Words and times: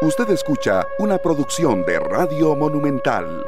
Usted 0.00 0.30
escucha 0.30 0.86
una 1.00 1.18
producción 1.18 1.84
de 1.84 1.98
Radio 1.98 2.54
Monumental. 2.54 3.44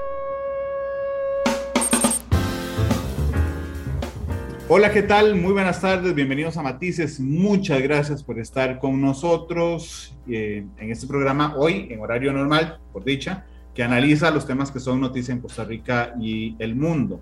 Hola, 4.69 4.91
¿qué 4.91 5.03
tal? 5.03 5.37
Muy 5.37 5.53
buenas 5.53 5.81
tardes, 5.81 6.13
bienvenidos 6.13 6.57
a 6.57 6.63
Matices. 6.63 7.21
Muchas 7.21 7.81
gracias 7.83 8.25
por 8.25 8.41
estar 8.41 8.81
con 8.81 9.01
nosotros 9.01 10.13
eh, 10.29 10.65
en 10.77 10.91
este 10.91 11.07
programa 11.07 11.55
hoy, 11.57 11.87
en 11.89 12.01
horario 12.01 12.33
normal, 12.33 12.81
por 12.93 13.05
dicha, 13.05 13.47
que 13.73 13.85
analiza 13.85 14.33
los 14.33 14.45
temas 14.45 14.73
que 14.73 14.81
son 14.81 15.01
noticia 15.01 15.33
en 15.33 15.41
Costa 15.41 15.63
Rica 15.63 16.15
y 16.21 16.57
el 16.59 16.75
mundo. 16.75 17.21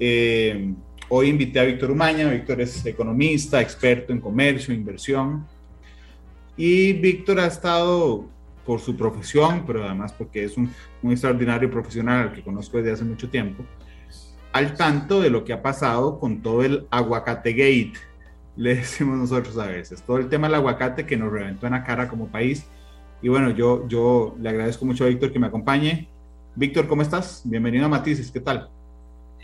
Eh, 0.00 0.72
hoy 1.10 1.28
invité 1.28 1.60
a 1.60 1.64
Víctor 1.64 1.90
Umaña. 1.90 2.30
Víctor 2.30 2.62
es 2.62 2.86
economista, 2.86 3.60
experto 3.60 4.10
en 4.10 4.22
comercio, 4.22 4.72
inversión. 4.72 5.46
Y 6.56 6.94
Víctor 6.94 7.40
ha 7.40 7.46
estado 7.46 8.37
por 8.68 8.80
su 8.80 8.94
profesión, 8.94 9.64
pero 9.66 9.82
además 9.82 10.12
porque 10.12 10.44
es 10.44 10.58
un, 10.58 10.70
extraordinario 11.02 11.70
profesional 11.70 12.28
al 12.28 12.34
que 12.34 12.42
conozco 12.42 12.76
desde 12.76 12.92
hace 12.92 13.04
mucho 13.04 13.30
tiempo, 13.30 13.64
al 14.52 14.74
tanto 14.74 15.22
de 15.22 15.30
lo 15.30 15.42
que 15.42 15.54
ha 15.54 15.62
pasado 15.62 16.20
con 16.20 16.42
todo 16.42 16.62
el 16.62 16.86
aguacate 16.90 17.52
gate, 17.52 17.94
le 18.56 18.74
decimos 18.82 19.16
nosotros 19.16 19.56
a 19.56 19.68
veces, 19.68 20.02
todo 20.02 20.18
el 20.18 20.28
tema 20.28 20.48
del 20.48 20.56
aguacate 20.56 21.06
que 21.06 21.16
nos 21.16 21.32
reventó 21.32 21.66
en 21.66 21.72
la 21.72 21.82
cara 21.82 22.08
como 22.08 22.28
país. 22.28 22.66
Y 23.22 23.28
bueno, 23.30 23.52
yo, 23.52 23.88
yo 23.88 24.36
le 24.38 24.50
agradezco 24.50 24.84
mucho 24.84 25.04
a 25.04 25.08
Víctor 25.08 25.32
que 25.32 25.38
me 25.38 25.46
acompañe. 25.46 26.06
Víctor, 26.54 26.86
¿cómo 26.88 27.00
estás? 27.00 27.40
Bienvenido 27.46 27.86
a 27.86 27.88
Matices, 27.88 28.30
¿qué 28.30 28.40
tal? 28.40 28.68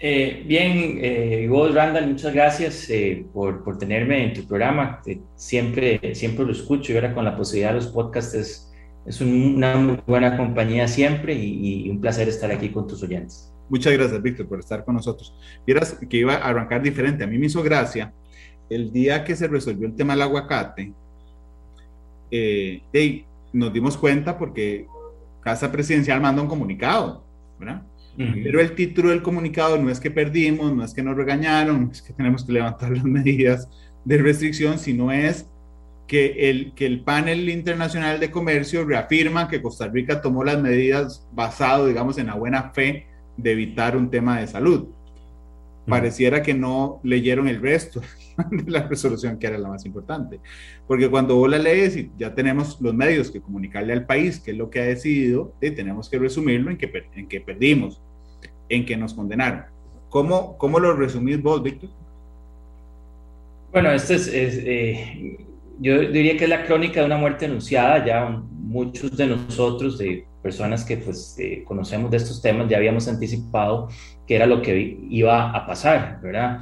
Eh, 0.02 0.42
bien, 0.44 0.98
eh, 1.00 1.46
vos, 1.48 1.74
Randall, 1.74 2.08
muchas 2.08 2.34
gracias 2.34 2.90
eh, 2.90 3.24
por, 3.32 3.64
por, 3.64 3.78
tenerme 3.78 4.22
en 4.22 4.34
tu 4.34 4.46
programa. 4.46 5.00
Eh, 5.06 5.18
siempre, 5.34 6.14
siempre 6.14 6.44
lo 6.44 6.52
escucho 6.52 6.92
y 6.92 6.96
ahora 6.96 7.14
con 7.14 7.24
la 7.24 7.34
posibilidad 7.34 7.70
de 7.70 7.76
los 7.76 7.86
podcasts 7.86 8.34
es, 8.34 8.73
es 9.06 9.20
una 9.20 9.76
muy 9.76 10.00
buena 10.06 10.36
compañía 10.36 10.88
siempre 10.88 11.34
y, 11.34 11.90
un 11.90 12.00
placer 12.00 12.28
estar 12.28 12.50
aquí 12.50 12.70
con 12.70 12.86
tus 12.86 13.02
oyentes. 13.02 13.52
Muchas 13.68 13.92
gracias, 13.92 14.22
Víctor, 14.22 14.46
por 14.46 14.60
estar 14.60 14.84
con 14.84 14.94
nosotros. 14.94 15.34
Vieras 15.66 15.98
que 16.08 16.16
iba 16.16 16.34
a 16.34 16.48
arrancar 16.48 16.82
diferente. 16.82 17.24
A 17.24 17.26
mí 17.26 17.38
me 17.38 17.46
hizo 17.46 17.62
gracia 17.62 18.12
el 18.68 18.92
día 18.92 19.24
que 19.24 19.36
se 19.36 19.48
resolvió 19.48 19.86
el 19.86 19.94
tema 19.94 20.14
del 20.14 20.22
aguacate. 20.22 20.92
Eh, 22.30 22.82
nos 23.52 23.72
dimos 23.72 23.96
cuenta 23.96 24.36
porque 24.36 24.86
Casa 25.40 25.70
Presidencial 25.70 26.20
manda 26.20 26.42
un 26.42 26.48
comunicado, 26.48 27.24
¿verdad? 27.58 27.82
Pero 28.16 28.60
el 28.60 28.74
título 28.74 29.10
del 29.10 29.22
comunicado 29.22 29.76
no 29.76 29.90
es 29.90 29.98
que 29.98 30.10
perdimos, 30.10 30.72
no 30.72 30.84
es 30.84 30.94
que 30.94 31.02
nos 31.02 31.16
regañaron, 31.16 31.86
no 31.86 31.92
es 31.92 32.00
que 32.00 32.12
tenemos 32.12 32.44
que 32.44 32.52
levantar 32.52 32.92
las 32.92 33.04
medidas 33.04 33.68
de 34.04 34.18
restricción, 34.18 34.78
sino 34.78 35.10
es 35.10 35.48
que 36.06 36.50
el, 36.50 36.72
que 36.74 36.86
el 36.86 37.00
panel 37.00 37.48
internacional 37.48 38.20
de 38.20 38.30
comercio 38.30 38.84
reafirma 38.84 39.48
que 39.48 39.62
Costa 39.62 39.88
Rica 39.88 40.20
tomó 40.20 40.44
las 40.44 40.60
medidas 40.60 41.26
basado, 41.32 41.86
digamos, 41.86 42.18
en 42.18 42.26
la 42.26 42.34
buena 42.34 42.70
fe 42.70 43.06
de 43.36 43.52
evitar 43.52 43.96
un 43.96 44.10
tema 44.10 44.40
de 44.40 44.46
salud. 44.46 44.88
Pareciera 45.86 46.42
que 46.42 46.54
no 46.54 47.00
leyeron 47.02 47.46
el 47.48 47.60
resto 47.60 48.00
de 48.50 48.70
la 48.70 48.86
resolución, 48.86 49.38
que 49.38 49.46
era 49.46 49.58
la 49.58 49.68
más 49.68 49.84
importante. 49.84 50.40
Porque 50.86 51.10
cuando 51.10 51.36
vos 51.36 51.50
la 51.50 51.58
lees 51.58 51.96
y 51.96 52.10
ya 52.18 52.34
tenemos 52.34 52.80
los 52.80 52.94
medios 52.94 53.30
que 53.30 53.40
comunicarle 53.40 53.92
al 53.92 54.06
país 54.06 54.40
qué 54.40 54.52
es 54.52 54.56
lo 54.56 54.70
que 54.70 54.80
ha 54.80 54.84
decidido, 54.84 55.54
y 55.60 55.70
tenemos 55.70 56.08
que 56.08 56.18
resumirlo 56.18 56.70
en 56.70 56.78
que, 56.78 56.90
en 57.14 57.28
que 57.28 57.40
perdimos, 57.40 58.00
en 58.68 58.86
que 58.86 58.96
nos 58.96 59.14
condenaron. 59.14 59.64
¿Cómo, 60.08 60.56
cómo 60.58 60.78
lo 60.78 60.94
resumís 60.94 61.42
vos, 61.42 61.62
Víctor? 61.62 61.90
Bueno, 63.72 63.90
esto 63.90 64.14
es, 64.14 64.28
eh, 64.28 65.44
yo 65.80 66.00
diría 66.00 66.36
que 66.36 66.44
es 66.44 66.50
la 66.50 66.64
crónica 66.64 67.00
de 67.00 67.06
una 67.06 67.16
muerte 67.16 67.46
anunciada. 67.46 68.04
Ya 68.04 68.28
muchos 68.28 69.16
de 69.16 69.26
nosotros, 69.26 69.98
de 69.98 70.26
personas 70.42 70.84
que 70.84 70.96
pues 70.98 71.36
eh, 71.38 71.64
conocemos 71.64 72.10
de 72.10 72.18
estos 72.18 72.42
temas, 72.42 72.68
ya 72.68 72.76
habíamos 72.76 73.08
anticipado 73.08 73.88
que 74.26 74.36
era 74.36 74.46
lo 74.46 74.62
que 74.62 74.98
iba 75.08 75.50
a 75.50 75.66
pasar, 75.66 76.20
¿verdad? 76.22 76.60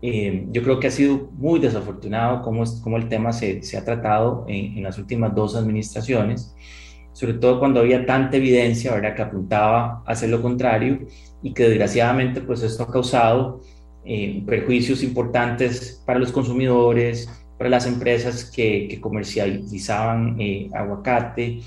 Eh, 0.00 0.46
yo 0.50 0.62
creo 0.62 0.78
que 0.78 0.86
ha 0.86 0.90
sido 0.90 1.30
muy 1.32 1.58
desafortunado 1.58 2.42
cómo, 2.42 2.64
cómo 2.82 2.96
el 2.96 3.08
tema 3.08 3.32
se, 3.32 3.62
se 3.62 3.76
ha 3.76 3.84
tratado 3.84 4.44
en, 4.48 4.78
en, 4.78 4.84
las 4.84 4.96
últimas 4.98 5.34
dos 5.34 5.56
administraciones, 5.56 6.54
sobre 7.12 7.34
todo 7.34 7.58
cuando 7.58 7.80
había 7.80 8.06
tanta 8.06 8.36
evidencia, 8.36 8.94
¿verdad?, 8.94 9.16
que 9.16 9.22
apuntaba 9.22 10.04
a 10.06 10.12
hacer 10.12 10.30
lo 10.30 10.40
contrario 10.40 11.00
y 11.42 11.52
que 11.52 11.68
desgraciadamente 11.68 12.40
pues 12.40 12.62
esto 12.62 12.84
ha 12.84 12.92
causado 12.92 13.60
eh, 14.10 14.42
perjuicios 14.46 15.02
importantes 15.02 16.02
para 16.06 16.18
los 16.18 16.32
consumidores, 16.32 17.28
para 17.58 17.68
las 17.68 17.86
empresas 17.86 18.44
que, 18.44 18.98
comercializaban 19.00 20.40
eh, 20.40 20.70
aguacate, 20.72 21.60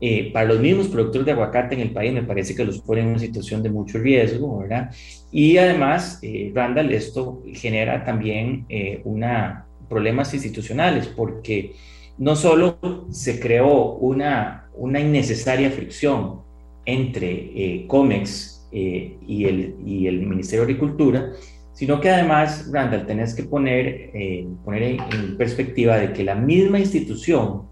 eh, 0.00 0.30
para 0.32 0.46
los 0.46 0.60
mismos 0.60 0.88
productores 0.88 1.24
de 1.24 1.32
aguacate 1.32 1.74
en 1.74 1.80
el 1.80 1.92
país 1.92 2.12
me 2.12 2.24
parece 2.24 2.54
que 2.54 2.64
los 2.64 2.80
pone 2.80 3.00
en 3.00 3.08
una 3.08 3.18
situación 3.18 3.62
de 3.62 3.70
mucho 3.70 3.98
riesgo, 3.98 4.58
¿verdad? 4.58 4.90
Y 5.30 5.56
además, 5.56 6.18
eh, 6.22 6.52
Randall, 6.54 6.92
esto 6.92 7.42
genera 7.54 8.04
también 8.04 8.66
una, 9.04 9.66
problemas 9.88 10.34
institucionales 10.34 11.06
porque 11.06 11.74
no 12.18 12.36
solo 12.36 13.06
se 13.10 13.40
creó 13.40 13.94
una, 13.94 14.66
una 14.74 15.00
innecesaria 15.00 15.70
fricción 15.70 16.40
entre 16.84 17.86
COMEX 17.86 18.68
y, 18.72 19.44
el, 19.44 19.76
y 19.86 20.08
el 20.08 20.22
Ministerio 20.26 20.66
de 20.66 20.72
Agricultura, 20.72 21.32
sino 21.72 22.00
que 22.00 22.10
además, 22.10 22.68
Randall, 22.70 23.06
tenés 23.06 23.34
que 23.34 23.44
poner, 23.44 24.10
eh, 24.14 24.46
poner 24.64 24.82
en, 24.82 25.36
perspectiva 25.36 25.96
de 25.96 26.12
que 26.12 26.24
la 26.24 26.34
misma 26.34 26.78
institución 26.78 27.62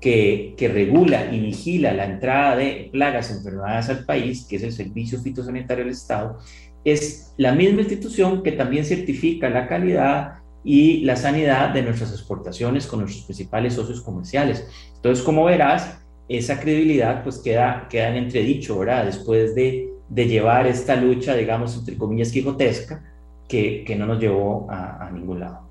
que, 0.00 0.54
que, 0.56 0.68
regula 0.68 1.32
y 1.32 1.40
vigila 1.40 1.92
la 1.92 2.06
entrada 2.06 2.56
de 2.56 2.88
plagas 2.90 3.30
enfermedades 3.30 3.88
al 3.90 4.04
país, 4.04 4.46
que 4.48 4.56
es 4.56 4.62
el 4.62 4.72
Servicio 4.72 5.20
Fitosanitario 5.20 5.84
del 5.84 5.92
Estado, 5.92 6.38
es 6.84 7.34
la 7.36 7.52
misma 7.52 7.82
institución 7.82 8.42
que 8.42 8.52
también 8.52 8.84
certifica 8.84 9.50
la 9.50 9.68
calidad 9.68 10.40
y 10.64 11.04
la 11.04 11.16
sanidad 11.16 11.70
de 11.70 11.82
nuestras 11.82 12.12
exportaciones 12.12 12.86
con 12.86 13.00
nuestros 13.00 13.24
principales 13.24 13.74
socios 13.74 14.00
comerciales. 14.00 14.66
Entonces, 14.96 15.24
como 15.24 15.44
verás, 15.44 15.98
esa 16.28 16.60
credibilidad 16.60 17.22
pues 17.22 17.38
queda, 17.38 17.86
queda 17.90 18.08
en 18.08 18.24
entredicho, 18.24 18.78
¿verdad? 18.78 19.04
Después 19.04 19.54
de, 19.54 19.90
de 20.08 20.28
llevar 20.28 20.66
esta 20.66 20.96
lucha, 20.96 21.34
digamos, 21.34 21.76
entre 21.76 21.96
comillas, 21.96 22.30
quijotesca, 22.30 23.02
que, 23.50 23.96
no 23.98 24.06
nos 24.06 24.20
llevó 24.20 24.68
a, 24.70 25.10
ningún 25.12 25.40
lado. 25.40 25.68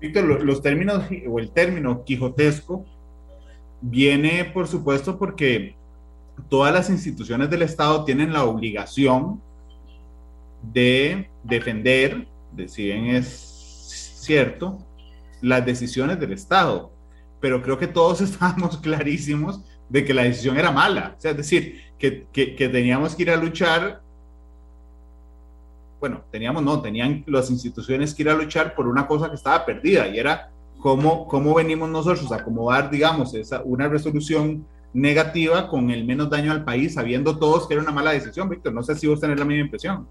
Víctor, 0.00 0.42
los 0.44 0.60
términos 0.60 1.04
o 1.28 1.38
el 1.38 1.50
término 1.52 2.04
quijotesco 2.04 2.84
viene, 3.80 4.44
por 4.46 4.66
supuesto, 4.66 5.16
porque 5.16 5.76
todas 6.48 6.74
las 6.74 6.90
instituciones 6.90 7.48
del 7.48 7.62
Estado 7.62 8.04
tienen 8.04 8.32
la 8.32 8.44
obligación 8.44 9.40
de 10.62 11.30
defender, 11.44 12.26
de 12.52 12.68
si 12.68 12.84
bien 12.84 13.06
es 13.06 13.26
cierto, 14.20 14.84
las 15.40 15.64
decisiones 15.64 16.18
del 16.18 16.32
Estado. 16.32 16.90
Pero 17.40 17.62
creo 17.62 17.78
que 17.78 17.86
todos 17.86 18.20
estábamos 18.20 18.78
clarísimos 18.78 19.60
de 19.88 20.04
que 20.04 20.14
la 20.14 20.24
decisión 20.24 20.58
era 20.58 20.72
mala. 20.72 21.14
O 21.16 21.20
sea, 21.20 21.30
es 21.30 21.36
decir, 21.36 21.82
que, 21.98 22.26
que, 22.32 22.56
que 22.56 22.68
teníamos 22.68 23.14
que 23.14 23.22
ir 23.22 23.30
a 23.30 23.36
luchar 23.36 24.02
bueno, 26.00 26.22
teníamos, 26.30 26.62
no, 26.62 26.80
tenían 26.80 27.22
las 27.26 27.50
instituciones 27.50 28.14
que 28.14 28.22
ir 28.22 28.30
a 28.30 28.34
luchar 28.34 28.74
por 28.74 28.88
una 28.88 29.06
cosa 29.06 29.28
que 29.28 29.36
estaba 29.36 29.64
perdida 29.66 30.08
y 30.08 30.18
era 30.18 30.50
cómo, 30.80 31.28
cómo 31.28 31.54
venimos 31.54 31.90
nosotros 31.90 32.32
a 32.32 32.36
acomodar, 32.36 32.90
digamos, 32.90 33.34
esa, 33.34 33.62
una 33.62 33.86
resolución 33.86 34.66
negativa 34.92 35.68
con 35.68 35.90
el 35.90 36.04
menos 36.04 36.30
daño 36.30 36.50
al 36.50 36.64
país, 36.64 36.94
sabiendo 36.94 37.38
todos 37.38 37.68
que 37.68 37.74
era 37.74 37.82
una 37.82 37.92
mala 37.92 38.12
decisión, 38.12 38.48
Víctor. 38.48 38.72
No 38.72 38.82
sé 38.82 38.94
si 38.96 39.06
vos 39.06 39.20
tenés 39.20 39.38
la 39.38 39.44
misma 39.44 39.64
impresión. 39.64 40.08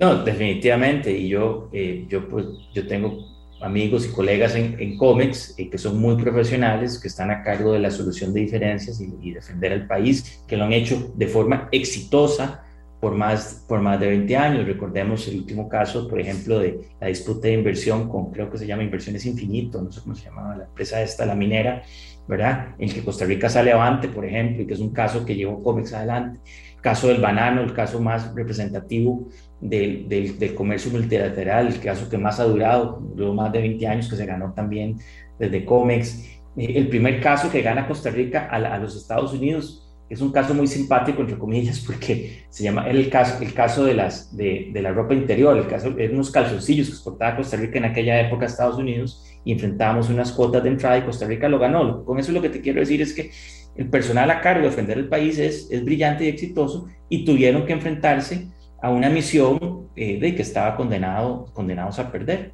No, 0.00 0.24
definitivamente. 0.24 1.12
Y 1.16 1.28
yo, 1.28 1.68
eh, 1.72 2.06
yo, 2.08 2.28
pues, 2.28 2.46
yo 2.74 2.86
tengo 2.86 3.18
amigos 3.60 4.06
y 4.06 4.10
colegas 4.10 4.54
en, 4.54 4.76
en 4.78 4.98
COMEX 4.98 5.58
eh, 5.58 5.70
que 5.70 5.78
son 5.78 5.98
muy 5.98 6.16
profesionales, 6.16 6.98
que 6.98 7.08
están 7.08 7.30
a 7.30 7.42
cargo 7.42 7.72
de 7.72 7.78
la 7.78 7.90
solución 7.90 8.34
de 8.34 8.40
diferencias 8.40 9.00
y, 9.00 9.14
y 9.22 9.32
defender 9.32 9.72
al 9.72 9.86
país, 9.86 10.42
que 10.46 10.56
lo 10.56 10.64
han 10.64 10.72
hecho 10.72 11.12
de 11.14 11.26
forma 11.28 11.68
exitosa 11.72 12.65
por 13.06 13.14
más, 13.14 13.64
por 13.68 13.80
más 13.80 14.00
de 14.00 14.08
20 14.08 14.36
años. 14.36 14.66
Recordemos 14.66 15.28
el 15.28 15.36
último 15.36 15.68
caso, 15.68 16.08
por 16.08 16.18
ejemplo, 16.18 16.58
de 16.58 16.80
la 17.00 17.06
disputa 17.06 17.46
de 17.46 17.54
inversión 17.54 18.08
con, 18.08 18.32
creo 18.32 18.50
que 18.50 18.58
se 18.58 18.66
llama 18.66 18.82
Inversiones 18.82 19.24
Infinito, 19.26 19.80
no 19.80 19.92
sé 19.92 20.00
cómo 20.00 20.16
se 20.16 20.24
llamaba 20.24 20.56
la 20.56 20.64
empresa 20.64 21.00
esta, 21.00 21.24
la 21.24 21.36
minera, 21.36 21.84
¿verdad? 22.26 22.74
En 22.80 22.90
que 22.90 23.04
Costa 23.04 23.24
Rica 23.24 23.48
sale 23.48 23.70
avante, 23.70 24.08
por 24.08 24.24
ejemplo, 24.24 24.60
y 24.60 24.66
que 24.66 24.74
es 24.74 24.80
un 24.80 24.92
caso 24.92 25.24
que 25.24 25.36
llevó 25.36 25.62
COMEX 25.62 25.92
adelante. 25.92 26.40
El 26.74 26.82
caso 26.82 27.06
del 27.06 27.20
banano, 27.20 27.62
el 27.62 27.72
caso 27.72 28.00
más 28.00 28.34
representativo 28.34 29.28
del, 29.60 30.08
del, 30.08 30.36
del, 30.36 30.54
comercio 30.56 30.90
multilateral, 30.90 31.68
el 31.68 31.78
caso 31.78 32.08
que 32.08 32.18
más 32.18 32.40
ha 32.40 32.44
durado, 32.44 33.00
duró 33.14 33.32
más 33.34 33.52
de 33.52 33.60
20 33.60 33.86
años, 33.86 34.10
que 34.10 34.16
se 34.16 34.26
ganó 34.26 34.52
también 34.52 34.98
desde 35.38 35.64
COMEX. 35.64 36.24
Eh, 36.56 36.72
el 36.74 36.88
primer 36.88 37.20
caso 37.20 37.52
que 37.52 37.62
gana 37.62 37.86
Costa 37.86 38.10
Rica 38.10 38.48
a, 38.50 38.56
a 38.56 38.78
los 38.78 38.96
Estados 38.96 39.32
Unidos 39.32 39.85
es 40.08 40.20
un 40.20 40.30
caso 40.30 40.54
muy 40.54 40.66
simpático, 40.66 41.20
entre 41.20 41.38
comillas, 41.38 41.80
porque 41.80 42.44
se 42.48 42.62
llama 42.62 42.88
el 42.88 43.10
caso, 43.10 43.42
el 43.42 43.52
caso 43.52 43.84
de, 43.84 43.94
las, 43.94 44.36
de, 44.36 44.70
de 44.72 44.82
la 44.82 44.92
ropa 44.92 45.14
interior, 45.14 45.56
el 45.56 45.66
caso 45.66 45.90
de 45.90 46.08
unos 46.08 46.30
calzoncillos 46.30 46.86
que 46.86 46.92
exportaba 46.94 47.36
Costa 47.36 47.56
Rica 47.56 47.78
en 47.78 47.86
aquella 47.86 48.20
época 48.20 48.44
a 48.44 48.48
Estados 48.48 48.76
Unidos 48.76 49.24
y 49.44 49.52
enfrentábamos 49.52 50.08
unas 50.08 50.32
cuotas 50.32 50.62
de 50.62 50.70
entrada 50.70 50.98
y 50.98 51.02
Costa 51.02 51.26
Rica 51.26 51.48
lo 51.48 51.58
ganó. 51.58 52.04
Con 52.04 52.18
eso 52.18 52.32
lo 52.32 52.40
que 52.40 52.50
te 52.50 52.60
quiero 52.60 52.80
decir 52.80 53.02
es 53.02 53.12
que 53.12 53.30
el 53.76 53.88
personal 53.88 54.30
a 54.30 54.40
cargo 54.40 54.62
de 54.62 54.70
defender 54.70 54.98
el 54.98 55.08
país 55.08 55.38
es, 55.38 55.68
es 55.70 55.84
brillante 55.84 56.24
y 56.24 56.28
exitoso 56.28 56.86
y 57.08 57.24
tuvieron 57.24 57.66
que 57.66 57.72
enfrentarse 57.72 58.48
a 58.80 58.90
una 58.90 59.08
misión 59.10 59.88
eh, 59.96 60.18
de 60.18 60.34
que 60.34 60.42
estaba 60.42 60.76
condenado, 60.76 61.46
condenados 61.52 61.98
a 61.98 62.10
perder. 62.10 62.52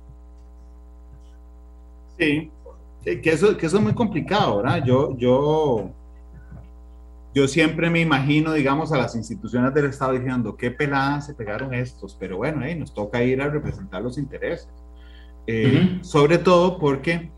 Sí, 2.19 2.51
que 3.05 3.31
eso, 3.31 3.57
que 3.57 3.67
eso 3.67 3.77
es 3.77 3.83
muy 3.83 3.95
complicado, 3.95 4.59
¿verdad? 4.59 4.85
Yo, 4.85 5.17
yo, 5.19 5.91
yo 7.35 7.49
siempre 7.49 7.89
me 7.89 8.01
imagino, 8.01 8.53
digamos, 8.53 8.93
a 8.93 8.99
las 8.99 9.17
instituciones 9.17 9.73
del 9.73 9.87
Estado 9.87 10.13
diciendo, 10.13 10.57
qué 10.57 10.71
peladas 10.71 11.27
se 11.27 11.35
pegaron 11.35 11.73
estos, 11.73 12.15
pero 12.19 12.37
bueno, 12.37 12.61
nos 12.77 12.93
toca 12.93 13.23
ir 13.23 13.41
a 13.41 13.49
representar 13.49 14.03
los 14.03 14.19
intereses. 14.19 14.69
Eh, 15.47 15.99
sobre 16.03 16.39
todo 16.39 16.79
porque 16.79 17.31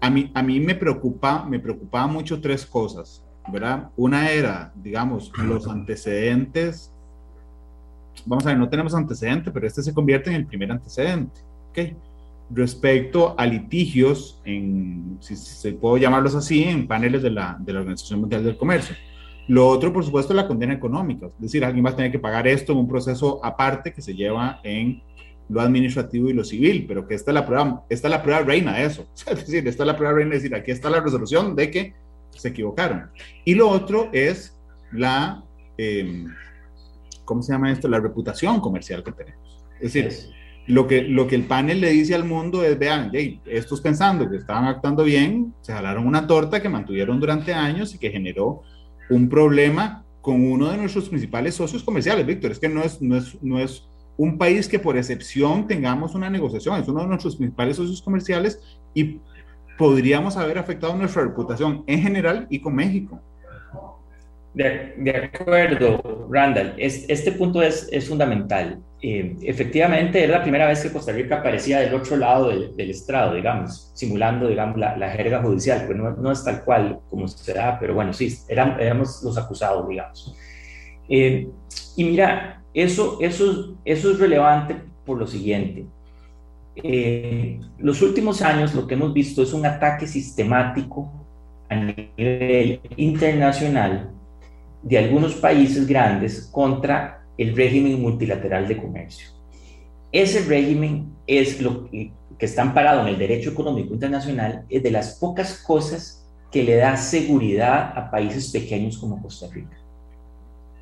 a 0.00 0.10
mí, 0.10 0.30
a 0.34 0.42
mí 0.42 0.60
me 0.60 0.74
preocupa, 0.74 1.44
me 1.44 1.60
preocupaba 1.60 2.06
mucho 2.06 2.40
tres 2.40 2.64
cosas, 2.64 3.22
¿verdad? 3.52 3.90
Una 3.96 4.30
era, 4.30 4.72
digamos, 4.76 5.30
los 5.38 5.68
antecedentes. 5.68 6.90
Vamos 8.24 8.46
a 8.46 8.50
ver, 8.50 8.58
no 8.58 8.68
tenemos 8.68 8.94
antecedentes, 8.94 9.52
pero 9.52 9.66
este 9.66 9.82
se 9.82 9.92
convierte 9.92 10.30
en 10.30 10.36
el 10.36 10.46
primer 10.46 10.72
antecedente, 10.72 11.42
¿ok? 11.70 11.78
Respecto 12.50 13.34
a 13.38 13.44
litigios, 13.44 14.40
en, 14.44 15.18
si 15.20 15.36
se 15.36 15.72
puedo 15.72 15.98
llamarlos 15.98 16.34
así, 16.34 16.64
en 16.64 16.86
paneles 16.86 17.22
de 17.22 17.30
la, 17.30 17.56
de 17.60 17.72
la 17.74 17.80
Organización 17.80 18.20
Mundial 18.20 18.42
del 18.42 18.56
Comercio. 18.56 18.96
Lo 19.46 19.68
otro, 19.68 19.92
por 19.92 20.04
supuesto, 20.04 20.32
es 20.32 20.36
la 20.36 20.48
condena 20.48 20.74
económica. 20.74 21.26
Es 21.26 21.40
decir, 21.40 21.64
alguien 21.64 21.84
va 21.84 21.90
a 21.90 21.96
tener 21.96 22.10
que 22.10 22.18
pagar 22.18 22.48
esto 22.48 22.72
en 22.72 22.78
un 22.78 22.88
proceso 22.88 23.44
aparte 23.44 23.92
que 23.92 24.00
se 24.00 24.14
lleva 24.14 24.60
en 24.62 25.02
lo 25.48 25.60
administrativo 25.60 26.30
y 26.30 26.32
lo 26.32 26.44
civil, 26.44 26.86
pero 26.88 27.06
que 27.06 27.14
esta 27.14 27.30
es 27.30 27.34
la 27.34 27.46
prueba, 27.46 27.84
esta 27.90 28.08
es 28.08 28.10
la 28.10 28.22
prueba 28.22 28.40
reina 28.40 28.74
de 28.74 28.84
eso. 28.86 29.06
Es 29.30 29.46
decir, 29.46 29.66
esta 29.68 29.82
es 29.82 29.86
la 29.86 29.96
prueba 29.96 30.14
reina 30.14 30.30
de 30.30 30.36
decir, 30.36 30.54
aquí 30.54 30.70
está 30.70 30.88
la 30.88 31.00
resolución 31.00 31.54
de 31.54 31.70
que 31.70 31.94
se 32.30 32.48
equivocaron. 32.48 33.10
Y 33.44 33.54
lo 33.54 33.68
otro 33.68 34.08
es 34.12 34.58
la, 34.92 35.44
eh, 35.76 36.24
¿cómo 37.24 37.42
se 37.42 37.52
llama 37.52 37.70
esto? 37.70 37.88
La 37.88 38.00
reputación 38.00 38.60
comercial 38.60 39.04
que 39.04 39.12
tenemos. 39.12 39.62
Es 39.80 39.92
decir, 39.92 40.34
lo 40.66 40.86
que, 40.86 41.02
lo 41.02 41.26
que 41.26 41.34
el 41.34 41.44
panel 41.44 41.80
le 41.80 41.90
dice 41.90 42.14
al 42.14 42.24
mundo 42.24 42.64
es, 42.64 42.78
vean, 42.78 43.10
hey, 43.12 43.40
estos 43.44 43.82
pensando 43.82 44.28
que 44.30 44.38
estaban 44.38 44.64
actuando 44.64 45.04
bien, 45.04 45.52
se 45.60 45.72
jalaron 45.72 46.06
una 46.06 46.26
torta 46.26 46.62
que 46.62 46.70
mantuvieron 46.70 47.20
durante 47.20 47.52
años 47.52 47.94
y 47.94 47.98
que 47.98 48.10
generó 48.10 48.62
un 49.10 49.28
problema 49.28 50.04
con 50.20 50.40
uno 50.50 50.70
de 50.70 50.78
nuestros 50.78 51.08
principales 51.08 51.54
socios 51.54 51.82
comerciales, 51.82 52.24
Víctor. 52.24 52.52
Es 52.52 52.58
que 52.58 52.68
no 52.68 52.82
es, 52.82 53.00
no 53.02 53.16
es, 53.16 53.36
no 53.42 53.58
es 53.58 53.86
un 54.16 54.38
país 54.38 54.68
que 54.68 54.78
por 54.78 54.96
excepción 54.96 55.66
tengamos 55.66 56.14
una 56.14 56.30
negociación, 56.30 56.80
es 56.80 56.88
uno 56.88 57.00
de 57.02 57.08
nuestros 57.08 57.36
principales 57.36 57.76
socios 57.76 58.00
comerciales 58.00 58.60
y 58.94 59.20
podríamos 59.76 60.36
haber 60.36 60.58
afectado 60.58 60.96
nuestra 60.96 61.22
reputación 61.22 61.84
en 61.86 62.00
general 62.00 62.46
y 62.48 62.60
con 62.60 62.74
México. 62.74 63.20
De, 64.54 65.30
acuerdo, 65.34 66.28
Randall. 66.30 66.74
este 66.78 67.32
punto 67.32 67.60
es, 67.60 67.88
es 67.90 68.08
fundamental. 68.08 68.78
Eh, 69.02 69.36
efectivamente, 69.42 70.22
era 70.22 70.38
la 70.38 70.42
primera 70.42 70.66
vez 70.66 70.80
que 70.80 70.92
Costa 70.92 71.12
Rica 71.12 71.40
aparecía 71.40 71.80
del 71.80 71.92
otro 71.92 72.16
lado 72.16 72.48
del, 72.48 72.90
estrado, 72.90 73.34
digamos, 73.34 73.90
simulando, 73.94 74.46
digamos, 74.46 74.78
la, 74.78 74.96
la 74.96 75.10
jerga 75.10 75.42
judicial. 75.42 75.84
Pues 75.86 75.98
no, 75.98 76.10
no, 76.12 76.30
es 76.30 76.44
tal 76.44 76.64
cual 76.64 77.00
como 77.10 77.26
se 77.26 77.52
da, 77.52 77.78
pero 77.80 77.94
bueno, 77.94 78.12
sí, 78.12 78.32
éramos 78.48 79.22
los 79.24 79.36
acusados, 79.36 79.88
digamos. 79.88 80.36
Eh, 81.08 81.48
y 81.96 82.04
mira, 82.04 82.62
eso, 82.72 83.18
eso, 83.20 83.76
eso 83.84 84.10
es 84.12 84.18
relevante 84.20 84.76
por 85.04 85.18
lo 85.18 85.26
siguiente. 85.26 85.84
Eh, 86.76 87.60
los 87.78 88.02
últimos 88.02 88.40
años 88.40 88.74
lo 88.74 88.86
que 88.86 88.94
hemos 88.94 89.12
visto 89.12 89.42
es 89.42 89.52
un 89.52 89.66
ataque 89.66 90.06
sistemático 90.06 91.12
a 91.68 91.76
nivel 91.76 92.80
internacional 92.96 94.14
de 94.84 94.98
algunos 94.98 95.34
países 95.34 95.86
grandes 95.86 96.48
contra 96.52 97.24
el 97.38 97.56
régimen 97.56 98.00
multilateral 98.00 98.68
de 98.68 98.76
comercio. 98.76 99.28
Ese 100.12 100.44
régimen 100.44 101.12
es 101.26 101.60
lo 101.60 101.90
que, 101.90 102.12
está 102.38 102.60
amparado 102.60 103.00
en 103.00 103.08
el 103.08 103.18
derecho 103.18 103.50
económico 103.50 103.94
internacional, 103.94 104.66
es 104.68 104.82
de 104.82 104.90
las 104.90 105.14
pocas 105.18 105.62
cosas 105.66 106.28
que 106.52 106.62
le 106.62 106.76
da 106.76 106.94
seguridad 106.96 107.96
a 107.96 108.10
países 108.10 108.52
pequeños 108.52 108.98
como 108.98 109.20
Costa 109.22 109.46
Rica. 109.50 109.78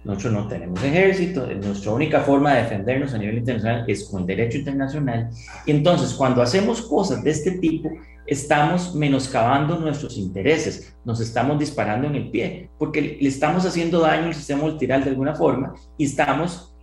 Nosotros 0.05 0.32
no 0.32 0.48
tenemos 0.48 0.82
ejército, 0.82 1.46
nuestra 1.46 1.93
única 1.93 2.20
forma 2.22 2.52
de 2.52 2.62
defendernos 2.62 3.14
a 3.14 3.19
nivel 3.19 3.38
internacional 3.38 3.84
es 3.87 4.05
con 4.05 4.26
derecho 4.26 4.58
internacional. 4.58 5.31
Y 5.64 5.70
entonces, 5.70 6.12
cuando 6.14 6.43
hacemos 6.43 6.82
cosas 6.82 7.22
de 7.22 7.31
este 7.31 7.52
tipo, 7.52 7.90
estamos 8.26 8.94
menoscabando 8.94 9.78
nuestros 9.78 10.16
intereses, 10.16 10.96
nos 11.04 11.20
estamos 11.20 11.58
disparando 11.58 12.06
en 12.06 12.14
el 12.14 12.30
pie, 12.30 12.70
porque 12.78 13.19
le 13.20 13.28
estamos 13.28 13.64
haciendo 13.66 14.00
daño 14.00 14.26
al 14.26 14.34
sistema 14.34 14.62
multilateral 14.62 15.04
de 15.04 15.10
alguna 15.10 15.34
forma 15.34 15.74
y 15.98 16.04
estamos 16.04 16.74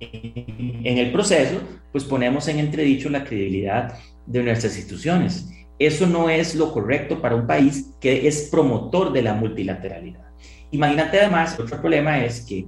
en 0.00 0.98
el 0.98 1.12
proceso, 1.12 1.60
pues 1.92 2.04
ponemos 2.04 2.48
en 2.48 2.58
entredicho 2.58 3.08
la 3.08 3.24
credibilidad 3.24 3.94
de 4.26 4.42
nuestras 4.42 4.76
instituciones. 4.76 5.50
Eso 5.78 6.06
no 6.06 6.28
es 6.28 6.54
lo 6.54 6.72
correcto 6.72 7.20
para 7.20 7.34
un 7.34 7.46
país 7.46 7.94
que 8.00 8.28
es 8.28 8.48
promotor 8.50 9.12
de 9.12 9.22
la 9.22 9.34
multilateralidad. 9.34 10.28
Imagínate 10.70 11.18
además, 11.18 11.58
otro 11.58 11.80
problema 11.80 12.22
es 12.22 12.42
que 12.42 12.66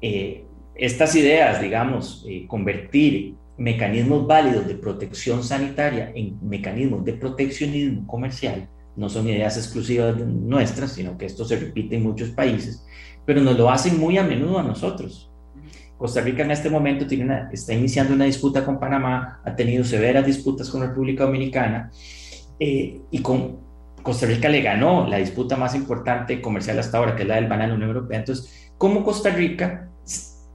eh, 0.00 0.44
estas 0.74 1.14
ideas, 1.16 1.60
digamos, 1.60 2.24
eh, 2.28 2.46
convertir 2.46 3.34
mecanismos 3.58 4.26
válidos 4.26 4.66
de 4.66 4.74
protección 4.74 5.42
sanitaria 5.44 6.12
en 6.14 6.38
mecanismos 6.42 7.04
de 7.04 7.14
proteccionismo 7.14 8.06
comercial, 8.06 8.68
no 8.96 9.08
son 9.08 9.28
ideas 9.28 9.56
exclusivas 9.56 10.16
nuestras, 10.16 10.92
sino 10.92 11.16
que 11.16 11.26
esto 11.26 11.44
se 11.44 11.56
repite 11.56 11.96
en 11.96 12.02
muchos 12.02 12.30
países, 12.30 12.84
pero 13.24 13.40
nos 13.40 13.56
lo 13.56 13.70
hacen 13.70 13.98
muy 13.98 14.18
a 14.18 14.22
menudo 14.22 14.58
a 14.58 14.62
nosotros. 14.62 15.30
Costa 15.96 16.20
Rica 16.20 16.42
en 16.42 16.50
este 16.50 16.68
momento 16.68 17.06
tiene 17.06 17.24
una, 17.24 17.48
está 17.52 17.72
iniciando 17.72 18.12
una 18.12 18.24
disputa 18.24 18.64
con 18.64 18.80
Panamá, 18.80 19.40
ha 19.44 19.54
tenido 19.54 19.84
severas 19.84 20.26
disputas 20.26 20.68
con 20.68 20.82
República 20.82 21.24
Dominicana 21.24 21.90
eh, 22.58 23.00
y 23.10 23.18
con 23.20 23.60
Costa 24.02 24.26
Rica 24.26 24.48
le 24.48 24.62
ganó 24.62 25.06
la 25.06 25.18
disputa 25.18 25.56
más 25.56 25.76
importante 25.76 26.42
comercial 26.42 26.78
hasta 26.80 26.98
ahora, 26.98 27.14
que 27.14 27.22
es 27.22 27.28
la 27.28 27.36
del 27.36 27.48
banano 27.48 27.74
Unión 27.74 27.90
Europea. 27.90 28.18
Entonces, 28.18 28.72
¿cómo 28.76 29.04
Costa 29.04 29.30
Rica 29.30 29.91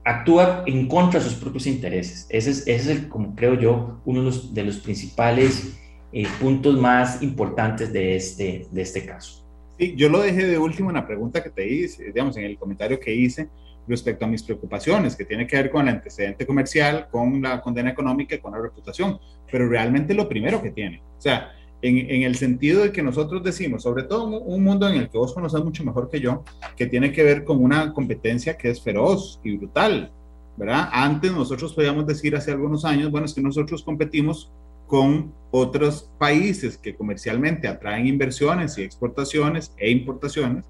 actúa 0.08 0.64
en 0.66 0.88
contra 0.88 1.20
de 1.20 1.26
sus 1.26 1.34
propios 1.34 1.66
intereses? 1.66 2.26
Ese 2.30 2.50
es, 2.50 2.66
ese 2.66 2.92
es 2.92 3.00
como 3.02 3.34
creo 3.34 3.54
yo, 3.54 4.00
uno 4.04 4.20
de 4.20 4.26
los, 4.26 4.54
de 4.54 4.64
los 4.64 4.78
principales 4.78 5.78
eh, 6.12 6.26
puntos 6.40 6.78
más 6.78 7.22
importantes 7.22 7.92
de 7.92 8.16
este, 8.16 8.66
de 8.70 8.82
este 8.82 9.04
caso. 9.04 9.46
Sí, 9.78 9.94
yo 9.96 10.08
lo 10.08 10.20
dejé 10.20 10.46
de 10.46 10.58
último 10.58 10.90
en 10.90 10.96
la 10.96 11.06
pregunta 11.06 11.42
que 11.42 11.50
te 11.50 11.68
hice, 11.68 12.06
digamos, 12.06 12.36
en 12.36 12.44
el 12.44 12.58
comentario 12.58 12.98
que 12.98 13.14
hice 13.14 13.48
respecto 13.86 14.24
a 14.24 14.28
mis 14.28 14.42
preocupaciones, 14.42 15.16
que 15.16 15.24
tiene 15.24 15.46
que 15.46 15.56
ver 15.56 15.70
con 15.70 15.86
el 15.86 15.94
antecedente 15.94 16.46
comercial, 16.46 17.08
con 17.10 17.40
la 17.40 17.60
condena 17.60 17.90
económica 17.90 18.34
y 18.34 18.38
con 18.38 18.52
la 18.52 18.58
reputación, 18.58 19.18
pero 19.50 19.68
realmente 19.68 20.14
lo 20.14 20.28
primero 20.28 20.62
que 20.62 20.70
tiene. 20.70 21.02
O 21.18 21.20
sea, 21.20 21.52
en, 21.82 22.22
el 22.22 22.34
sentido 22.34 22.82
de 22.82 22.92
que 22.92 23.02
nosotros 23.02 23.42
decimos, 23.42 23.82
sobre 23.82 24.02
todo 24.02 24.24
un, 24.24 24.64
mundo 24.64 24.88
en 24.88 24.96
el 24.96 25.08
que 25.08 25.18
vos 25.18 25.32
conoces 25.32 25.62
mucho 25.62 25.84
mejor 25.84 26.08
que 26.10 26.20
yo, 26.20 26.44
que 26.76 26.86
tiene 26.86 27.12
que 27.12 27.22
ver 27.22 27.44
con 27.44 27.62
una 27.62 27.92
competencia 27.92 28.56
que 28.56 28.70
es 28.70 28.82
feroz 28.82 29.40
y 29.44 29.56
brutal, 29.56 30.10
¿verdad? 30.56 30.88
Antes 30.92 31.32
nosotros 31.32 31.72
podíamos 31.74 32.06
decir 32.06 32.34
hace 32.34 32.50
algunos 32.50 32.84
años, 32.84 33.10
bueno, 33.10 33.26
es 33.26 33.34
que 33.34 33.40
nosotros 33.40 33.82
competimos 33.82 34.50
con 34.88 35.32
otros 35.50 36.10
países 36.18 36.76
que 36.76 36.96
comercialmente 36.96 37.68
atraen 37.68 38.06
inversiones 38.06 38.76
y 38.78 38.82
exportaciones 38.82 39.72
e 39.76 39.90
importaciones 39.90 40.64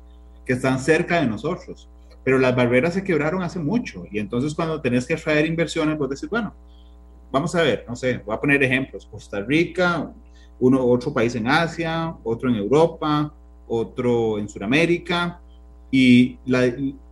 que 0.44 0.54
están 0.54 0.78
cerca 0.78 1.20
de 1.20 1.26
nosotros. 1.26 1.88
Pero 2.24 2.38
las 2.38 2.54
barreras 2.54 2.94
se 2.94 3.04
quebraron 3.04 3.42
hace 3.42 3.60
mucho 3.60 4.04
y 4.10 4.18
entonces 4.18 4.54
cuando 4.54 4.82
tenés 4.82 5.06
que 5.06 5.14
atraer 5.14 5.46
inversiones, 5.46 5.96
vos 5.96 6.10
decís, 6.10 6.28
bueno, 6.28 6.52
vamos 7.30 7.54
a 7.54 7.62
ver, 7.62 7.84
no 7.88 7.96
sé, 7.96 8.18
voy 8.18 8.34
a 8.34 8.40
poner 8.40 8.62
ejemplos, 8.62 9.06
Costa 9.06 9.40
Rica, 9.40 10.12
uno, 10.60 10.84
otro 10.84 11.12
país 11.12 11.34
en 11.34 11.48
Asia, 11.48 12.14
otro 12.24 12.48
en 12.48 12.56
Europa, 12.56 13.32
otro 13.66 14.38
en 14.38 14.48
Sudamérica, 14.48 15.40
y 15.90 16.38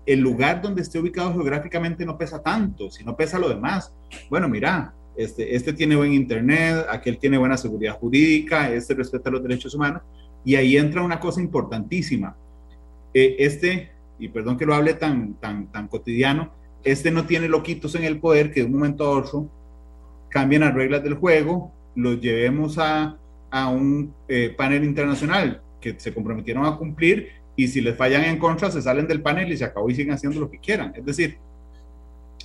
el 0.06 0.20
lugar 0.20 0.62
donde 0.62 0.82
esté 0.82 0.98
ubicado 0.98 1.32
geográficamente 1.32 2.04
no 2.04 2.16
pesa 2.16 2.42
tanto, 2.42 2.90
sino 2.90 3.16
pesa 3.16 3.38
lo 3.38 3.48
demás. 3.48 3.92
Bueno, 4.30 4.48
mira, 4.48 4.94
este, 5.16 5.54
este 5.54 5.72
tiene 5.72 5.96
buen 5.96 6.12
internet, 6.12 6.86
aquel 6.90 7.18
tiene 7.18 7.38
buena 7.38 7.56
seguridad 7.56 7.98
jurídica, 7.98 8.70
este 8.70 8.94
respeta 8.94 9.30
los 9.30 9.42
derechos 9.42 9.74
humanos, 9.74 10.02
y 10.44 10.54
ahí 10.54 10.76
entra 10.76 11.02
una 11.02 11.18
cosa 11.18 11.40
importantísima. 11.40 12.36
Eh, 13.14 13.36
este, 13.38 13.90
y 14.18 14.28
perdón 14.28 14.56
que 14.56 14.66
lo 14.66 14.74
hable 14.74 14.94
tan, 14.94 15.34
tan, 15.34 15.66
tan 15.72 15.88
cotidiano, 15.88 16.50
este 16.84 17.10
no 17.10 17.26
tiene 17.26 17.48
loquitos 17.48 17.94
en 17.94 18.04
el 18.04 18.20
poder 18.20 18.52
que 18.52 18.60
de 18.60 18.66
un 18.66 18.72
momento 18.72 19.04
a 19.04 19.10
otro 19.10 19.48
cambien 20.28 20.60
las 20.60 20.74
reglas 20.74 21.02
del 21.02 21.14
juego, 21.14 21.72
los 21.94 22.20
llevemos 22.20 22.78
a 22.78 23.16
a 23.56 23.68
un 23.68 24.14
eh, 24.28 24.54
panel 24.56 24.84
internacional 24.84 25.62
que 25.80 25.98
se 25.98 26.12
comprometieron 26.12 26.64
a 26.66 26.76
cumplir 26.76 27.28
y 27.56 27.68
si 27.68 27.80
les 27.80 27.96
fallan 27.96 28.24
en 28.24 28.38
contra 28.38 28.70
se 28.70 28.82
salen 28.82 29.06
del 29.06 29.22
panel 29.22 29.50
y 29.52 29.56
se 29.56 29.64
acabó 29.64 29.88
y 29.88 29.94
siguen 29.94 30.14
haciendo 30.14 30.40
lo 30.40 30.50
que 30.50 30.58
quieran. 30.58 30.92
Es 30.94 31.04
decir, 31.04 31.38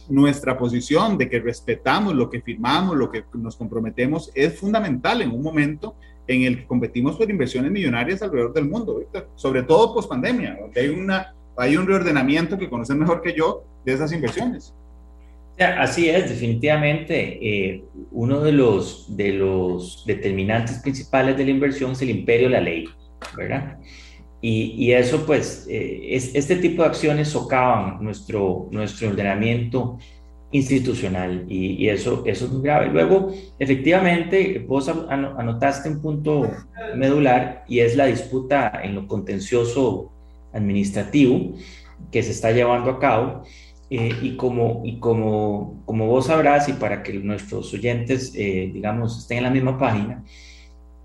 nuestra 0.10 0.58
posición 0.58 1.18
de 1.18 1.30
que 1.30 1.40
respetamos 1.40 2.16
lo 2.16 2.30
que 2.30 2.42
firmamos, 2.42 2.96
lo 2.96 3.12
que 3.12 3.24
nos 3.34 3.56
comprometemos, 3.56 4.32
es 4.34 4.58
fundamental 4.58 5.22
en 5.22 5.32
un 5.32 5.42
momento 5.42 5.96
en 6.28 6.44
el 6.44 6.60
que 6.60 6.66
competimos 6.66 7.18
por 7.18 7.30
inversiones 7.30 7.72
millonarias 7.72 8.22
alrededor 8.22 8.54
del 8.54 8.70
mundo, 8.70 9.04
sobre 9.36 9.64
todo 9.64 9.94
post 9.94 10.10
pandemia, 10.10 10.58
donde 10.60 10.82
hay, 10.82 10.90
una, 10.90 11.34
hay 11.58 11.76
un 11.78 11.88
reordenamiento 11.88 12.58
que 12.58 12.70
conocen 12.70 13.00
mejor 13.00 13.22
que 13.22 13.34
yo 13.34 13.64
de 13.86 13.94
esas 13.94 14.14
inversiones. 14.14 14.74
Así 15.62 16.10
es, 16.10 16.30
definitivamente. 16.30 17.40
Eh, 17.42 17.84
uno 18.12 18.42
de 18.42 18.52
los, 18.52 19.16
de 19.16 19.34
los 19.34 20.04
determinantes 20.06 20.80
principales 20.80 21.38
de 21.38 21.46
la 21.46 21.52
inversión 21.52 21.92
es 21.92 22.02
el 22.02 22.10
imperio 22.10 22.48
de 22.48 22.54
la 22.54 22.62
ley, 22.62 22.86
¿verdad? 23.36 23.78
Y, 24.42 24.74
y 24.78 24.94
eso, 24.94 25.26
pues, 25.26 25.68
eh, 25.70 26.16
es, 26.16 26.34
este 26.34 26.56
tipo 26.58 26.84
de 26.84 26.90
acciones 26.90 27.30
socavan 27.30 28.04
nuestro, 28.04 28.68
nuestro 28.72 29.10
ordenamiento 29.10 29.98
institucional 30.52 31.46
y, 31.48 31.88
eso, 31.88 32.24
eso 32.26 32.46
es 32.46 32.52
muy 32.52 32.62
grave. 32.62 32.90
Luego, 32.90 33.32
efectivamente, 33.58 34.64
vos 34.68 34.90
anotaste 34.90 35.90
un 35.90 36.02
punto 36.02 36.50
medular 36.96 37.64
y 37.68 37.80
es 37.80 37.96
la 37.96 38.06
disputa 38.06 38.82
en 38.84 38.96
lo 38.96 39.08
contencioso 39.08 40.12
administrativo 40.54 41.54
que 42.12 42.22
se 42.22 42.32
está 42.32 42.52
llevando 42.52 42.92
a 42.92 43.00
cabo. 43.00 43.44
Eh, 43.94 44.18
y 44.22 44.38
como, 44.38 44.84
y 44.86 45.00
como, 45.00 45.84
como 45.84 46.08
vos 46.08 46.28
sabrás, 46.28 46.70
y 46.70 46.74
para 46.74 47.04
que 47.04 47.12
nuestros 47.12 47.74
oyentes, 47.74 48.32
eh, 48.38 48.72
digamos, 48.74 49.20
estén 49.20 49.40
en 49.40 49.44
la 49.44 49.50
misma 49.50 49.78
página, 49.78 50.24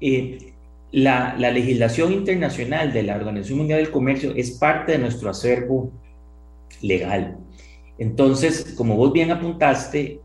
eh, 0.00 0.52
la, 0.92 1.34
la, 1.36 1.50
legislación 1.50 2.12
internacional 2.12 2.92
de 2.92 3.02
la 3.02 3.16
Organización 3.16 3.58
Mundial 3.58 3.80
del 3.80 3.90
Comercio 3.90 4.32
es 4.36 4.52
parte 4.52 4.92
de 4.92 4.98
nuestro 4.98 5.28
acervo 5.28 5.90
legal. 6.80 7.38
Entonces, 7.98 8.74
como 8.76 8.94
vos 8.94 9.12
bien 9.12 9.32
apuntaste, 9.32 10.20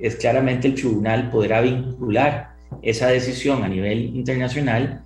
es 0.00 0.16
claramente 0.16 0.68
el 0.68 0.76
tribunal 0.76 1.30
podrá 1.30 1.60
vincular 1.60 2.54
esa 2.80 3.08
decisión 3.08 3.64
a 3.64 3.68
nivel 3.68 4.16
internacional 4.16 5.04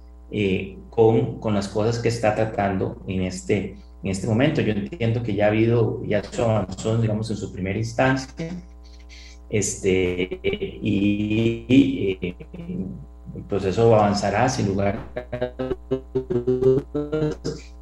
con, 0.91 1.41
con 1.41 1.55
las 1.55 1.69
cosas 1.69 1.99
que 1.99 2.09
está 2.09 2.35
tratando 2.35 3.03
en 3.09 3.23
este 3.23 3.77
en 4.03 4.11
este 4.11 4.27
momento. 4.27 4.61
Yo 4.61 4.73
entiendo 4.73 5.23
que 5.23 5.35
ya 5.35 5.47
ha 5.47 5.49
habido, 5.49 6.03
ya 6.05 6.23
son, 6.25 6.67
son 6.77 7.01
digamos, 7.01 7.31
en 7.31 7.37
su 7.37 7.53
primera 7.53 7.79
instancia, 7.79 8.51
este, 9.51 10.41
y, 10.43 12.19
eh, 12.23 12.35
el 13.35 13.43
proceso 13.45 13.95
avanzará 13.95 14.49
sin 14.49 14.67
lugar 14.67 14.99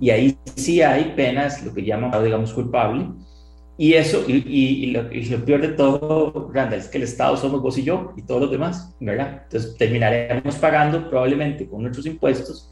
y 0.01 0.11
ahí 0.11 0.39
sí 0.57 0.81
hay 0.83 1.13
penas, 1.17 1.65
lo 1.65 1.75
que 1.75 1.85
llaman, 1.85 2.25
digamos, 2.25 2.53
culpable. 2.53 3.07
Y 3.77 3.95
eso, 3.95 4.25
y, 4.29 4.35
y, 4.47 4.91
lo, 4.91 5.11
y, 5.13 5.25
lo, 5.25 5.45
peor 5.45 5.63
de 5.63 5.69
todo, 5.69 6.51
Randall, 6.53 6.81
es 6.81 6.89
que 6.89 6.99
el 6.99 7.05
Estado 7.05 7.37
somos 7.37 7.63
vos 7.63 7.79
y 7.79 7.83
yo 7.83 8.13
y 8.17 8.23
todos 8.23 8.43
los 8.43 8.51
demás, 8.51 8.95
¿verdad? 9.01 9.43
Entonces 9.45 9.77
terminaremos 9.79 10.57
pagando 10.57 11.09
probablemente 11.09 11.67
con 11.67 11.83
nuestros 11.83 12.05
impuestos 12.05 12.71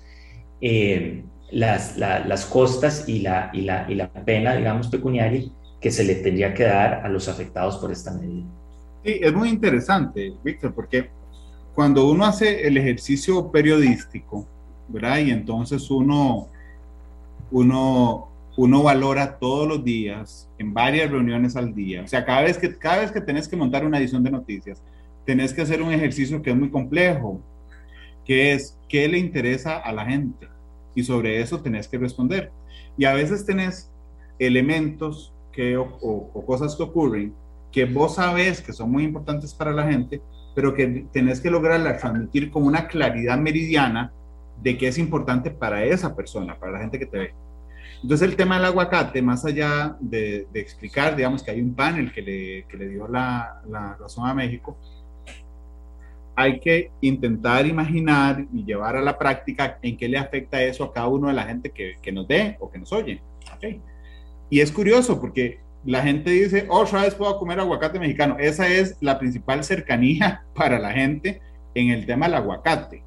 eh, 0.61 1.25
las, 1.51 1.97
las 1.97 2.45
costas 2.47 3.09
y 3.09 3.21
la, 3.21 3.51
y, 3.53 3.63
la, 3.63 3.87
y 3.89 3.95
la 3.95 4.11
pena, 4.11 4.55
digamos, 4.55 4.89
pecuniaria 4.89 5.49
que 5.81 5.91
se 5.91 6.05
le 6.05 6.17
tendría 6.17 6.53
que 6.55 6.65
dar 6.65 7.05
a 7.05 7.09
los 7.09 7.29
afectados 7.29 7.77
por 7.77 7.93
esta 7.93 8.13
medida. 8.13 8.47
Sí, 9.05 9.21
es 9.23 9.33
muy 9.33 9.49
interesante, 9.49 10.35
Víctor, 10.43 10.75
porque 10.75 11.09
cuando 11.75 12.09
uno 12.11 12.25
hace 12.25 12.67
el 12.67 12.77
ejercicio 12.77 13.51
periodístico, 13.51 14.47
¿verdad? 14.89 15.19
Y 15.19 15.31
entonces 15.31 15.89
uno, 15.91 16.49
uno, 17.51 18.29
uno 18.57 18.83
valora 18.83 19.39
todos 19.39 19.69
los 19.69 19.85
días, 19.85 20.51
en 20.59 20.75
varias 20.75 21.11
reuniones 21.11 21.55
al 21.55 21.75
día, 21.75 22.03
o 22.03 22.09
sea, 22.09 22.25
cada 22.25 22.43
vez, 22.43 22.59
que, 22.59 22.77
cada 22.77 22.99
vez 22.99 23.13
que 23.13 23.21
tenés 23.21 23.47
que 23.47 23.57
montar 23.57 23.87
una 23.87 23.99
edición 23.99 24.25
de 24.25 24.33
noticias, 24.33 24.83
tenés 25.25 25.55
que 25.55 25.63
hacer 25.63 25.81
un 25.81 25.93
ejercicio 25.93 26.43
que 26.43 26.51
es 26.51 26.57
muy 26.57 26.71
complejo, 26.71 27.41
que 28.25 28.53
es 28.53 28.77
qué 28.89 29.07
le 29.07 29.19
interesa 29.19 29.79
a 29.79 29.93
la 29.93 30.05
gente 30.05 30.49
y 30.99 31.05
sobre 31.05 31.41
eso 31.41 31.61
tenés 31.61 31.87
que 31.87 31.97
responder. 31.97 32.51
Y 32.97 33.05
a 33.05 33.15
veces 33.15 33.47
tenés 33.47 33.89
elementos 34.41 35.33
que, 35.53 35.77
o, 35.77 36.45
cosas 36.45 36.75
que 36.75 36.83
ocurren 36.83 37.33
que 37.71 37.85
vos 37.85 38.17
sabés 38.17 38.61
que 38.61 38.73
son 38.73 38.91
muy 38.91 39.05
importantes 39.05 39.55
para 39.55 39.71
la 39.71 39.87
gente, 39.87 40.21
pero 40.57 40.75
que 40.75 41.07
tenés 41.13 41.41
que 41.41 41.53
lograrla 41.53 41.99
transmitir 41.99 42.51
con 42.51 42.65
una 42.65 42.89
claridad 42.89 43.39
meridiana 43.39 44.13
de 44.61 44.77
qué 44.77 44.89
es 44.89 44.99
importante 44.99 45.53
para 45.53 45.85
esa 45.85 46.17
persona, 46.17 46.59
para 46.59 46.73
la 46.73 46.81
gente 46.81 46.99
que 46.99 47.07
te 47.07 47.19
ve. 47.19 47.35
Entonces 48.03 48.29
el 48.29 48.35
tema 48.35 48.57
del 48.57 48.65
aguacate, 48.65 49.23
más 49.23 49.45
allá 49.45 49.97
de, 50.01 50.49
explicar, 50.55 51.15
digamos 51.15 51.45
que 51.45 51.53
hay 51.53 51.61
un 51.61 51.75
panel 51.77 52.13
que 52.13 52.23
le, 52.23 52.65
que 52.67 52.77
le 52.77 52.89
dio 52.89 53.07
la 53.07 53.97
razón 54.01 54.27
a 54.27 54.35
México, 54.35 54.77
hay 56.39 56.61
que 56.61 56.93
intentar 57.01 57.67
imaginar 57.67 58.47
y 58.53 58.65
llevar 58.65 58.97
a 58.97 59.03
la 59.03 59.19
práctica 59.19 59.77
en 59.83 59.97
qué 59.97 60.09
le 60.09 60.19
afecta 60.19 60.63
eso 60.63 60.85
a 60.85 60.93
cada 60.93 61.09
uno 61.09 61.27
de 61.27 61.35
la 61.35 61.43
gente 61.43 61.71
que, 61.71 61.97
que 62.01 62.13
nos 62.13 62.29
ve 62.29 62.57
o 62.61 62.71
que 62.71 62.79
nos 62.79 62.93
oye. 62.93 63.21
Y 64.49 64.61
es 64.61 64.71
curioso 64.71 65.21
porque 65.21 65.59
la 65.85 66.01
gente 66.01 66.31
dice, 66.31 66.67
oh, 66.69 66.83
otra 66.83 67.03
vez 67.03 67.17
puedo 67.17 67.37
comer 67.41 67.59
aguacate 67.59 67.99
mexicano. 67.99 68.37
Esa 68.39 68.69
es 68.69 68.97
la 69.01 69.19
principal 69.19 69.65
cercanía 69.65 70.45
para 70.55 70.79
la 70.79 70.93
gente 70.93 71.41
en 71.75 71.91
el 71.91 72.07
tema 72.07 72.27
del 72.27 72.37
aguacate. 72.37 73.03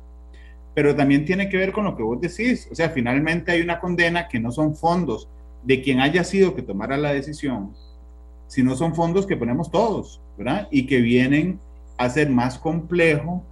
Pero 0.75 0.93
también 0.93 1.23
tiene 1.23 1.47
que 1.47 1.55
ver 1.55 1.71
con 1.71 1.85
lo 1.85 1.95
que 1.95 2.03
vos 2.03 2.19
decís. 2.19 2.67
O 2.69 2.75
sea, 2.75 2.89
finalmente 2.89 3.53
hay 3.53 3.61
una 3.61 3.79
condena 3.79 4.27
que 4.27 4.41
no 4.41 4.51
son 4.51 4.75
fondos 4.75 5.29
de 5.63 5.81
quien 5.81 6.01
haya 6.01 6.25
sido 6.25 6.53
que 6.53 6.63
tomara 6.63 6.97
la 6.97 7.13
decisión, 7.13 7.73
sino 8.47 8.75
son 8.75 8.93
fondos 8.93 9.25
que 9.25 9.38
ponemos 9.38 9.71
todos, 9.71 10.19
¿verdad? 10.38 10.67
Y 10.69 10.85
que 10.85 11.00
vienen 11.00 11.61
hacer 12.03 12.29
más 12.29 12.58
complejo 12.58 13.43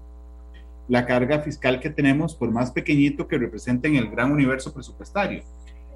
la 0.89 1.06
carga 1.06 1.39
fiscal 1.39 1.79
que 1.79 1.89
tenemos, 1.89 2.34
por 2.34 2.51
más 2.51 2.72
pequeñito 2.72 3.27
que 3.27 3.38
represente 3.38 3.88
en 3.88 3.96
el 3.96 4.10
gran 4.10 4.32
universo 4.32 4.74
presupuestario. 4.74 5.44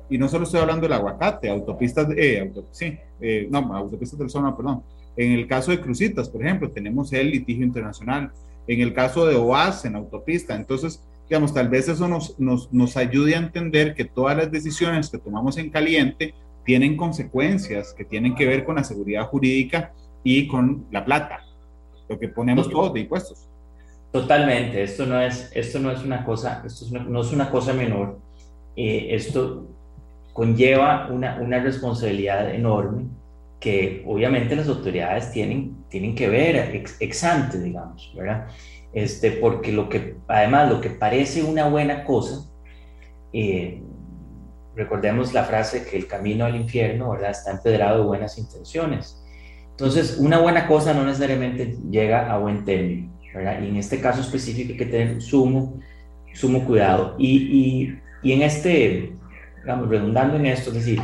Y 0.10 0.18
no 0.20 0.30
solo 0.30 0.44
estoy 0.44 0.62
hablando 0.62 0.84
del 0.84 0.94
aguacate, 0.94 1.50
autopistas, 1.50 2.08
eh, 2.16 2.52
sí, 2.72 2.98
eh, 3.20 3.48
no, 3.50 3.76
autopistas 3.76 4.20
del 4.20 4.30
zona, 4.30 4.56
perdón. 4.56 4.84
En 5.18 5.32
el 5.32 5.48
caso 5.48 5.72
de 5.72 5.82
Crucitas, 5.82 6.30
por 6.30 6.44
ejemplo, 6.44 6.70
tenemos 6.70 7.12
el 7.14 7.32
litigio 7.32 7.66
internacional. 7.66 8.32
En 8.68 8.82
el 8.82 8.94
caso 8.94 9.26
de 9.26 9.36
OAS, 9.36 9.86
en 9.86 9.96
autopista. 9.96 10.56
Entonces, 10.56 11.04
digamos, 11.28 11.54
tal 11.54 11.70
vez 11.70 11.90
eso 11.90 12.08
nos, 12.08 12.40
nos, 12.40 12.72
nos 12.72 12.96
ayude 12.96 13.36
a 13.36 13.40
entender 13.40 13.96
que 13.96 14.06
todas 14.06 14.38
las 14.38 14.52
decisiones 14.52 15.10
que 15.10 15.18
tomamos 15.18 15.58
en 15.58 15.72
caliente 15.72 16.36
tienen 16.66 16.96
consecuencias 16.96 17.94
que 17.94 18.06
tienen 18.06 18.36
que 18.36 18.46
ver 18.46 18.64
con 18.64 18.76
la 18.76 18.84
seguridad 18.84 19.26
jurídica 19.26 19.92
y 20.24 20.48
con 20.48 20.86
la 20.92 21.04
plata 21.04 21.42
lo 22.08 22.20
que 22.20 22.28
ponemos 22.28 22.70
todos 22.70 22.94
de 22.94 23.02
impuestos. 23.02 23.48
Totalmente, 24.12 24.84
esto 24.84 25.06
no 25.06 25.20
es, 25.20 25.52
esto 25.56 25.80
no 25.80 25.92
es 25.92 26.04
una 26.04 26.24
cosa, 26.24 26.64
esto 26.66 26.86
no 27.00 27.22
es 27.22 27.32
una 27.32 27.50
cosa 27.50 27.74
menor. 27.74 28.20
Eh, 28.76 29.08
esto 29.12 29.66
conlleva 30.34 31.08
una, 31.12 31.40
una 31.42 31.60
responsabilidad 31.60 32.54
enorme 32.54 33.06
que 33.64 34.04
obviamente 34.06 34.58
las 34.58 34.68
autoridades 34.68 35.32
tienen, 35.32 35.86
tienen 35.88 36.16
que 36.16 36.28
ver 36.28 36.76
ex, 37.00 37.24
ante, 37.24 37.60
digamos, 37.60 38.12
¿verdad? 38.14 38.48
Este, 38.92 39.32
porque 39.32 39.72
lo 39.72 39.88
que, 39.88 40.18
además, 40.28 40.70
lo 40.70 40.82
que 40.82 40.90
parece 40.90 41.44
una 41.44 41.70
buena 41.70 42.04
cosa, 42.04 42.46
eh, 43.32 43.82
recordemos 44.76 45.34
la 45.34 45.46
frase 45.46 45.86
que 45.86 45.96
el 45.96 46.08
camino 46.08 46.44
al 46.44 46.58
infierno, 46.58 47.12
¿verdad? 47.12 47.32
Está 47.32 47.52
empedrado 47.52 48.00
de 48.00 48.06
buenas 48.06 48.38
intenciones. 48.38 49.23
Entonces, 49.74 50.18
una 50.20 50.40
buena 50.40 50.68
cosa 50.68 50.94
no 50.94 51.04
necesariamente 51.04 51.78
llega 51.90 52.32
a 52.32 52.38
buen 52.38 52.64
término, 52.64 53.12
¿verdad? 53.34 53.62
Y 53.62 53.70
en 53.70 53.78
este 53.78 54.00
caso 54.00 54.22
específico 54.22 54.72
hay 54.72 54.78
que 54.78 54.86
tener 54.86 55.22
sumo, 55.22 55.80
sumo 56.34 56.64
cuidado. 56.64 57.16
Y, 57.18 57.38
y, 57.38 58.00
y 58.22 58.34
en 58.34 58.44
este, 58.44 59.14
digamos, 59.62 59.90
redundando 59.90 60.38
en 60.38 60.46
esto, 60.46 60.70
es 60.70 60.76
decir, 60.76 61.02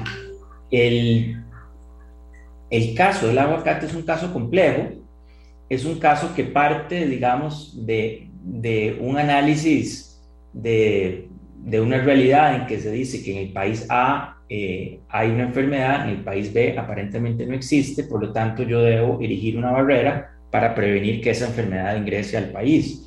el, 0.69 1.43
el 2.69 2.95
caso 2.95 3.27
del 3.27 3.39
aguacate 3.39 3.87
es 3.87 3.95
un 3.95 4.03
caso 4.03 4.31
complejo, 4.31 4.89
es 5.67 5.85
un 5.85 5.99
caso 5.99 6.33
que 6.35 6.43
parte, 6.43 7.07
digamos, 7.07 7.85
de, 7.85 8.29
de 8.43 8.99
un 9.01 9.17
análisis 9.17 10.21
de, 10.53 11.27
de 11.57 11.81
una 11.81 11.97
realidad 11.97 12.55
en 12.55 12.67
que 12.67 12.79
se 12.79 12.91
dice 12.91 13.23
que 13.23 13.31
en 13.31 13.47
el 13.47 13.53
país 13.53 13.87
A 13.89 14.38
eh, 14.51 15.01
hay 15.09 15.29
una 15.29 15.43
enfermedad, 15.43 16.05
en 16.05 16.17
el 16.17 16.23
país 16.23 16.51
B 16.51 16.75
aparentemente 16.77 17.45
no 17.45 17.53
existe, 17.53 18.03
por 18.05 18.23
lo 18.23 18.33
tanto 18.33 18.63
yo 18.63 18.81
debo 18.81 19.21
erigir 19.21 19.55
una 19.55 19.71
barrera 19.71 20.31
para 20.49 20.73
prevenir 20.73 21.21
que 21.21 21.29
esa 21.29 21.45
enfermedad 21.45 21.95
ingrese 21.95 22.35
al 22.35 22.49
país. 22.49 23.05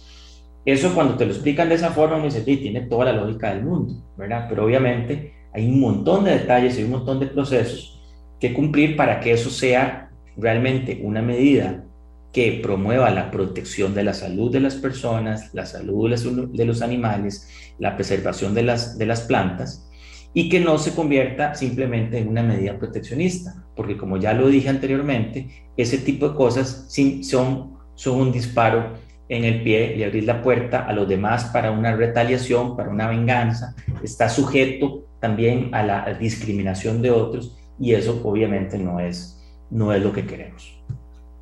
Eso 0.65 0.95
cuando 0.95 1.17
te 1.17 1.27
lo 1.27 1.33
explican 1.33 1.69
de 1.69 1.75
esa 1.75 1.91
forma, 1.91 2.19
me 2.19 2.27
dice, 2.27 2.43
tiene 2.43 2.83
toda 2.83 3.07
la 3.07 3.13
lógica 3.13 3.53
del 3.53 3.65
mundo, 3.65 3.95
¿verdad? 4.17 4.47
Pero 4.49 4.65
obviamente 4.65 5.35
hay 5.53 5.67
un 5.67 5.81
montón 5.81 6.25
de 6.25 6.39
detalles 6.39 6.79
y 6.79 6.85
un 6.85 6.93
montón 6.93 7.19
de 7.19 7.27
procesos 7.27 8.01
que 8.39 8.53
cumplir 8.53 8.95
para 8.97 9.19
que 9.19 9.33
eso 9.33 9.51
sea 9.51 10.11
realmente 10.37 11.01
una 11.03 11.23
medida 11.23 11.85
que 12.33 12.61
promueva 12.63 13.11
la 13.11 13.33
protección 13.33 13.95
de 13.95 14.05
la 14.05 14.15
salud 14.15 14.53
de 14.53 14.61
las 14.61 14.77
personas, 14.77 15.53
la 15.53 15.67
salud 15.67 16.09
de 16.53 16.65
los 16.65 16.83
animales, 16.83 17.49
la 17.79 17.97
preservación 17.97 18.55
de 18.55 18.63
las 18.63 19.21
plantas 19.27 19.89
y 20.35 20.49
que 20.49 20.61
no 20.61 20.79
se 20.79 20.95
convierta 20.95 21.55
simplemente 21.55 22.19
en 22.19 22.29
una 22.29 22.43
medida 22.43 22.79
proteccionista, 22.79 23.65
porque 23.77 23.97
como 23.97 24.17
ya 24.17 24.33
lo 24.33 24.49
dije 24.49 24.69
anteriormente, 24.69 25.49
ese 25.77 25.99
tipo 25.99 26.29
de 26.29 26.35
cosas 26.35 26.87
son, 27.23 27.77
son 27.95 28.21
un 28.21 28.33
disparo 28.33 28.95
en 29.29 29.45
el 29.45 29.63
pie, 29.63 29.97
le 29.97 30.05
abrís 30.05 30.27
la 30.27 30.43
puerta 30.43 30.87
a 30.87 30.93
los 30.93 31.09
demás 31.09 31.47
para 31.47 31.71
una 31.71 31.95
retaliación, 31.97 32.77
para 32.77 32.91
una 32.91 33.09
venganza, 33.09 33.75
está 34.03 34.29
sujeto 34.29 35.05
también 35.21 35.75
a 35.75 35.83
la 35.83 36.15
discriminación 36.15 37.01
de 37.01 37.11
otros 37.11 37.57
y 37.79 37.95
eso 37.95 38.21
obviamente 38.25 38.79
no 38.79 39.01
es, 39.01 39.41
no 39.71 39.93
es 39.93 40.03
lo 40.03 40.13
que 40.13 40.25
queremos. 40.25 40.79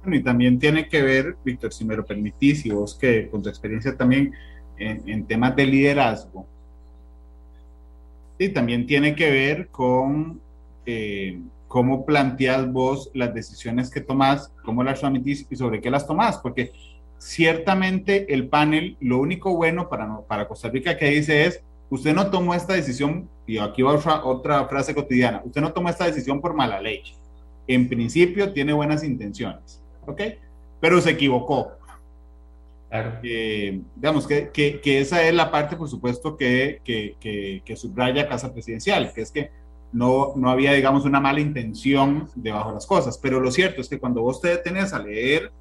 y 0.06 0.22
también 0.22 0.58
tiene 0.58 0.88
que 0.88 1.02
ver, 1.02 1.36
Víctor, 1.44 1.72
si 1.72 1.84
me 1.84 1.96
lo 1.96 2.04
permitís, 2.04 2.64
y 2.64 2.70
vos 2.70 2.94
que 2.94 3.28
con 3.28 3.42
tu 3.42 3.48
experiencia 3.48 3.96
también 3.96 4.32
en, 4.78 5.26
temas 5.26 5.54
de 5.56 5.66
liderazgo, 5.66 6.46
y 8.40 8.48
también 8.48 8.86
tiene 8.86 9.14
que 9.14 9.30
ver 9.30 9.68
con 9.68 10.40
eh, 10.86 11.38
cómo 11.68 12.06
planteas 12.06 12.72
vos 12.72 13.10
las 13.12 13.34
decisiones 13.34 13.90
que 13.90 14.00
tomás, 14.00 14.50
cómo 14.64 14.82
las 14.82 14.98
transmitís 14.98 15.46
y 15.50 15.56
sobre 15.56 15.82
qué 15.82 15.90
las 15.90 16.06
tomás, 16.06 16.38
porque 16.38 16.72
ciertamente 17.18 18.32
el 18.32 18.48
panel, 18.48 18.96
lo 18.98 19.18
único 19.18 19.54
bueno 19.54 19.90
para, 19.90 20.22
para 20.22 20.48
Costa 20.48 20.70
Rica 20.70 20.96
que 20.96 21.10
dice 21.10 21.44
es, 21.44 21.62
usted 21.90 22.14
no 22.14 22.30
tomó 22.30 22.54
esta 22.54 22.72
decisión, 22.72 23.28
y 23.46 23.58
aquí 23.58 23.82
va 23.82 23.92
otra, 24.24 24.66
frase 24.68 24.94
cotidiana, 24.94 25.42
usted 25.44 25.60
no 25.60 25.72
tomó 25.74 25.90
esta 25.90 26.06
decisión 26.06 26.40
por 26.40 26.54
mala 26.54 26.80
leche. 26.80 27.14
En 27.66 27.90
principio 27.90 28.54
tiene 28.54 28.72
buenas 28.72 29.04
intenciones, 29.04 29.82
¿ok? 30.06 30.22
Pero 30.80 30.98
se 31.02 31.10
equivocó. 31.10 31.72
Claro. 32.90 33.20
Eh, 33.22 33.80
digamos 33.94 34.26
que, 34.26 34.50
que, 34.50 34.80
que, 34.80 35.00
esa 35.00 35.22
es 35.22 35.32
la 35.32 35.52
parte, 35.52 35.76
por 35.76 35.88
supuesto, 35.88 36.36
que, 36.36 36.80
que, 36.84 37.76
subraya 37.76 38.28
Casa 38.28 38.52
Presidencial, 38.52 39.12
que 39.14 39.22
es 39.22 39.30
que 39.30 39.52
no, 39.92 40.32
no 40.34 40.50
había, 40.50 40.72
digamos, 40.72 41.04
una 41.04 41.20
mala 41.20 41.40
intención 41.40 42.28
debajo 42.34 42.70
de 42.70 42.74
las 42.74 42.86
cosas. 42.86 43.16
Pero 43.16 43.38
lo 43.38 43.52
cierto 43.52 43.80
es 43.80 43.88
que 43.88 44.00
cuando 44.00 44.22
vos 44.22 44.40
te 44.40 44.48
detenés 44.48 44.92
a 44.92 44.98
leer, 44.98 45.52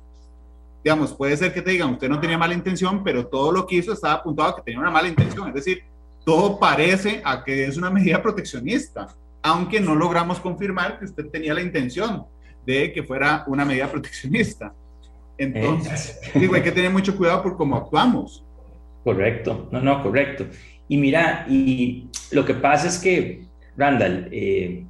digamos, 0.83 1.13
puede 1.13 1.37
ser 1.37 1.53
que 1.53 1.61
te 1.61 1.69
digan, 1.69 1.91
usted 1.91 2.09
no 2.09 2.19
tenía 2.19 2.37
mala 2.37 2.55
intención, 2.55 3.03
pero 3.03 3.27
todo 3.27 3.51
lo 3.51 3.67
que 3.67 3.75
hizo 3.75 3.93
estaba 3.93 4.15
apuntado 4.15 4.49
a 4.49 4.55
que 4.55 4.63
tenía 4.63 4.79
una 4.79 4.89
mala 4.89 5.07
intención. 5.07 5.49
Es 5.49 5.53
decir, 5.53 5.83
todo 6.25 6.59
parece 6.59 7.21
a 7.23 7.43
que 7.43 7.65
es 7.65 7.77
una 7.77 7.91
medida 7.91 8.23
proteccionista, 8.23 9.07
aunque 9.43 9.79
no 9.79 9.93
logramos 9.93 10.39
confirmar 10.39 10.97
que 10.97 11.05
usted 11.05 11.29
tenía 11.29 11.53
la 11.53 11.61
intención 11.61 12.25
de 12.65 12.91
que 12.91 13.03
fuera 13.03 13.43
una 13.45 13.65
medida 13.65 13.87
proteccionista. 13.91 14.73
Entonces, 15.39 16.19
digo, 16.35 16.53
hay 16.53 16.61
que 16.61 16.71
tener 16.71 16.91
mucho 16.91 17.15
cuidado 17.17 17.41
por 17.41 17.57
cómo 17.57 17.77
actuamos. 17.77 18.45
Correcto, 19.03 19.69
no, 19.71 19.81
no, 19.81 20.03
correcto. 20.03 20.45
Y 20.87 20.97
mira, 20.97 21.45
y 21.49 22.09
lo 22.31 22.45
que 22.45 22.53
pasa 22.53 22.87
es 22.87 22.99
que, 22.99 23.45
Randall, 23.77 24.27
eh, 24.31 24.85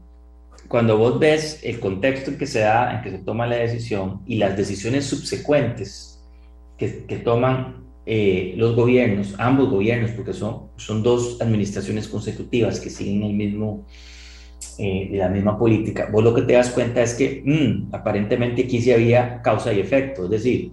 cuando 0.68 0.98
vos 0.98 1.20
ves 1.20 1.62
el 1.64 1.80
contexto 1.80 2.32
en 2.32 2.38
que 2.38 2.48
se 2.48 2.60
da, 2.60 2.96
en 2.96 3.02
que 3.04 3.12
se 3.12 3.20
toma 3.20 3.48
la 3.48 3.58
decisión 3.58 4.22
y 4.26 4.36
las 4.38 4.58
decisiones 4.58 5.06
subsecuentes 5.06 6.20
que, 6.78 7.06
que 7.06 7.18
toman 7.18 7.86
eh, 8.06 8.56
los 8.58 8.76
gobiernos, 8.76 9.36
ambos 9.38 9.70
gobiernos, 9.70 10.10
porque 10.12 10.34
son, 10.34 10.70
son 10.78 11.04
dos 11.04 11.40
administraciones 11.42 12.08
consecutivas 12.08 12.80
que 12.80 12.90
siguen 12.90 13.22
el 13.22 13.34
mismo, 13.34 13.86
eh, 14.82 15.10
la 15.12 15.28
misma 15.28 15.60
política, 15.60 16.08
vos 16.10 16.24
lo 16.24 16.34
que 16.34 16.44
te 16.44 16.54
das 16.54 16.70
cuenta 16.70 17.02
es 17.02 17.14
que 17.14 17.44
mm, 17.44 17.94
aparentemente 17.94 18.64
aquí 18.64 18.82
sí 18.82 18.94
había 18.94 19.42
causa 19.42 19.74
y 19.74 19.80
efecto. 19.82 20.24
Es 20.24 20.30
decir, 20.30 20.72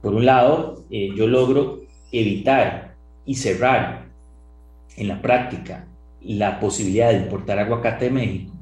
por 0.00 0.14
un 0.14 0.24
lado, 0.24 0.84
eh, 0.90 1.10
yo 1.16 1.26
logro 1.26 1.80
evitar 2.12 2.94
y 3.26 3.34
cerrar 3.34 4.06
en 4.96 5.08
la 5.08 5.20
práctica 5.20 5.88
la 6.20 6.60
posibilidad 6.60 7.10
de 7.10 7.16
importar 7.16 7.58
aguacate 7.58 8.04
de 8.04 8.10
México 8.12 8.52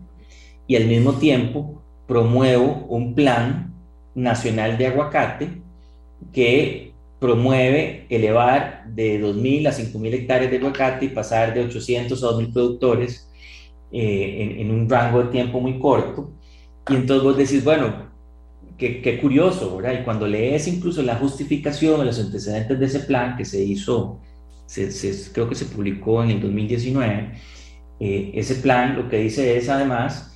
y 0.66 0.76
al 0.76 0.87
mismo 0.87 1.12
tiempo 1.12 1.82
promuevo 2.06 2.87
un 2.88 3.14
plan 3.14 3.75
nacional 4.14 4.78
de 4.78 4.87
aguacate 4.87 5.49
que 6.32 6.94
promueve 7.18 8.06
elevar 8.08 8.87
de 8.87 9.20
2.000 9.20 9.68
a 9.68 9.72
5.000 9.72 10.14
hectáreas 10.14 10.50
de 10.50 10.56
aguacate 10.56 11.04
y 11.04 11.08
pasar 11.10 11.52
de 11.52 11.60
800 11.64 12.25
a 12.25 12.28
2.000 12.28 12.52
productores 12.54 13.29
eh, 13.92 14.56
en, 14.61 14.70
un 14.70 14.88
rango 14.88 15.23
de 15.23 15.30
tiempo 15.30 15.61
muy 15.61 15.78
corto. 15.78 16.32
Y 16.88 16.95
entonces 16.95 17.25
vos 17.25 17.36
decís, 17.36 17.64
bueno, 17.64 18.10
qué, 18.76 19.00
qué, 19.02 19.21
curioso, 19.21 19.76
¿verdad? 19.76 20.00
Y 20.00 20.04
cuando 20.04 20.26
lees 20.26 20.67
incluso 20.69 21.02
la 21.02 21.17
justificación, 21.17 22.04
los 22.04 22.19
antecedentes 22.19 22.78
de 22.78 22.86
ese 22.86 23.00
plan 23.00 23.36
que 23.36 23.45
se 23.45 23.62
hizo, 23.62 24.21
se, 24.67 24.91
creo 25.32 25.49
que 25.49 25.54
se 25.54 25.67
publicó 25.67 26.23
en 26.23 26.30
el 26.30 26.41
2019, 26.41 27.32
eh, 28.00 28.30
ese 28.34 28.54
plan 28.56 28.97
lo 28.97 29.08
que 29.08 29.19
dice 29.19 29.56
es 29.56 29.69
además 29.69 30.30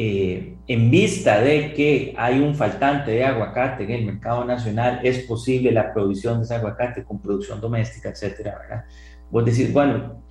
eh, 0.00 0.54
en 0.68 0.90
vista 0.92 1.40
de 1.40 1.74
que 1.74 2.14
hay 2.16 2.38
un 2.38 2.54
faltante 2.54 3.10
de 3.10 3.24
aguacate 3.24 3.82
en 3.82 3.90
el 3.90 4.04
mercado 4.04 4.44
nacional, 4.44 5.00
es 5.02 5.24
posible 5.26 5.72
la 5.72 5.92
provisión 5.92 6.38
de 6.38 6.44
ese 6.44 6.54
aguacate 6.54 7.02
con 7.02 7.20
producción 7.20 7.60
doméstica, 7.60 8.10
etcétera, 8.10 8.58
¿verdad? 8.60 8.84
Vos 9.28 9.44
decís, 9.44 9.72
bueno, 9.72 10.22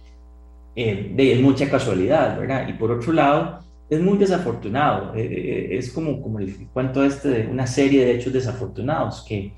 eh, 0.78 1.16
es 1.18 1.42
mucha 1.42 1.70
casualidad, 1.70 2.40
¿verdad? 2.40 2.68
Y 2.70 2.74
por 2.74 2.92
otro 2.92 3.12
lado, 3.12 3.60
es 3.90 4.00
muy 4.00 4.18
desafortunado. 4.18 5.14
Eh, 5.16 5.70
es 5.72 5.92
como, 5.92 6.22
como 6.22 6.40
el 6.40 6.68
cuento 6.70 7.04
este 7.04 7.30
de 7.30 7.48
una 7.48 7.68
serie 7.68 8.06
de 8.06 8.16
hechos 8.16 8.32
desafortunados 8.32 9.26
que, 9.28 9.54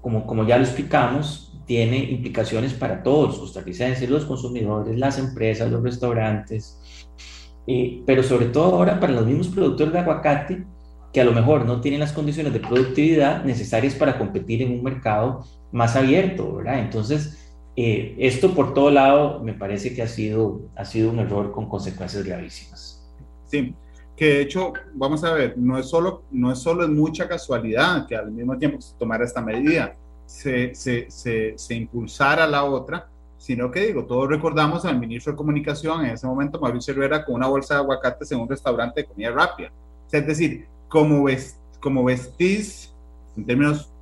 como, 0.00 0.26
como 0.26 0.46
ya 0.46 0.56
lo 0.56 0.64
explicamos, 0.64 1.46
tiene 1.66 1.98
implicaciones 1.98 2.72
para 2.72 3.02
todos 3.02 3.30
los 3.30 3.38
costarricenses, 3.40 4.08
los 4.08 4.24
consumidores, 4.24 4.96
las 4.96 5.18
empresas, 5.18 5.70
los 5.70 5.82
restaurantes, 5.82 6.80
eh, 7.66 8.02
pero 8.06 8.22
sobre 8.22 8.46
todo 8.46 8.76
ahora 8.76 9.00
para 9.00 9.12
los 9.12 9.26
mismos 9.26 9.48
productores 9.48 9.92
de 9.92 9.98
aguacate 9.98 10.64
que 11.12 11.20
a 11.20 11.24
lo 11.24 11.32
mejor 11.32 11.64
no 11.64 11.80
tienen 11.80 12.00
las 12.00 12.12
condiciones 12.12 12.52
de 12.52 12.60
productividad 12.60 13.42
necesarias 13.44 13.94
para 13.94 14.16
competir 14.16 14.62
en 14.62 14.72
un 14.72 14.84
mercado 14.84 15.44
más 15.72 15.96
abierto, 15.96 16.56
¿verdad? 16.56 16.78
Entonces, 16.78 17.45
eh, 17.76 18.16
esto 18.18 18.54
por 18.54 18.72
todo 18.72 18.90
lado 18.90 19.40
me 19.40 19.52
parece 19.52 19.94
que 19.94 20.00
ha 20.02 20.08
sido, 20.08 20.62
ha 20.74 20.86
sido 20.86 21.10
un 21.10 21.18
error 21.18 21.52
con 21.52 21.68
consecuencias 21.68 22.24
gravísimas. 22.24 23.06
Sí, 23.44 23.74
que 24.16 24.24
de 24.24 24.40
hecho, 24.40 24.72
vamos 24.94 25.22
a 25.24 25.34
ver, 25.34 25.58
no 25.58 25.78
es 25.78 25.86
solo, 25.86 26.22
no 26.30 26.50
es 26.50 26.58
solo 26.58 26.88
mucha 26.88 27.28
casualidad 27.28 28.06
que 28.06 28.16
al 28.16 28.32
mismo 28.32 28.56
tiempo 28.56 28.80
se 28.80 28.96
tomara 28.96 29.24
esta 29.24 29.42
medida, 29.42 29.94
se, 30.24 30.74
se, 30.74 31.06
se, 31.10 31.74
impulsara 31.74 32.46
la 32.46 32.64
otra, 32.64 33.08
sino 33.36 33.70
que 33.70 33.86
digo, 33.86 34.06
todos 34.06 34.26
recordamos 34.28 34.86
al 34.86 34.98
ministro 34.98 35.32
de 35.32 35.36
Comunicación 35.36 36.06
en 36.06 36.12
ese 36.12 36.26
momento, 36.26 36.58
Mauricio 36.58 36.94
Rivera, 36.94 37.24
con 37.26 37.34
una 37.34 37.46
bolsa 37.46 37.74
de 37.74 37.80
aguacates 37.80 38.32
en 38.32 38.40
un 38.40 38.48
restaurante 38.48 39.02
de 39.02 39.06
comida 39.06 39.30
rápida. 39.30 39.70
es 40.10 40.26
decir, 40.26 40.66
como, 40.88 41.24
ves, 41.24 41.60
como 41.80 42.02
vestís, 42.02 42.94
en 43.36 43.44
términos 43.44 43.92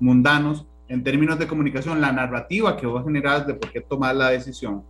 mundanos, 0.00 0.66
en 0.92 1.02
términos 1.02 1.38
de 1.38 1.46
comunicación, 1.46 2.02
la 2.02 2.12
narrativa 2.12 2.76
que 2.76 2.86
vos 2.86 3.02
generás 3.02 3.46
de 3.46 3.54
por 3.54 3.72
qué 3.72 3.80
tomar 3.80 4.14
la 4.14 4.28
decisión, 4.28 4.82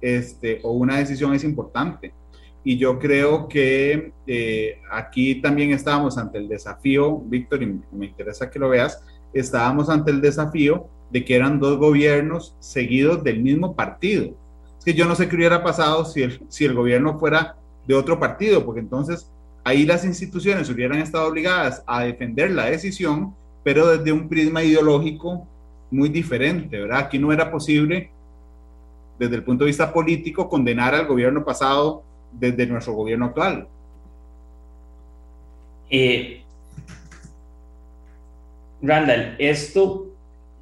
este, 0.00 0.60
o 0.62 0.72
una 0.72 0.96
decisión 0.96 1.34
es 1.34 1.44
importante. 1.44 2.14
Y 2.64 2.78
yo 2.78 2.98
creo 2.98 3.46
que 3.46 4.14
eh, 4.26 4.80
aquí 4.90 5.42
también 5.42 5.72
estábamos 5.72 6.16
ante 6.16 6.38
el 6.38 6.48
desafío, 6.48 7.18
Víctor, 7.18 7.62
y 7.62 7.78
me 7.92 8.06
interesa 8.06 8.50
que 8.50 8.58
lo 8.58 8.70
veas, 8.70 9.04
estábamos 9.34 9.90
ante 9.90 10.12
el 10.12 10.22
desafío 10.22 10.88
de 11.10 11.26
que 11.26 11.36
eran 11.36 11.60
dos 11.60 11.76
gobiernos 11.76 12.56
seguidos 12.58 13.22
del 13.22 13.42
mismo 13.42 13.76
partido. 13.76 14.34
Es 14.78 14.84
que 14.86 14.94
yo 14.94 15.04
no 15.04 15.14
sé 15.14 15.28
qué 15.28 15.36
hubiera 15.36 15.62
pasado 15.62 16.06
si 16.06 16.22
el, 16.22 16.40
si 16.48 16.64
el 16.64 16.72
gobierno 16.72 17.18
fuera 17.18 17.56
de 17.86 17.94
otro 17.94 18.18
partido, 18.18 18.64
porque 18.64 18.80
entonces 18.80 19.30
ahí 19.62 19.84
las 19.84 20.06
instituciones 20.06 20.70
hubieran 20.70 21.00
estado 21.00 21.28
obligadas 21.28 21.84
a 21.86 22.02
defender 22.02 22.50
la 22.52 22.64
decisión, 22.64 23.34
pero 23.64 23.96
desde 23.96 24.12
un 24.12 24.28
prisma 24.28 24.62
ideológico 24.62 25.48
muy 25.90 26.10
diferente, 26.10 26.78
¿verdad? 26.78 26.98
Aquí 26.98 27.18
no 27.18 27.32
era 27.32 27.50
posible, 27.50 28.10
desde 29.18 29.36
el 29.36 29.42
punto 29.42 29.64
de 29.64 29.68
vista 29.68 29.92
político, 29.92 30.48
condenar 30.48 30.94
al 30.94 31.06
gobierno 31.06 31.44
pasado 31.44 32.02
desde 32.30 32.66
nuestro 32.66 32.92
gobierno 32.92 33.26
actual. 33.26 33.66
Eh, 35.90 36.42
Randall, 38.82 39.36
esto 39.38 40.08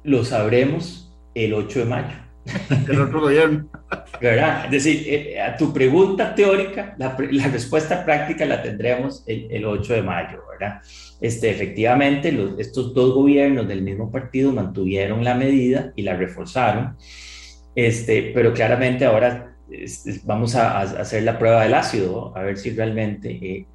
lo 0.03 0.23
sabremos 0.23 1.11
el 1.35 1.53
8 1.53 1.79
de 1.79 1.85
mayo. 1.85 2.22
El 2.89 3.01
otro 3.01 3.21
gobierno. 3.21 3.67
¿Verdad? 4.19 4.65
Es 4.65 4.71
decir, 4.71 5.03
eh, 5.07 5.41
a 5.41 5.55
tu 5.57 5.73
pregunta 5.73 6.33
teórica, 6.35 6.95
la, 6.97 7.15
respuesta 7.51 8.03
práctica 8.05 8.45
la 8.45 8.61
tendremos 8.61 9.23
el, 9.27 9.65
8 9.65 9.93
de 9.93 10.01
mayo, 10.01 10.43
¿verdad? 10.49 10.81
Este, 11.19 11.49
efectivamente, 11.49 12.35
estos 12.57 12.93
dos 12.93 13.13
gobiernos 13.13 13.67
del 13.67 13.81
mismo 13.81 14.11
partido 14.11 14.51
mantuvieron 14.51 15.23
la 15.23 15.35
medida 15.35 15.91
y 15.95 16.03
la 16.03 16.15
reforzaron, 16.15 16.95
este, 17.75 18.31
pero 18.33 18.53
claramente 18.53 19.05
ahora 19.05 19.55
vamos 20.23 20.55
a, 20.55 20.81
hacer 20.81 21.23
la 21.23 21.37
prueba 21.37 21.63
del 21.63 21.73
ácido, 21.73 22.35
a 22.35 22.43
ver 22.43 22.57
si 22.57 22.71
realmente 22.71 23.29
eh, 23.29 23.65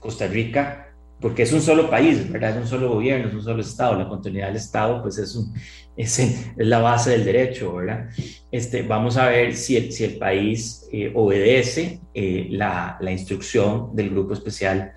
Costa 0.00 0.26
Rica 0.26 0.91
porque 1.22 1.44
es 1.44 1.52
un 1.52 1.62
solo 1.62 1.88
país, 1.88 2.30
¿verdad? 2.30 2.50
Es 2.50 2.56
un 2.56 2.66
solo 2.66 2.88
gobierno, 2.88 3.28
es 3.28 3.34
un 3.34 3.42
solo 3.42 3.62
Estado. 3.62 3.96
La 3.96 4.08
continuidad 4.08 4.48
del 4.48 4.56
Estado, 4.56 5.00
pues 5.00 5.18
es, 5.18 5.36
un, 5.36 5.54
es, 5.96 6.52
la 6.56 6.80
base 6.80 7.10
del 7.10 7.24
derecho, 7.24 7.76
¿verdad? 7.76 8.10
Este, 8.50 8.82
vamos 8.82 9.16
a 9.16 9.28
ver 9.28 9.54
si 9.54 9.76
el, 9.76 9.92
si 9.92 10.04
el 10.04 10.18
país 10.18 10.88
eh, 10.92 11.12
obedece 11.14 12.00
eh, 12.12 12.48
la, 12.50 12.98
la, 13.00 13.12
instrucción 13.12 13.94
del 13.94 14.10
Grupo 14.10 14.34
Especial 14.34 14.92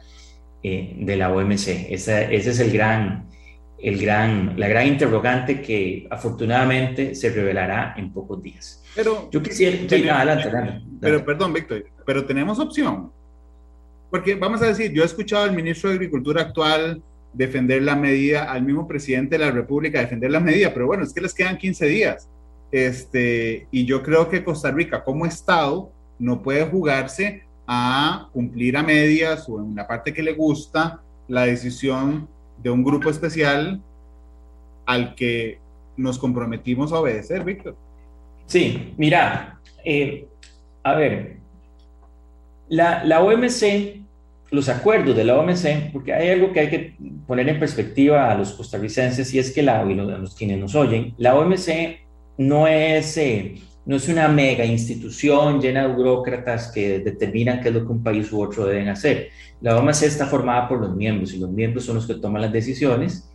eh, 0.64 0.96
de 0.98 1.16
la 1.16 1.32
OMC. 1.32 1.92
Ese, 1.92 2.36
ese, 2.36 2.50
es 2.50 2.60
el 2.60 2.72
gran, 2.72 3.30
el 3.78 4.02
gran, 4.02 4.60
la 4.60 4.68
gran 4.68 4.88
interrogante 4.88 5.62
que 5.62 6.08
afortunadamente 6.10 7.14
se 7.14 7.30
revelará 7.30 7.94
en 7.98 8.12
pocos 8.12 8.42
días. 8.42 8.84
Pero, 8.96 9.30
yo 9.32 9.44
quisiera, 9.44 9.78
adelante, 10.18 10.82
Pero 11.00 11.24
perdón, 11.24 11.54
Víctor, 11.54 11.86
pero 12.04 12.26
tenemos 12.26 12.58
opción. 12.58 13.12
Porque 14.16 14.36
vamos 14.36 14.62
a 14.62 14.68
decir, 14.68 14.94
yo 14.94 15.04
he 15.04 15.06
escuchado 15.06 15.44
al 15.44 15.54
ministro 15.54 15.90
de 15.90 15.98
Agricultura 15.98 16.44
actual 16.44 17.04
defender 17.34 17.82
la 17.82 17.98
medida, 17.98 18.50
al 18.50 18.64
mismo 18.64 18.88
presidente 18.88 19.38
de 19.38 19.44
la 19.44 19.52
República 19.52 20.00
defender 20.00 20.32
la 20.32 20.40
medida, 20.40 20.74
pero 20.74 20.88
bueno, 20.88 21.04
es 21.04 21.12
que 21.12 21.20
les 21.20 21.34
quedan 21.34 21.58
15 21.58 21.86
días. 21.88 22.30
Este, 22.72 23.68
y 23.72 23.84
yo 23.84 24.02
creo 24.02 24.30
que 24.30 24.42
Costa 24.42 24.72
Rica 24.72 25.04
como 25.04 25.26
Estado 25.26 25.92
no 26.18 26.42
puede 26.42 26.66
jugarse 26.66 27.44
a 27.68 28.30
cumplir 28.32 28.78
a 28.78 28.84
medias 28.84 29.50
o 29.50 29.60
en 29.60 29.76
la 29.76 29.86
parte 29.86 30.14
que 30.14 30.24
le 30.24 30.32
gusta 30.32 31.02
la 31.28 31.46
decisión 31.46 32.30
de 32.64 32.70
un 32.70 32.86
grupo 32.86 33.10
especial 33.10 33.82
al 34.86 35.14
que 35.16 35.60
nos 35.98 36.18
comprometimos 36.18 36.94
a 36.94 37.02
obedecer, 37.02 37.44
Víctor. 37.44 37.76
Sí, 38.46 38.94
mira, 38.96 39.60
eh, 39.84 40.26
a 40.84 40.96
ver, 40.96 41.36
la, 42.70 43.04
la 43.04 43.22
OMC, 43.22 44.05
los 44.52 44.70
acuerdos 44.70 45.16
de 45.16 45.24
la 45.24 45.38
OMC, 45.38 45.92
porque 45.92 46.14
hay 46.14 46.30
algo 46.30 46.52
que 46.54 46.60
hay 46.60 46.70
que 46.70 46.96
poner 47.28 47.50
en 47.50 47.60
perspectiva 47.60 48.32
a 48.32 48.36
los 48.36 48.54
costarricenses 48.54 49.34
y 49.34 49.40
es 49.40 49.52
que 49.52 49.64
la, 49.64 49.82
a 49.82 49.86
los 49.86 50.36
quienes 50.36 50.60
nos 50.60 50.76
oyen, 50.76 51.14
la 51.18 51.36
OMC 51.36 52.00
no 52.38 52.68
es, 52.68 53.18
eh, 53.18 53.56
no 53.86 53.96
es 53.96 54.08
una 54.08 54.28
mega 54.28 54.66
institución 54.66 55.62
llena 55.62 55.88
de 55.88 55.94
burócratas 55.94 56.72
que 56.72 57.00
determinan 57.00 57.62
qué 57.62 57.70
es 57.70 57.76
lo 57.76 57.86
que 57.86 57.92
un 57.92 58.04
país 58.04 58.32
u 58.32 58.42
otro 58.42 58.66
deben 58.66 58.90
hacer. 58.90 59.30
La 59.62 59.78
OMC 59.78 60.04
está 60.04 60.28
formada 60.28 60.68
por 60.68 60.80
los 60.80 60.96
miembros 60.96 61.34
y 61.34 61.40
los 61.40 61.50
miembros 61.50 61.86
son 61.86 61.96
los 61.96 62.08
que 62.08 62.16
toman 62.16 62.42
las 62.42 62.52
decisiones 62.52 63.30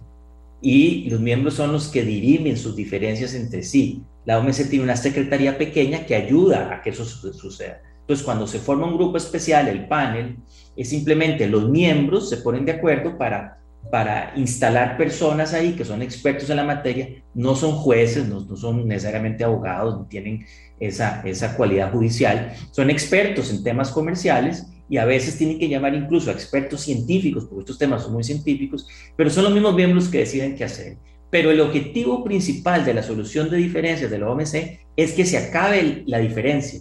y 0.63 1.09
los 1.09 1.21
miembros 1.21 1.55
son 1.55 1.73
los 1.73 1.89
que 1.89 2.03
dirimen 2.03 2.57
sus 2.57 2.77
diferencias 2.77 3.35
entre 3.35 3.63
sí. 3.63 4.03
La 4.27 4.39
OMC 4.39 4.69
tiene 4.69 4.85
una 4.85 4.97
secretaría 4.97 5.57
pequeña 5.57 6.05
que 6.05 6.15
ayuda 6.15 6.75
a 6.75 6.83
que 6.83 6.91
eso 6.91 7.05
suceda. 7.05 7.81
Entonces, 8.11 8.25
cuando 8.25 8.49
se 8.49 8.59
forma 8.59 8.89
un 8.89 8.97
grupo 8.97 9.19
especial, 9.19 9.69
el 9.69 9.87
panel, 9.87 10.39
es 10.75 10.89
simplemente 10.89 11.47
los 11.47 11.69
miembros 11.69 12.29
se 12.29 12.39
ponen 12.39 12.65
de 12.65 12.73
acuerdo 12.73 13.17
para, 13.17 13.61
para 13.89 14.33
instalar 14.35 14.97
personas 14.97 15.55
ahí 15.55 15.75
que 15.75 15.85
son 15.85 16.03
expertos 16.03 16.51
en 16.51 16.57
la 16.57 16.65
materia, 16.65 17.23
no 17.35 17.55
son 17.55 17.71
jueces, 17.71 18.27
no, 18.27 18.41
no 18.41 18.57
son 18.57 18.89
necesariamente 18.89 19.45
abogados, 19.45 19.97
no 19.97 20.07
tienen 20.07 20.45
esa, 20.81 21.23
esa 21.25 21.57
cualidad 21.57 21.93
judicial, 21.93 22.53
son 22.73 22.91
expertos 22.91 23.49
en 23.53 23.63
temas 23.63 23.93
comerciales 23.93 24.67
y 24.89 24.97
a 24.97 25.05
veces 25.05 25.39
tienen 25.39 25.61
que 25.61 25.69
llamar 25.69 25.95
incluso 25.95 26.31
a 26.31 26.33
expertos 26.33 26.81
científicos, 26.81 27.45
porque 27.45 27.61
estos 27.61 27.79
temas 27.79 28.03
son 28.03 28.15
muy 28.15 28.25
científicos, 28.25 28.89
pero 29.15 29.31
son 29.31 29.45
los 29.45 29.53
mismos 29.53 29.77
miembros 29.77 30.09
que 30.09 30.19
deciden 30.19 30.57
qué 30.57 30.65
hacer. 30.65 30.97
Pero 31.31 31.53
el 31.53 31.61
objetivo 31.61 32.25
principal 32.25 32.85
de 32.85 32.93
la 32.93 33.05
solución 33.05 33.49
de 33.51 33.59
diferencias 33.59 34.11
de 34.11 34.19
la 34.19 34.29
OMC 34.29 34.81
es 34.97 35.13
que 35.13 35.25
se 35.25 35.39
acabe 35.39 36.03
la 36.07 36.19
diferencia. 36.19 36.81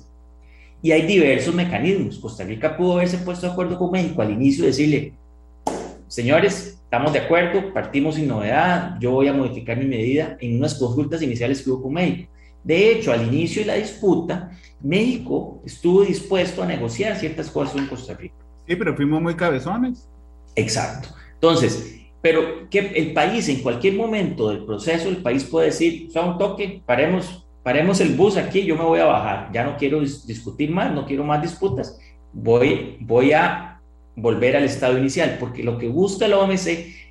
Y 0.82 0.92
hay 0.92 1.04
diversos 1.04 1.54
mecanismos. 1.54 2.20
Costa 2.20 2.44
Rica 2.44 2.78
pudo 2.78 2.94
haberse 2.94 3.18
puesto 3.20 3.46
de 3.46 3.52
acuerdo 3.52 3.78
con 3.78 3.92
México 3.92 4.22
al 4.22 4.32
inicio 4.32 4.64
y 4.64 4.68
decirle, 4.68 5.14
señores, 6.08 6.80
estamos 6.84 7.14
de 7.14 7.20
acuerdo, 7.20 7.74
partimos 7.74 8.16
sin 8.16 8.28
novedad, 8.28 8.98
yo 9.00 9.12
voy 9.12 9.28
a 9.28 9.34
modificar 9.34 9.78
mi 9.78 9.86
medida 9.86 10.38
en 10.40 10.58
unas 10.58 10.76
consultas 10.76 11.22
iniciales 11.22 11.62
que 11.62 11.70
hubo 11.70 11.84
con 11.84 11.94
México. 11.94 12.32
De 12.64 12.92
hecho, 12.92 13.12
al 13.12 13.28
inicio 13.28 13.62
de 13.62 13.68
la 13.68 13.76
disputa, 13.76 14.52
México 14.82 15.62
estuvo 15.66 16.04
dispuesto 16.04 16.64
a 16.64 16.66
negociar 16.66 17.16
ciertas 17.18 17.50
cosas 17.50 17.74
con 17.74 17.88
Costa 17.88 18.14
Rica. 18.14 18.36
Sí, 18.68 18.76
pero 18.76 18.96
fuimos 18.96 19.22
muy 19.22 19.36
cabezones. 19.36 20.10
Exacto. 20.56 21.10
Entonces, 21.34 22.00
pero 22.22 22.70
que 22.70 22.80
el 22.80 23.14
país 23.14 23.48
en 23.50 23.62
cualquier 23.62 23.94
momento 23.96 24.50
del 24.50 24.66
proceso, 24.66 25.10
el 25.10 25.18
país 25.18 25.44
puede 25.44 25.68
decir, 25.68 26.08
o 26.10 26.12
sea, 26.12 26.26
un 26.26 26.38
toque, 26.38 26.82
paremos, 26.86 27.48
paremos 27.64 28.00
el 28.02 28.16
bus 28.16 28.38
aquí, 28.38 28.64
yo 28.64 28.76
me 28.76 28.84
voy 28.84 29.00
a 29.00 29.06
bajar, 29.06 29.50
ya 29.54 29.64
no 29.64 29.78
quiero 29.78 30.00
discutir 30.00 30.72
más, 30.72 30.94
no 30.94 31.06
quiero 31.06 31.24
más 31.24 31.42
disputas, 31.42 32.00
voy, 32.34 32.98
voy 33.02 33.34
a 33.34 33.80
volver 34.16 34.56
al 34.56 34.64
estado 34.64 34.98
inicial, 34.98 35.38
porque 35.40 35.64
lo 35.64 35.78
que 35.78 35.88
busca 35.88 36.28
la 36.28 36.40
OMC 36.40 36.68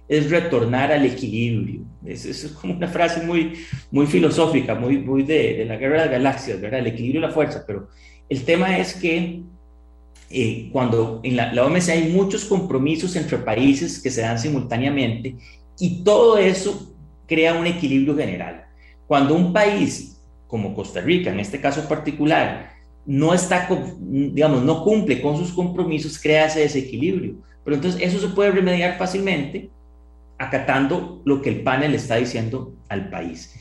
es 0.08 0.30
retornar 0.30 0.90
al 0.90 1.04
equilibrio. 1.04 1.82
Eso 2.04 2.30
es 2.30 2.46
como 2.52 2.74
una 2.74 2.88
frase 2.88 3.24
muy, 3.24 3.58
muy 3.90 4.06
filosófica, 4.06 4.74
muy, 4.74 4.98
muy 4.98 5.22
de, 5.22 5.64
la 5.66 5.76
guerra 5.76 5.94
de 5.94 6.00
las 6.00 6.10
galaxias, 6.10 6.60
¿verdad? 6.60 6.80
El 6.80 6.86
equilibrio 6.88 7.20
y 7.20 7.22
la 7.22 7.30
fuerza, 7.30 7.64
pero 7.66 7.88
el 8.28 8.42
tema 8.44 8.78
es 8.78 8.94
que 8.94 9.42
eh, 10.30 10.68
cuando 10.72 11.20
en 11.22 11.36
la, 11.36 11.52
la 11.52 11.66
OMC 11.66 11.88
hay 11.90 12.12
muchos 12.12 12.44
compromisos 12.44 13.16
entre 13.16 13.38
países 13.38 14.00
que 14.00 14.10
se 14.10 14.22
dan 14.22 14.38
simultáneamente 14.38 15.36
y 15.78 16.02
todo 16.02 16.38
eso 16.38 16.94
crea 17.26 17.54
un 17.54 17.66
equilibrio 17.66 18.16
general. 18.16 18.64
Cuando 19.06 19.34
un 19.34 19.52
país 19.52 20.17
como 20.48 20.74
Costa 20.74 21.00
Rica, 21.00 21.30
en 21.30 21.38
este 21.38 21.60
caso 21.60 21.86
particular, 21.86 22.72
no 23.06 23.32
está, 23.32 23.68
digamos, 24.00 24.64
no 24.64 24.82
cumple 24.82 25.22
con 25.22 25.36
sus 25.36 25.52
compromisos, 25.52 26.20
crea 26.20 26.46
ese 26.46 26.60
desequilibrio. 26.60 27.36
Pero 27.64 27.76
entonces 27.76 28.00
eso 28.02 28.18
se 28.18 28.34
puede 28.34 28.50
remediar 28.50 28.98
fácilmente 28.98 29.70
acatando 30.38 31.22
lo 31.24 31.40
que 31.42 31.50
el 31.50 31.62
panel 31.62 31.94
está 31.94 32.16
diciendo 32.16 32.74
al 32.88 33.10
país. 33.10 33.54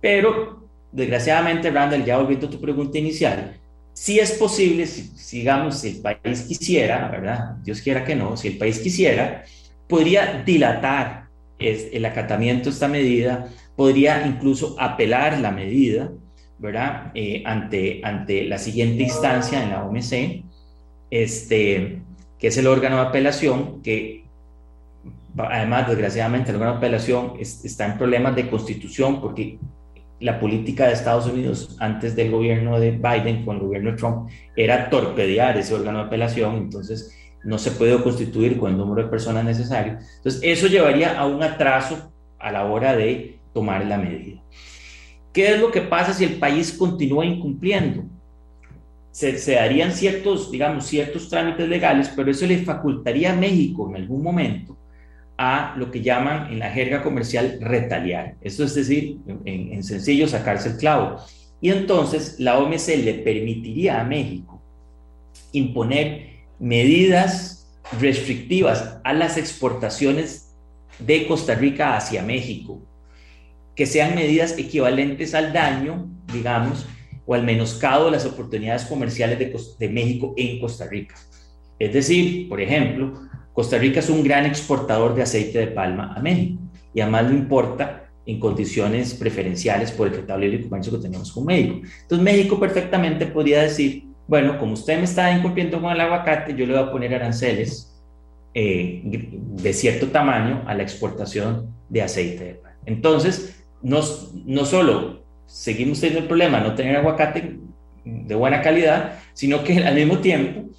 Pero, 0.00 0.68
desgraciadamente, 0.92 1.70
Randall, 1.70 2.04
ya 2.04 2.18
volviendo 2.18 2.46
a 2.46 2.50
tu 2.50 2.60
pregunta 2.60 2.98
inicial, 2.98 3.56
si 3.92 4.18
es 4.18 4.32
posible, 4.32 4.86
si, 4.86 5.38
digamos, 5.38 5.78
si 5.78 5.88
el 5.88 6.02
país 6.02 6.42
quisiera, 6.42 7.08
¿verdad? 7.08 7.56
Dios 7.62 7.80
quiera 7.80 8.04
que 8.04 8.16
no, 8.16 8.36
si 8.36 8.48
el 8.48 8.58
país 8.58 8.80
quisiera, 8.80 9.44
podría 9.88 10.42
dilatar 10.44 11.28
el 11.58 12.04
acatamiento 12.04 12.64
de 12.64 12.70
esta 12.70 12.88
medida, 12.88 13.48
podría 13.76 14.26
incluso 14.26 14.76
apelar 14.78 15.38
la 15.38 15.50
medida, 15.50 16.10
¿verdad? 16.58 17.10
Eh, 17.14 17.42
ante, 17.44 18.00
ante 18.04 18.44
la 18.44 18.58
siguiente 18.58 19.02
instancia 19.02 19.62
en 19.62 19.70
la 19.70 19.84
OMC, 19.84 20.44
este, 21.10 22.02
que 22.38 22.46
es 22.46 22.56
el 22.56 22.66
órgano 22.66 22.96
de 22.96 23.02
apelación, 23.02 23.82
que 23.82 24.24
además, 25.36 25.88
desgraciadamente, 25.88 26.52
la 26.52 26.70
apelación 26.70 27.34
está 27.40 27.86
en 27.86 27.98
problemas 27.98 28.36
de 28.36 28.48
constitución 28.48 29.20
porque 29.20 29.58
la 30.20 30.38
política 30.38 30.86
de 30.86 30.92
Estados 30.92 31.26
Unidos 31.26 31.76
antes 31.80 32.16
del 32.16 32.30
gobierno 32.30 32.78
de 32.78 32.92
Biden 32.92 33.44
con 33.44 33.56
el 33.56 33.62
gobierno 33.62 33.90
de 33.90 33.96
Trump 33.96 34.30
era 34.56 34.88
torpedear 34.88 35.56
ese 35.58 35.74
órgano 35.74 35.98
de 35.98 36.04
apelación, 36.04 36.56
entonces 36.56 37.14
no 37.42 37.58
se 37.58 37.72
puede 37.72 38.02
constituir 38.02 38.58
con 38.58 38.72
el 38.72 38.78
número 38.78 39.04
de 39.04 39.10
personas 39.10 39.44
necesario. 39.44 39.98
Entonces, 40.16 40.40
eso 40.42 40.66
llevaría 40.66 41.18
a 41.18 41.26
un 41.26 41.42
atraso 41.42 42.10
a 42.38 42.50
la 42.50 42.64
hora 42.64 42.96
de 42.96 43.38
tomar 43.52 43.84
la 43.84 43.98
medida. 43.98 44.40
¿Qué 45.34 45.52
es 45.52 45.60
lo 45.60 45.72
que 45.72 45.82
pasa 45.82 46.14
si 46.14 46.24
el 46.24 46.38
país 46.38 46.72
continúa 46.72 47.26
incumpliendo? 47.26 48.04
Se, 49.10 49.36
se, 49.36 49.56
darían 49.56 49.92
ciertos, 49.92 50.50
digamos, 50.50 50.86
ciertos 50.86 51.28
trámites 51.28 51.68
legales, 51.68 52.10
pero 52.14 52.30
eso 52.30 52.46
le 52.46 52.58
facultaría 52.58 53.32
a 53.32 53.36
México 53.36 53.88
en 53.90 53.96
algún 53.96 54.22
momento 54.22 54.78
a 55.36 55.74
lo 55.76 55.90
que 55.90 56.02
llaman 56.02 56.52
en 56.52 56.60
la 56.60 56.70
jerga 56.70 57.02
comercial 57.02 57.58
retaliar. 57.60 58.36
Esto 58.40 58.64
es 58.64 58.74
decir, 58.74 59.18
en, 59.44 59.82
sencillo, 59.82 60.28
sacarse 60.28 60.70
el 60.70 60.76
clavo. 60.76 61.16
Y 61.60 61.70
entonces 61.70 62.36
la 62.38 62.58
OMC 62.58 62.88
le 63.02 63.14
permitiría 63.14 64.00
a 64.00 64.04
México 64.04 64.62
imponer 65.52 66.44
medidas 66.60 67.68
restrictivas 68.00 68.98
a 69.02 69.12
las 69.12 69.36
exportaciones 69.36 70.54
de 71.00 71.26
Costa 71.26 71.54
Rica 71.54 71.96
hacia 71.96 72.22
México, 72.22 72.80
que 73.74 73.86
sean 73.86 74.14
medidas 74.14 74.56
equivalentes 74.58 75.34
al 75.34 75.52
daño, 75.52 76.08
digamos, 76.32 76.86
o 77.26 77.34
al 77.34 77.42
menoscado 77.42 78.06
de 78.06 78.12
las 78.12 78.26
oportunidades 78.26 78.84
comerciales 78.84 79.38
de, 79.38 79.56
de 79.78 79.88
México 79.88 80.34
en 80.36 80.60
Costa 80.60 80.86
Rica. 80.86 81.16
Es 81.78 81.92
decir, 81.92 82.48
por 82.48 82.60
ejemplo, 82.60 83.14
Costa 83.52 83.78
Rica 83.78 84.00
es 84.00 84.10
un 84.10 84.22
gran 84.22 84.46
exportador 84.46 85.14
de 85.14 85.22
aceite 85.22 85.58
de 85.58 85.66
palma 85.68 86.12
a 86.14 86.20
México 86.20 86.60
y 86.92 87.00
además 87.00 87.24
lo 87.24 87.32
importa 87.32 88.10
en 88.26 88.40
condiciones 88.40 89.14
preferenciales 89.14 89.92
por 89.92 90.06
el 90.06 90.14
Tratado 90.14 90.40
de 90.40 90.48
Libre 90.48 90.68
Comercio 90.68 90.92
que 90.92 91.02
tenemos 91.02 91.32
con 91.32 91.44
México. 91.44 91.80
Entonces 92.02 92.24
México 92.24 92.58
perfectamente 92.58 93.26
podría 93.26 93.62
decir, 93.62 94.04
bueno, 94.26 94.58
como 94.58 94.72
usted 94.72 94.98
me 94.98 95.04
está 95.04 95.30
incumpliendo 95.36 95.80
con 95.80 95.92
el 95.92 96.00
aguacate, 96.00 96.54
yo 96.54 96.66
le 96.66 96.72
voy 96.72 96.82
a 96.82 96.90
poner 96.90 97.14
aranceles 97.14 97.94
eh, 98.54 99.02
de 99.04 99.72
cierto 99.72 100.08
tamaño 100.08 100.62
a 100.66 100.74
la 100.74 100.82
exportación 100.82 101.74
de 101.88 102.02
aceite 102.02 102.44
de 102.44 102.54
palma. 102.54 102.78
Entonces, 102.86 103.63
no, 103.84 104.00
no 104.46 104.64
solo 104.64 105.24
seguimos 105.46 106.00
teniendo 106.00 106.22
el 106.22 106.26
problema 106.26 106.58
de 106.58 106.68
no 106.68 106.74
tener 106.74 106.96
aguacate 106.96 107.58
de 108.04 108.34
buena 108.34 108.60
calidad, 108.62 109.18
sino 109.34 109.62
que 109.62 109.78
al 109.78 109.94
mismo 109.94 110.18
tiempo 110.18 110.70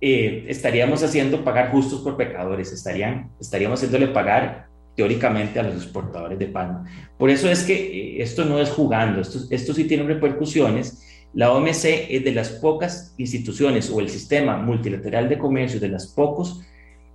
eh, 0.00 0.44
estaríamos 0.46 1.02
haciendo 1.02 1.42
pagar 1.42 1.72
justos 1.72 2.00
por 2.02 2.16
pecadores, 2.16 2.70
estarían, 2.72 3.30
estaríamos 3.40 3.80
haciéndole 3.80 4.08
pagar 4.08 4.68
teóricamente 4.94 5.58
a 5.58 5.62
los 5.62 5.74
exportadores 5.74 6.38
de 6.38 6.46
palma. 6.46 6.84
Por 7.18 7.30
eso 7.30 7.50
es 7.50 7.64
que 7.64 7.74
eh, 7.74 8.22
esto 8.22 8.44
no 8.44 8.60
es 8.60 8.68
jugando, 8.70 9.20
esto, 9.20 9.40
esto 9.50 9.72
sí 9.72 9.84
tiene 9.84 10.04
repercusiones. 10.04 11.06
La 11.32 11.52
OMC 11.52 11.84
es 12.10 12.24
de 12.24 12.32
las 12.32 12.50
pocas 12.50 13.14
instituciones 13.16 13.88
o 13.88 14.00
el 14.00 14.10
sistema 14.10 14.58
multilateral 14.58 15.28
de 15.28 15.38
comercio, 15.38 15.80
de 15.80 15.88
las 15.88 16.08
pocos 16.08 16.60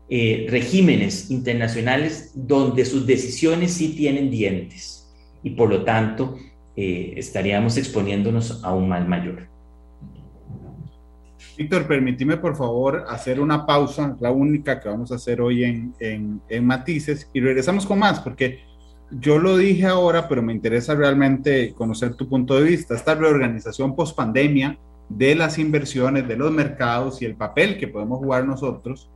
eh, 0.09 0.47
regímenes 0.49 1.29
internacionales 1.29 2.31
donde 2.33 2.85
sus 2.85 3.05
decisiones 3.05 3.73
sí 3.73 3.95
tienen 3.95 4.31
dientes 4.31 5.04
y 5.45 5.51
por 5.51 5.69
lo 5.69 5.83
tanto 5.83 6.35
eh, 6.75 7.13
estaríamos 7.15 7.77
exponiéndonos 7.77 8.63
a 8.63 8.73
un 8.73 8.89
mal 8.89 9.07
mayor. 9.07 9.47
Víctor, 11.55 11.87
permíteme 11.87 12.35
por 12.37 12.55
favor 12.57 13.05
hacer 13.07 13.39
una 13.39 13.63
pausa, 13.65 14.17
la 14.19 14.31
única 14.31 14.81
que 14.81 14.89
vamos 14.89 15.11
a 15.11 15.15
hacer 15.15 15.39
hoy 15.39 15.63
en, 15.63 15.93
en, 15.99 16.41
en 16.49 16.65
Matices, 16.65 17.29
y 17.31 17.39
regresamos 17.39 17.85
con 17.85 17.99
más, 17.99 18.19
porque 18.19 18.59
yo 19.11 19.37
lo 19.37 19.55
dije 19.55 19.85
ahora, 19.85 20.27
pero 20.27 20.41
me 20.41 20.51
interesa 20.51 20.95
realmente 20.95 21.73
conocer 21.73 22.15
tu 22.15 22.27
punto 22.27 22.55
de 22.55 22.63
vista. 22.63 22.95
Esta 22.95 23.13
reorganización 23.13 23.95
post 23.95 24.17
pandemia 24.17 24.79
de 25.07 25.35
las 25.35 25.59
inversiones, 25.59 26.27
de 26.27 26.35
los 26.35 26.51
mercados 26.51 27.21
y 27.21 27.25
el 27.25 27.35
papel 27.35 27.77
que 27.77 27.87
podemos 27.87 28.17
jugar 28.17 28.45
nosotros 28.45 29.11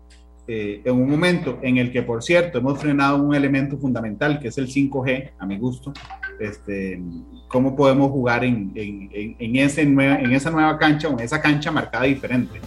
eh, 0.52 0.82
en 0.84 0.96
un 0.96 1.08
momento 1.08 1.60
en 1.62 1.78
el 1.78 1.92
que, 1.92 2.02
por 2.02 2.24
cierto, 2.24 2.58
hemos 2.58 2.80
frenado 2.80 3.22
un 3.22 3.36
elemento 3.36 3.78
fundamental 3.78 4.40
que 4.40 4.48
es 4.48 4.58
el 4.58 4.68
5G, 4.68 5.34
a 5.38 5.46
mi 5.46 5.60
gusto. 5.60 5.94
Este, 6.40 7.02
¿Cómo 7.50 7.76
podemos 7.76 8.12
jugar 8.12 8.44
en, 8.44 8.72
en, 8.76 9.36
en, 9.40 9.56
ese 9.58 9.82
en 9.82 10.32
esa 10.32 10.52
nueva 10.52 10.78
cancha 10.78 11.10
o 11.10 11.14
en 11.14 11.20
esa 11.20 11.42
cancha 11.42 11.72
marcada 11.72 12.06
diferente? 12.06 12.62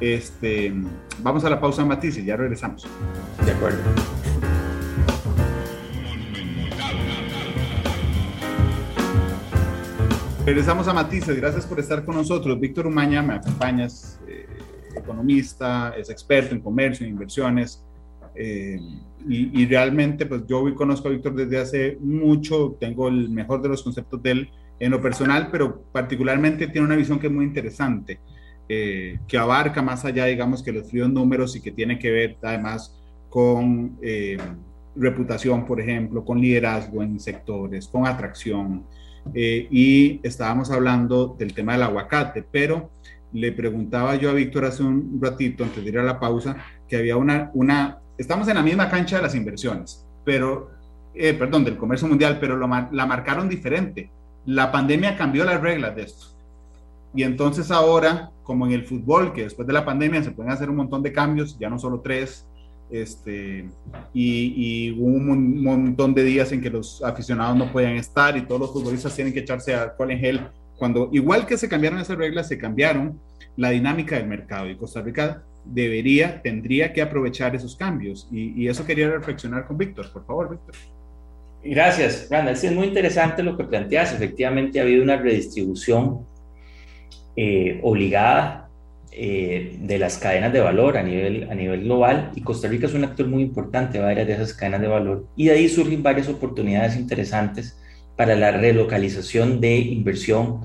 Este, 0.00 0.72
vamos 1.20 1.44
a 1.44 1.50
la 1.50 1.60
pausa, 1.60 1.84
Matices, 1.84 2.24
ya 2.24 2.36
regresamos. 2.36 2.88
De 3.44 3.52
acuerdo. 3.52 3.78
Regresamos 10.44 10.88
a 10.88 10.92
Matices, 10.92 11.36
gracias 11.36 11.64
por 11.66 11.78
estar 11.78 12.04
con 12.04 12.16
nosotros. 12.16 12.58
Víctor 12.58 12.88
Umaña, 12.88 13.22
me 13.22 13.34
acompañas, 13.34 14.18
eh, 14.26 14.48
economista, 14.96 15.94
es 15.96 16.10
experto 16.10 16.52
en 16.52 16.60
comercio, 16.60 17.06
en 17.06 17.12
inversiones. 17.12 17.84
Eh, 18.34 18.78
y, 19.28 19.66
realmente, 19.66 20.26
pues 20.26 20.42
yo 20.48 20.62
conozco 20.74 21.06
a 21.06 21.12
Víctor 21.12 21.34
desde 21.34 21.58
hace 21.58 21.98
mucho, 22.00 22.76
tengo 22.80 23.06
el 23.06 23.28
mejor 23.30 23.62
de 23.62 23.68
los 23.68 23.82
conceptos 23.82 24.20
de 24.22 24.30
él 24.32 24.50
en 24.80 24.90
lo 24.90 25.00
personal, 25.00 25.48
pero 25.52 25.84
particularmente 25.92 26.66
tiene 26.66 26.86
una 26.86 26.96
visión 26.96 27.20
que 27.20 27.28
es 27.28 27.32
muy 27.32 27.44
interesante, 27.44 28.18
eh, 28.68 29.20
que 29.28 29.38
abarca 29.38 29.80
más 29.80 30.04
allá, 30.04 30.24
digamos, 30.24 30.60
que 30.62 30.72
los 30.72 30.90
fríos 30.90 31.08
números 31.08 31.54
y 31.54 31.60
que 31.60 31.70
tiene 31.70 32.00
que 32.00 32.10
ver 32.10 32.36
además 32.42 32.98
con 33.28 33.96
reputación, 34.96 35.64
por 35.64 35.80
ejemplo, 35.80 36.24
con 36.24 36.40
liderazgo 36.40 37.02
en 37.02 37.18
sectores, 37.18 37.88
con 37.88 38.06
atracción. 38.06 38.84
Eh, 39.34 39.68
y 39.70 40.20
estábamos 40.22 40.70
hablando 40.70 41.36
del 41.38 41.54
tema 41.54 41.72
del 41.72 41.82
aguacate, 41.82 42.44
pero 42.50 42.90
le 43.32 43.52
preguntaba 43.52 44.16
yo 44.16 44.30
a 44.30 44.34
Víctor 44.34 44.64
hace 44.64 44.82
un 44.82 45.18
ratito, 45.20 45.64
antes 45.64 45.82
de 45.82 45.90
ir 45.90 45.98
a 45.98 46.02
la 46.02 46.20
pausa, 46.20 46.56
que 46.86 46.96
había 46.96 47.16
una, 47.16 47.50
una 47.54 48.01
estamos 48.18 48.48
en 48.48 48.54
la 48.54 48.62
misma 48.62 48.88
cancha 48.88 49.16
de 49.16 49.22
las 49.22 49.34
inversiones, 49.34 50.04
pero, 50.24 50.70
eh, 51.14 51.34
perdón, 51.34 51.64
del 51.64 51.76
comercio 51.76 52.08
mundial, 52.08 52.38
pero 52.40 52.56
lo, 52.56 52.66
la 52.66 53.06
marcaron 53.06 53.48
diferente. 53.48 54.10
La 54.46 54.72
pandemia 54.72 55.16
cambió 55.16 55.44
las 55.44 55.60
reglas 55.60 55.94
de 55.96 56.02
esto. 56.02 56.26
Y 57.14 57.22
entonces 57.22 57.70
ahora, 57.70 58.30
como 58.42 58.66
en 58.66 58.72
el 58.72 58.84
fútbol, 58.84 59.32
que 59.32 59.42
después 59.42 59.66
de 59.66 59.74
la 59.74 59.84
pandemia 59.84 60.22
se 60.22 60.30
pueden 60.30 60.52
hacer 60.52 60.70
un 60.70 60.76
montón 60.76 61.02
de 61.02 61.12
cambios, 61.12 61.58
ya 61.58 61.68
no 61.68 61.78
solo 61.78 62.00
tres, 62.00 62.46
este, 62.90 63.70
y, 64.12 64.90
hubo 64.92 65.06
un 65.06 65.62
montón 65.62 66.12
de 66.12 66.24
días 66.24 66.52
en 66.52 66.60
que 66.60 66.68
los 66.68 67.02
aficionados 67.02 67.56
no 67.56 67.72
podían 67.72 67.96
estar 67.96 68.36
y 68.36 68.42
todos 68.42 68.60
los 68.60 68.72
futbolistas 68.72 69.14
tienen 69.14 69.32
que 69.32 69.40
echarse 69.40 69.74
alcohol 69.74 70.10
en 70.10 70.18
gel. 70.18 70.40
Cuando, 70.76 71.08
igual 71.12 71.46
que 71.46 71.56
se 71.56 71.68
cambiaron 71.68 72.00
esas 72.00 72.18
reglas, 72.18 72.48
se 72.48 72.58
cambiaron 72.58 73.18
la 73.56 73.70
dinámica 73.70 74.16
del 74.16 74.26
mercado 74.26 74.68
y 74.68 74.76
Costa 74.76 75.00
Rica 75.00 75.42
debería, 75.64 76.40
tendría 76.42 76.92
que 76.92 77.02
aprovechar 77.02 77.54
esos 77.54 77.76
cambios. 77.76 78.28
Y, 78.30 78.66
eso 78.68 78.84
quería 78.84 79.10
reflexionar 79.10 79.66
con 79.66 79.78
Víctor. 79.78 80.10
Por 80.12 80.24
favor, 80.26 80.50
Víctor. 80.50 80.74
Gracias, 81.64 82.28
Randall. 82.30 82.54
es 82.54 82.72
muy 82.72 82.88
interesante 82.88 83.42
lo 83.42 83.56
que 83.56 83.64
planteas. 83.64 84.12
Efectivamente, 84.12 84.80
ha 84.80 84.82
habido 84.82 85.02
una 85.02 85.16
redistribución 85.16 86.26
eh, 87.36 87.80
obligada 87.82 88.62
eh, 89.14 89.76
de 89.78 89.98
las 89.98 90.16
cadenas 90.16 90.54
de 90.54 90.60
valor 90.60 90.96
a 90.96 91.02
nivel, 91.02 91.46
a 91.50 91.54
nivel 91.54 91.84
global 91.84 92.30
y 92.34 92.40
Costa 92.40 92.66
Rica 92.66 92.86
es 92.86 92.94
un 92.94 93.04
actor 93.04 93.26
muy 93.26 93.42
importante 93.42 93.98
de 93.98 94.04
varias 94.04 94.26
de 94.26 94.32
esas 94.32 94.54
cadenas 94.54 94.80
de 94.80 94.88
valor 94.88 95.26
y 95.36 95.46
de 95.46 95.52
ahí 95.52 95.68
surgen 95.68 96.02
varias 96.02 96.30
oportunidades 96.30 96.96
interesantes 96.96 97.78
para 98.16 98.36
la 98.36 98.52
relocalización 98.52 99.60
de 99.60 99.76
inversión 99.76 100.62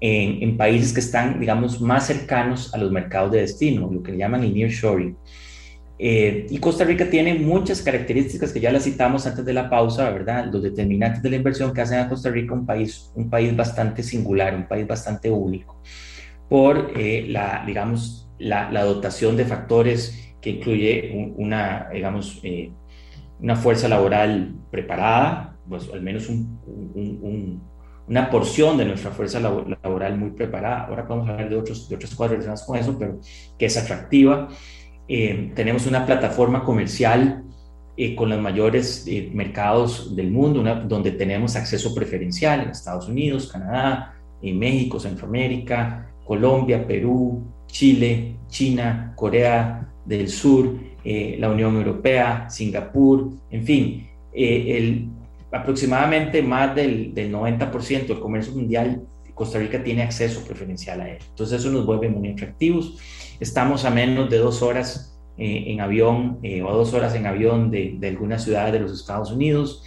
en, 0.00 0.42
en 0.42 0.56
países 0.56 0.92
que 0.92 1.00
están, 1.00 1.40
digamos, 1.40 1.80
más 1.80 2.06
cercanos 2.06 2.72
a 2.74 2.78
los 2.78 2.90
mercados 2.90 3.32
de 3.32 3.40
destino, 3.40 3.90
lo 3.92 4.02
que 4.02 4.16
llaman 4.16 4.44
el 4.44 4.54
nearshoring. 4.54 5.16
Eh, 6.00 6.46
y 6.48 6.58
Costa 6.58 6.84
Rica 6.84 7.10
tiene 7.10 7.34
muchas 7.34 7.82
características 7.82 8.52
que 8.52 8.60
ya 8.60 8.70
las 8.70 8.84
citamos 8.84 9.26
antes 9.26 9.44
de 9.44 9.52
la 9.52 9.68
pausa, 9.68 10.10
¿verdad? 10.10 10.48
Los 10.52 10.62
determinantes 10.62 11.22
de 11.22 11.30
la 11.30 11.36
inversión 11.36 11.74
que 11.74 11.80
hacen 11.80 11.98
a 11.98 12.08
Costa 12.08 12.30
Rica 12.30 12.54
un 12.54 12.64
país, 12.64 13.10
un 13.16 13.28
país 13.28 13.56
bastante 13.56 14.04
singular, 14.04 14.54
un 14.54 14.68
país 14.68 14.86
bastante 14.86 15.28
único 15.28 15.82
por 16.48 16.92
eh, 16.96 17.26
la, 17.28 17.62
digamos, 17.66 18.30
la, 18.38 18.70
dotación 18.84 19.36
de 19.36 19.44
factores 19.44 20.34
que 20.40 20.50
incluye 20.50 21.32
una, 21.36 21.88
digamos, 21.92 22.40
eh, 22.42 22.72
una 23.40 23.56
fuerza 23.56 23.88
laboral 23.88 24.54
preparada, 24.70 25.56
pues 25.68 25.90
al 25.92 26.00
menos 26.00 26.28
una 28.08 28.30
porción 28.30 28.76
de 28.76 28.84
nuestra 28.84 29.10
fuerza 29.10 29.40
laboral 29.40 30.18
muy 30.18 30.30
preparada. 30.30 30.86
Ahora 30.86 31.06
podemos 31.06 31.28
hablar 31.28 31.48
de, 31.48 31.56
otros, 31.56 31.88
de 31.88 31.96
otras 31.96 32.14
cosas 32.14 32.30
relacionadas 32.30 32.64
con 32.64 32.76
eso, 32.76 32.96
pero 32.98 33.20
que 33.58 33.66
es 33.66 33.76
atractiva. 33.76 34.48
Eh, 35.06 35.52
tenemos 35.54 35.86
una 35.86 36.06
plataforma 36.06 36.64
comercial 36.64 37.44
con 38.16 38.28
los 38.28 38.40
mayores 38.40 39.06
mercados 39.32 40.14
del 40.14 40.30
mundo, 40.30 40.62
donde 40.86 41.10
tenemos 41.10 41.56
acceso 41.56 41.92
preferencial 41.96 42.60
en 42.60 42.68
Estados 42.70 43.08
Unidos, 43.08 43.50
Canadá, 43.50 44.14
en 44.40 44.56
México, 44.56 45.00
Centroamérica, 45.00 46.08
Colombia, 46.24 46.86
Perú, 46.86 47.42
Chile, 47.66 48.36
China, 48.48 49.12
Corea 49.16 49.88
del 50.04 50.28
Sur, 50.28 50.74
eh, 51.04 51.36
la 51.38 51.50
Unión 51.50 51.76
Europea, 51.76 52.48
Singapur, 52.50 53.30
en 53.50 53.64
fin, 53.64 54.08
eh, 54.32 54.76
el, 54.76 55.08
aproximadamente 55.52 56.42
más 56.42 56.74
del, 56.74 57.14
90% 57.14 58.06
del 58.06 58.20
comercio 58.20 58.54
mundial, 58.54 59.02
Costa 59.34 59.58
Rica 59.58 59.82
tiene 59.82 60.02
acceso 60.02 60.44
preferencial 60.44 61.00
a 61.00 61.10
él. 61.10 61.18
Entonces 61.30 61.60
eso 61.60 61.70
nos 61.70 61.86
vuelve 61.86 62.08
muy 62.08 62.30
atractivos. 62.30 62.98
Estamos 63.38 63.84
a 63.84 63.90
menos 63.90 64.28
de 64.30 64.38
dos 64.38 64.62
horas 64.62 65.18
eh, 65.36 65.64
en 65.68 65.80
avión 65.80 66.40
o 66.66 66.72
dos 66.72 66.92
horas 66.92 67.14
en 67.14 67.26
avión 67.26 67.70
de, 67.70 67.96
de 67.98 68.08
algunas 68.08 68.42
ciudades 68.42 68.72
de 68.72 68.80
los 68.80 68.92
Estados 68.92 69.30
Unidos. 69.30 69.84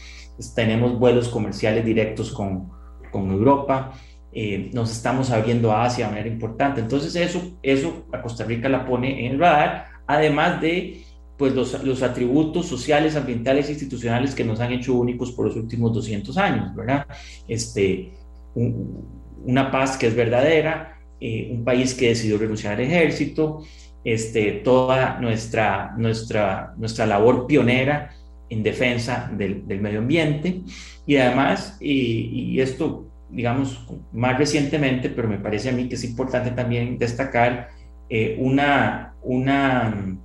Tenemos 0.56 0.97
vuelos 0.97 1.28
comerciales 1.28 1.84
directos 1.86 2.32
con, 2.32 2.69
con 3.12 3.30
Europa. 3.30 3.93
Eh, 4.34 4.71
nos 4.74 4.91
estamos 4.91 5.30
abriendo 5.30 5.71
a 5.71 5.84
Asia 5.84 6.06
de 6.06 6.12
manera 6.12 6.30
importante. 6.30 6.82
Entonces 6.82 7.15
eso, 7.15 7.58
eso 7.62 8.06
a 8.12 8.21
Costa 8.21 8.45
Rica 8.45 8.69
la 8.69 8.86
pone 8.86 9.26
en 9.26 9.34
el 9.34 9.39
radar, 9.39 9.88
además 10.08 10.62
de 10.62 11.04
pues, 11.41 11.56
los, 11.56 11.84
los 11.84 12.04
atributos 12.04 12.67
sociales, 12.67 13.15
ambientales 13.15 13.67
e 13.67 13.71
institucionales 13.71 14.36
que 14.36 14.43
nos 14.43 14.60
han 14.60 14.71
hecho 14.73 14.93
únicos 14.93 15.32
por 15.32 15.47
los 15.47 15.56
últimos 15.56 15.91
200 15.91 16.38
años, 16.38 16.75
¿verdad? 16.75 17.08
Este, 17.47 18.12
una 18.54 19.71
paz 19.71 19.97
que 19.97 20.06
es 20.06 20.15
verdadera, 20.15 20.99
eh, 21.19 21.49
un 21.51 21.63
país 21.63 21.95
que 21.95 22.10
decidió 22.10 22.38
renunciar 22.38 22.75
al 22.75 22.82
ejército, 22.82 23.63
este, 24.04 24.51
toda 24.63 25.19
nuestra, 25.19 25.95
nuestra, 25.97 26.75
nuestra 26.77 27.08
labor 27.08 27.47
pionera 27.47 28.12
en 28.47 28.62
defensa 28.62 29.32
del, 29.36 29.67
del 29.67 29.82
medio 29.82 29.97
ambiente 29.97 30.62
y 31.08 31.15
además, 31.15 31.75
y, 31.80 32.51
y 32.54 32.62
esto 32.62 33.08
digamos, 33.32 33.84
más 34.12 34.38
recientemente, 34.38 35.10
pero 35.10 35.27
me 35.27 35.39
parece 35.39 35.69
a 35.69 35.71
mí 35.71 35.89
que 35.89 35.95
es 35.95 36.04
importante 36.04 36.51
también 36.51 36.99
destacar 36.99 37.69
eh, 38.10 38.36
una, 38.38 39.15
una, 39.23 40.19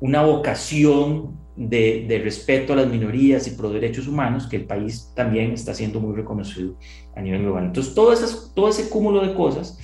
una 0.00 0.22
vocación 0.22 1.38
de, 1.56 2.20
respeto 2.22 2.72
a 2.72 2.76
las 2.76 2.88
minorías 2.88 3.46
y 3.46 3.52
pro 3.52 3.70
derechos 3.70 4.08
humanos 4.08 4.46
que 4.46 4.56
el 4.56 4.64
país 4.64 5.12
también 5.14 5.52
está 5.52 5.74
siendo 5.74 6.00
muy 6.00 6.14
reconocido 6.14 6.76
a 7.14 7.20
nivel 7.20 7.42
global. 7.42 7.66
Entonces, 7.66 7.94
todo, 7.94 8.12
esas, 8.12 8.52
todo 8.54 8.68
ese 8.68 8.88
cúmulo 8.88 9.24
de 9.26 9.34
cosas 9.34 9.78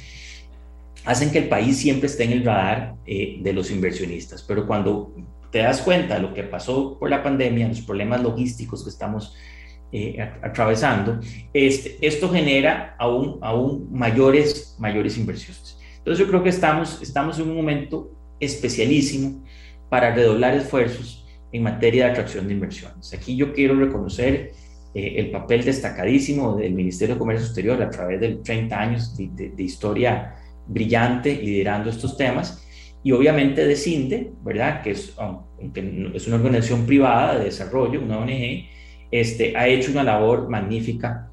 hacen 1.05 1.31
que 1.31 1.39
el 1.39 1.49
país 1.49 1.79
siempre 1.79 2.09
esté 2.09 2.25
en 2.25 2.33
el 2.33 2.45
radar 2.45 2.97
eh, 3.07 3.39
de 3.41 3.53
los 3.53 3.71
inversionistas, 3.71 4.43
pero 4.43 4.67
cuando 4.67 5.15
te 5.51 5.59
das 5.59 5.81
cuenta 5.81 6.15
de 6.15 6.23
lo 6.23 6.35
que 6.35 6.43
pasó 6.43 6.99
por 6.99 7.11
la 7.11 7.23
pandemia, 7.23 7.69
los 7.69 7.81
problemas 7.81 8.23
logísticos 8.23 8.85
que 8.85 8.91
estamos 8.91 9.35
eh, 9.93 10.21
atravesando, 10.43 11.19
este, 11.53 11.99
esto 12.01 12.29
genera 12.29 12.95
aún, 12.99 13.39
aún 13.41 13.89
mayores, 13.91 14.77
mayores 14.79 15.17
inversiones. 15.17 15.79
Entonces 15.99 16.25
yo 16.25 16.29
creo 16.29 16.43
que 16.43 16.51
estamos, 16.51 17.01
estamos 17.03 17.39
en 17.39 17.49
un 17.49 17.57
momento 17.57 18.11
especialísimo 18.39 19.43
para 19.91 20.15
redoblar 20.15 20.55
esfuerzos 20.55 21.27
en 21.53 21.65
materia 21.65 22.07
de 22.07 22.11
atracción 22.13 22.47
de 22.47 22.55
inversiones. 22.55 23.13
Aquí 23.13 23.37
yo 23.37 23.53
quiero 23.53 23.75
reconocer 23.75 24.53
eh, 24.95 25.15
el 25.17 25.31
papel 25.31 25.65
destacadísimo 25.65 26.57
del 26.57 26.73
Ministerio 26.73 27.17
de 27.17 27.19
Comercio 27.19 27.45
Exterior 27.45 27.83
a 27.83 27.91
través 27.91 28.21
de 28.21 28.37
30 28.37 28.81
años 28.81 29.17
de, 29.17 29.53
historia 29.59 30.37
brillante 30.67 31.35
liderando 31.35 31.91
estos 31.91 32.17
temas 32.17 32.65
y 33.03 33.13
obviamente 33.13 33.67
de 33.67 33.77
CINDE, 33.77 34.33
¿verdad? 34.43 34.83
Que 34.83 34.93
es, 34.93 35.15
es 36.15 36.27
una 36.27 36.37
organización 36.37 36.87
privada 36.87 37.39
de 37.39 37.47
desarrollo, 37.47 38.01
una 38.01 38.19
ONG, 38.19 38.67
este, 39.11 39.57
ha 39.57 39.67
hecho 39.67 39.91
una 39.91 40.05
labor 40.05 40.49
magnífica 40.49 41.31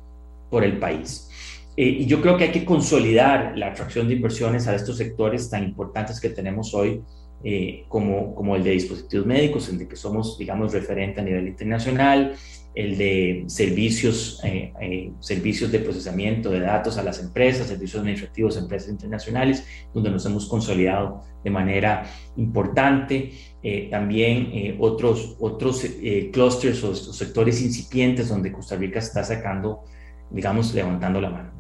por 0.50 0.64
el 0.64 0.78
país. 0.80 1.30
Eh, 1.76 1.86
y 2.00 2.06
yo 2.08 2.22
creo 2.22 2.38
que 2.38 2.46
hay 2.46 2.52
que 2.52 2.66
consolidar 2.66 3.56
la 3.56 3.68
atracción 3.68 4.08
de 4.08 4.16
inversiones 4.16 4.68
a 4.68 4.74
estos 4.74 4.98
sectores 4.98 5.50
tan 5.50 5.64
importantes 5.64 6.20
que 6.20 6.30
tenemos 6.30 6.74
hoy, 6.74 7.04
eh, 7.44 7.86
como, 7.88 8.36
como 8.36 8.56
el 8.56 8.64
de 8.64 8.72
dispositivos 8.72 9.26
médicos, 9.26 9.70
el 9.70 9.88
que 9.88 9.96
somos, 9.96 10.38
digamos, 10.38 10.74
referente 10.74 11.22
a 11.22 11.24
nivel 11.24 11.48
internacional, 11.48 12.36
el 12.78 12.96
de 12.96 13.44
servicios, 13.48 14.40
eh, 14.44 14.72
eh, 14.80 15.12
servicios 15.20 15.72
de 15.72 15.80
procesamiento 15.80 16.52
de 16.52 16.60
datos 16.60 17.00
a 17.00 17.04
las 17.04 17.20
empresas, 17.20 17.70
servicios 17.70 18.02
administrativos 18.02 18.56
a 18.56 18.60
empresas 18.60 18.90
internacionales, 18.90 19.66
donde 19.96 20.12
nos 20.12 20.24
hemos 20.28 20.46
consolidado 20.46 21.24
de 21.44 21.50
manera 21.50 22.06
importante. 22.36 23.32
Eh, 23.64 23.88
también 23.90 24.78
otros, 24.80 25.38
otros 25.40 25.84
clusters 26.32 26.84
o, 26.84 26.94
sectores 26.94 27.64
incipientes 27.64 28.30
donde 28.30 28.52
Costa 28.52 28.76
Rica 28.76 29.00
está 29.00 29.24
sacando, 29.24 29.84
digamos, 30.30 30.72
levantando 30.76 31.20
la 31.20 31.32
mano. 31.32 31.54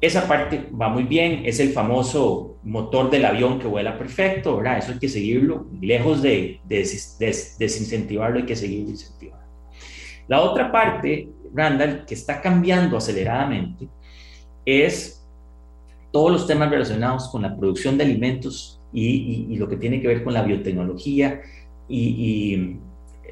Esa 0.00 0.28
parte 0.28 0.68
va 0.80 0.88
muy 0.88 1.02
bien, 1.02 1.42
es 1.44 1.58
el 1.58 1.70
famoso 1.70 2.56
motor 2.62 3.10
del 3.10 3.24
avión 3.24 3.58
que 3.58 3.66
vuela 3.66 3.98
perfecto, 3.98 4.56
¿verdad? 4.56 4.78
Eso 4.78 4.92
hay 4.92 4.98
que 4.98 5.08
seguirlo, 5.08 5.66
lejos 5.80 6.22
de, 6.22 6.60
de, 6.64 6.76
de 7.18 7.36
desincentivarlo, 7.58 8.38
hay 8.38 8.46
que 8.46 8.54
seguirlo 8.54 8.90
incentivando. 8.90 9.44
La 10.28 10.40
otra 10.42 10.70
parte, 10.70 11.28
Randall, 11.52 12.04
que 12.04 12.14
está 12.14 12.40
cambiando 12.40 12.96
aceleradamente, 12.96 13.88
es 14.64 15.26
todos 16.12 16.30
los 16.30 16.46
temas 16.46 16.70
relacionados 16.70 17.28
con 17.28 17.42
la 17.42 17.56
producción 17.56 17.96
de 17.98 18.04
alimentos 18.04 18.80
y, 18.92 19.56
lo 19.56 19.68
que 19.68 19.76
tiene 19.76 20.00
que 20.00 20.08
ver 20.08 20.24
con 20.24 20.34
la 20.34 20.42
biotecnología 20.42 21.40
y, 21.88 22.78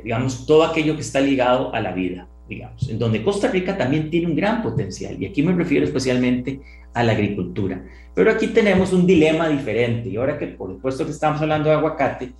digamos, 0.02 0.46
todo 0.46 0.64
aquello 0.64 0.94
que 0.94 1.02
está 1.02 1.20
ligado 1.20 1.74
a 1.74 1.80
la 1.80 1.92
vida, 1.92 2.28
digamos, 2.48 2.88
en 2.88 2.98
donde 2.98 3.22
Costa 3.22 3.48
Rica 3.48 3.76
también 3.76 4.10
tiene 4.10 4.26
un 4.26 4.36
gran 4.36 4.62
potencial. 4.62 5.16
Y 5.20 5.26
aquí 5.26 5.42
me 5.42 5.52
refiero 5.52 5.84
especialmente 5.84 6.60
a 6.94 7.02
la 7.02 7.12
agricultura. 7.12 7.84
Pero 8.14 8.30
aquí 8.30 8.48
tenemos 8.48 8.92
un 8.92 9.06
dilema 9.06 9.48
diferente. 9.48 10.08
Y 10.08 10.16
ahora 10.16 10.38
que 10.38 10.46
por 10.48 10.72
supuesto 10.72 11.04
que 11.04 11.12
estamos 11.12 11.40
hablando 11.40 11.68
de 11.68 11.76
aguacate, 11.76 12.32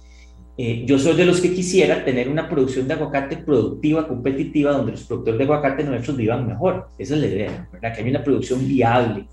eh, 0.59 0.85
yo 0.87 0.99
soy 0.99 1.14
de 1.14 1.27
los 1.27 1.40
que 1.40 1.53
quisiera 1.53 2.03
tener 2.05 2.31
una 2.31 2.49
producción 2.49 2.88
de 2.88 2.95
aguacate 2.95 3.37
productiva, 3.37 4.09
competitiva, 4.09 4.73
donde 4.73 4.92
los 4.92 5.05
productores 5.05 5.38
de 5.38 5.45
aguacate 5.45 5.85
nuestros 5.85 6.16
vivan 6.16 6.47
mejor. 6.47 6.88
Esa 6.99 7.14
es 7.14 7.21
la 7.21 7.27
idea, 7.27 7.69
¿verdad? 7.73 7.95
Que 7.95 8.01
haya 8.01 8.11
una 8.11 8.25
producción 8.25 8.66
viable. 8.66 9.27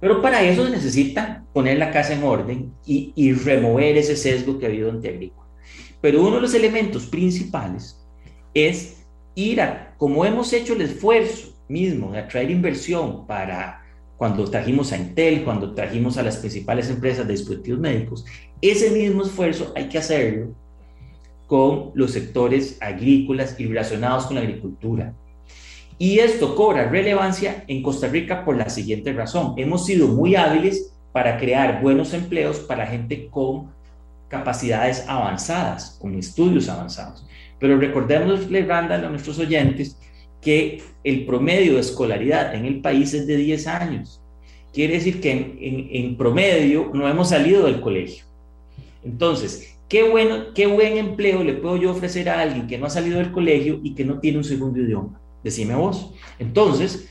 Pero 0.00 0.20
para 0.20 0.42
eso 0.42 0.64
se 0.64 0.72
necesita 0.72 1.44
poner 1.52 1.78
la 1.78 1.90
casa 1.90 2.14
en 2.14 2.24
orden 2.24 2.72
y, 2.84 3.12
y 3.14 3.32
remover 3.32 3.96
ese 3.96 4.16
sesgo 4.16 4.58
que 4.58 4.66
ha 4.66 4.68
habido 4.68 4.90
ante 4.90 5.08
agrícola. 5.08 5.46
Pero 6.00 6.20
uno 6.20 6.36
de 6.36 6.42
los 6.42 6.54
elementos 6.54 7.06
principales 7.06 8.04
es 8.52 9.05
ir 9.36 9.60
a, 9.60 9.94
como 9.98 10.24
hemos 10.24 10.52
hecho 10.52 10.72
el 10.72 10.80
esfuerzo 10.80 11.54
mismo 11.68 12.10
de 12.10 12.18
atraer 12.18 12.50
inversión 12.50 13.26
para 13.26 13.82
cuando 14.16 14.50
trajimos 14.50 14.92
a 14.92 14.96
Intel, 14.96 15.44
cuando 15.44 15.74
trajimos 15.74 16.16
a 16.16 16.22
las 16.22 16.38
principales 16.38 16.88
empresas 16.88 17.26
de 17.26 17.34
dispositivos 17.34 17.78
médicos, 17.78 18.24
ese 18.62 18.90
mismo 18.90 19.22
esfuerzo 19.22 19.72
hay 19.76 19.88
que 19.88 19.98
hacerlo 19.98 20.54
con 21.46 21.92
los 21.94 22.12
sectores 22.12 22.78
agrícolas 22.80 23.54
y 23.60 23.66
relacionados 23.66 24.26
con 24.26 24.36
la 24.36 24.42
agricultura. 24.42 25.14
Y 25.98 26.18
esto 26.18 26.56
cobra 26.56 26.88
relevancia 26.88 27.64
en 27.68 27.82
Costa 27.82 28.08
Rica 28.08 28.44
por 28.44 28.56
la 28.56 28.68
siguiente 28.70 29.12
razón. 29.12 29.54
Hemos 29.56 29.84
sido 29.84 30.08
muy 30.08 30.34
hábiles 30.34 30.92
para 31.12 31.38
crear 31.38 31.80
buenos 31.82 32.12
empleos 32.14 32.58
para 32.60 32.86
gente 32.86 33.28
con 33.28 33.70
capacidades 34.28 35.04
avanzadas, 35.06 35.98
con 36.00 36.14
estudios 36.18 36.68
avanzados. 36.68 37.24
Pero 37.58 37.78
recordemos, 37.78 38.50
Randall, 38.50 39.04
a 39.04 39.08
nuestros 39.08 39.38
oyentes, 39.38 39.96
que 40.40 40.82
el 41.02 41.24
promedio 41.24 41.74
de 41.74 41.80
escolaridad 41.80 42.54
en 42.54 42.66
el 42.66 42.80
país 42.80 43.14
es 43.14 43.26
de 43.26 43.36
10 43.36 43.66
años. 43.66 44.20
Quiere 44.72 44.94
decir 44.94 45.20
que 45.20 45.56
en, 45.90 46.16
promedio 46.16 46.90
no 46.92 47.08
hemos 47.08 47.30
salido 47.30 47.66
del 47.66 47.80
colegio. 47.80 48.24
Entonces, 49.02 49.74
¿qué, 49.88 50.08
bueno, 50.08 50.52
¿qué 50.54 50.66
buen 50.66 50.98
empleo 50.98 51.42
le 51.42 51.54
puedo 51.54 51.76
yo 51.76 51.90
ofrecer 51.90 52.28
a 52.28 52.40
alguien 52.40 52.66
que 52.66 52.76
no 52.76 52.86
ha 52.86 52.90
salido 52.90 53.18
del 53.18 53.32
colegio 53.32 53.80
y 53.82 53.94
que 53.94 54.04
no 54.04 54.20
tiene 54.20 54.38
un 54.38 54.44
segundo 54.44 54.78
idioma? 54.78 55.18
Decime 55.42 55.74
vos. 55.74 56.12
Entonces, 56.38 57.08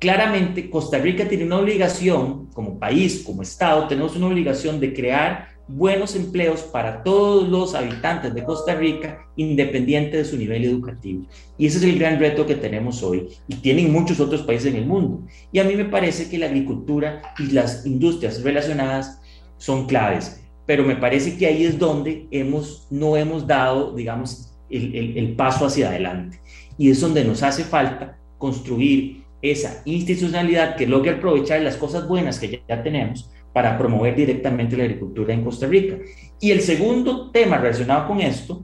claramente 0.00 0.68
Costa 0.68 0.98
Rica 0.98 1.28
tiene 1.28 1.44
una 1.44 1.58
obligación, 1.58 2.48
como 2.52 2.78
país, 2.78 3.22
como 3.24 3.42
Estado, 3.42 3.86
tenemos 3.86 4.16
una 4.16 4.26
obligación 4.26 4.80
de 4.80 4.92
crear 4.92 5.53
buenos 5.66 6.14
empleos 6.14 6.62
para 6.62 7.02
todos 7.02 7.48
los 7.48 7.74
habitantes 7.74 8.34
de 8.34 8.44
Costa 8.44 8.74
Rica, 8.74 9.26
independiente 9.36 10.18
de 10.18 10.24
su 10.24 10.36
nivel 10.36 10.64
educativo. 10.64 11.26
Y 11.56 11.66
ese 11.66 11.78
es 11.78 11.84
el 11.84 11.98
gran 11.98 12.18
reto 12.18 12.46
que 12.46 12.54
tenemos 12.54 13.02
hoy 13.02 13.28
y 13.48 13.56
tienen 13.56 13.92
muchos 13.92 14.20
otros 14.20 14.42
países 14.42 14.72
en 14.72 14.76
el 14.76 14.86
mundo. 14.86 15.26
Y 15.52 15.58
a 15.58 15.64
mí 15.64 15.74
me 15.74 15.86
parece 15.86 16.28
que 16.28 16.38
la 16.38 16.46
agricultura 16.46 17.22
y 17.38 17.52
las 17.52 17.86
industrias 17.86 18.42
relacionadas 18.42 19.20
son 19.56 19.86
claves, 19.86 20.42
pero 20.66 20.84
me 20.84 20.96
parece 20.96 21.36
que 21.36 21.46
ahí 21.46 21.64
es 21.64 21.78
donde 21.78 22.26
hemos, 22.30 22.86
no 22.90 23.16
hemos 23.16 23.46
dado, 23.46 23.94
digamos, 23.94 24.54
el, 24.68 25.16
el 25.16 25.34
paso 25.34 25.66
hacia 25.66 25.88
adelante. 25.88 26.40
Y 26.76 26.90
es 26.90 27.00
donde 27.00 27.24
nos 27.24 27.42
hace 27.42 27.64
falta 27.64 28.18
construir 28.38 29.24
esa 29.40 29.82
institucionalidad 29.84 30.76
que 30.76 30.86
logre 30.86 31.12
aprovechar 31.12 31.60
las 31.60 31.76
cosas 31.76 32.08
buenas 32.08 32.38
que 32.38 32.62
ya 32.66 32.82
tenemos 32.82 33.30
para 33.54 33.78
promover 33.78 34.16
directamente 34.16 34.76
la 34.76 34.84
agricultura 34.84 35.32
en 35.32 35.44
Costa 35.44 35.66
Rica. 35.66 35.96
Y 36.40 36.50
el 36.50 36.60
segundo 36.60 37.30
tema 37.30 37.56
relacionado 37.56 38.08
con 38.08 38.20
esto 38.20 38.62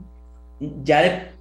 ya 0.83 1.33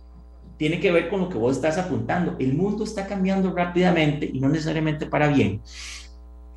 tiene 0.57 0.79
que 0.79 0.93
ver 0.93 1.09
con 1.09 1.21
lo 1.21 1.29
que 1.29 1.37
vos 1.37 1.57
estás 1.57 1.77
apuntando. 1.77 2.37
El 2.39 2.55
mundo 2.55 2.85
está 2.85 3.07
cambiando 3.07 3.53
rápidamente 3.53 4.31
y 4.33 4.39
no 4.41 4.49
necesariamente 4.49 5.07
para 5.07 5.29
bien. 5.29 5.61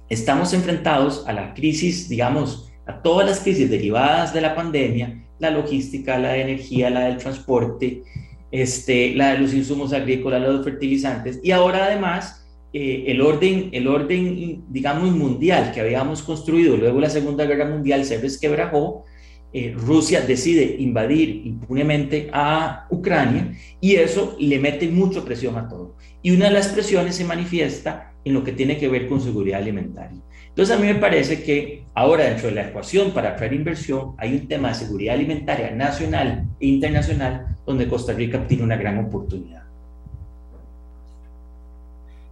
Estamos 0.07 0.53
enfrentados 0.53 1.25
a 1.27 1.33
la 1.33 1.53
crisis, 1.55 2.07
digamos, 2.07 2.71
a 2.85 3.01
todas 3.01 3.27
las 3.27 3.39
crisis 3.39 3.69
derivadas 3.69 4.31
de 4.33 4.41
la 4.41 4.53
pandemia, 4.53 5.25
la 5.39 5.49
logística, 5.49 6.19
la 6.19 6.33
de 6.33 6.41
energía, 6.41 6.91
la 6.91 7.05
del 7.05 7.17
transporte, 7.17 8.03
este, 8.51 9.15
la 9.15 9.31
de 9.31 9.39
los 9.39 9.53
insumos 9.53 9.93
agrícolas, 9.93 10.41
los 10.41 10.63
fertilizantes, 10.63 11.39
y 11.41 11.49
ahora 11.49 11.85
además 11.85 12.42
eh, 12.73 13.05
el, 13.07 13.21
orden, 13.21 13.69
el 13.71 13.87
orden, 13.87 14.65
digamos, 14.67 15.11
mundial 15.11 15.71
que 15.71 15.79
habíamos 15.79 16.23
construido 16.23 16.75
luego 16.75 16.95
de 16.95 17.01
la 17.01 17.09
Segunda 17.09 17.45
Guerra 17.45 17.69
Mundial 17.69 18.03
se 18.03 18.17
resquebrajó, 18.17 19.05
eh, 19.53 19.71
Rusia 19.77 20.21
decide 20.21 20.77
invadir 20.79 21.45
impunemente 21.45 22.29
a 22.33 22.87
Ucrania 22.89 23.55
y 23.79 23.93
eso 23.93 24.35
le 24.39 24.57
mete 24.57 24.87
mucha 24.87 25.23
presión 25.23 25.55
a 25.55 25.69
todo. 25.69 25.95
Y 26.23 26.31
una 26.31 26.45
de 26.45 26.53
las 26.53 26.69
presiones 26.69 27.15
se 27.15 27.25
manifiesta 27.25 28.15
en 28.25 28.33
lo 28.33 28.43
que 28.43 28.53
tiene 28.53 28.77
que 28.79 28.87
ver 28.87 29.07
con 29.07 29.21
seguridad 29.21 29.61
alimentaria. 29.61 30.19
Entonces 30.47 30.75
a 30.75 30.79
mí 30.79 30.87
me 30.87 30.95
parece 30.95 31.43
que 31.43 31.85
ahora 31.93 32.23
dentro 32.23 32.47
de 32.47 32.55
la 32.55 32.69
ecuación 32.69 33.11
para 33.11 33.29
atraer 33.29 33.53
inversión 33.53 34.15
hay 34.17 34.33
un 34.33 34.47
tema 34.47 34.69
de 34.69 34.75
seguridad 34.75 35.13
alimentaria 35.13 35.69
nacional 35.69 36.47
e 36.59 36.67
internacional 36.67 37.57
donde 37.67 37.87
Costa 37.87 38.13
Rica 38.13 38.47
tiene 38.47 38.63
una 38.63 38.77
gran 38.77 38.97
oportunidad. 38.97 39.62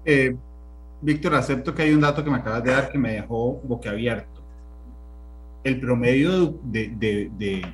Eh, 0.05 0.35
Víctor, 1.01 1.33
acepto 1.35 1.73
que 1.73 1.81
hay 1.81 1.93
un 1.93 2.01
dato 2.01 2.23
que 2.23 2.29
me 2.29 2.37
acabas 2.37 2.63
de 2.63 2.71
dar 2.71 2.91
que 2.91 2.97
me 2.97 3.13
dejó 3.13 3.59
boquiabierto. 3.63 4.41
El 5.63 5.79
promedio 5.79 6.59
de, 6.63 7.65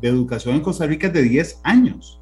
educación 0.00 0.56
en 0.56 0.62
Costa 0.62 0.86
Rica 0.86 1.08
es 1.08 1.12
de 1.12 1.22
10 1.22 1.60
años. 1.64 2.20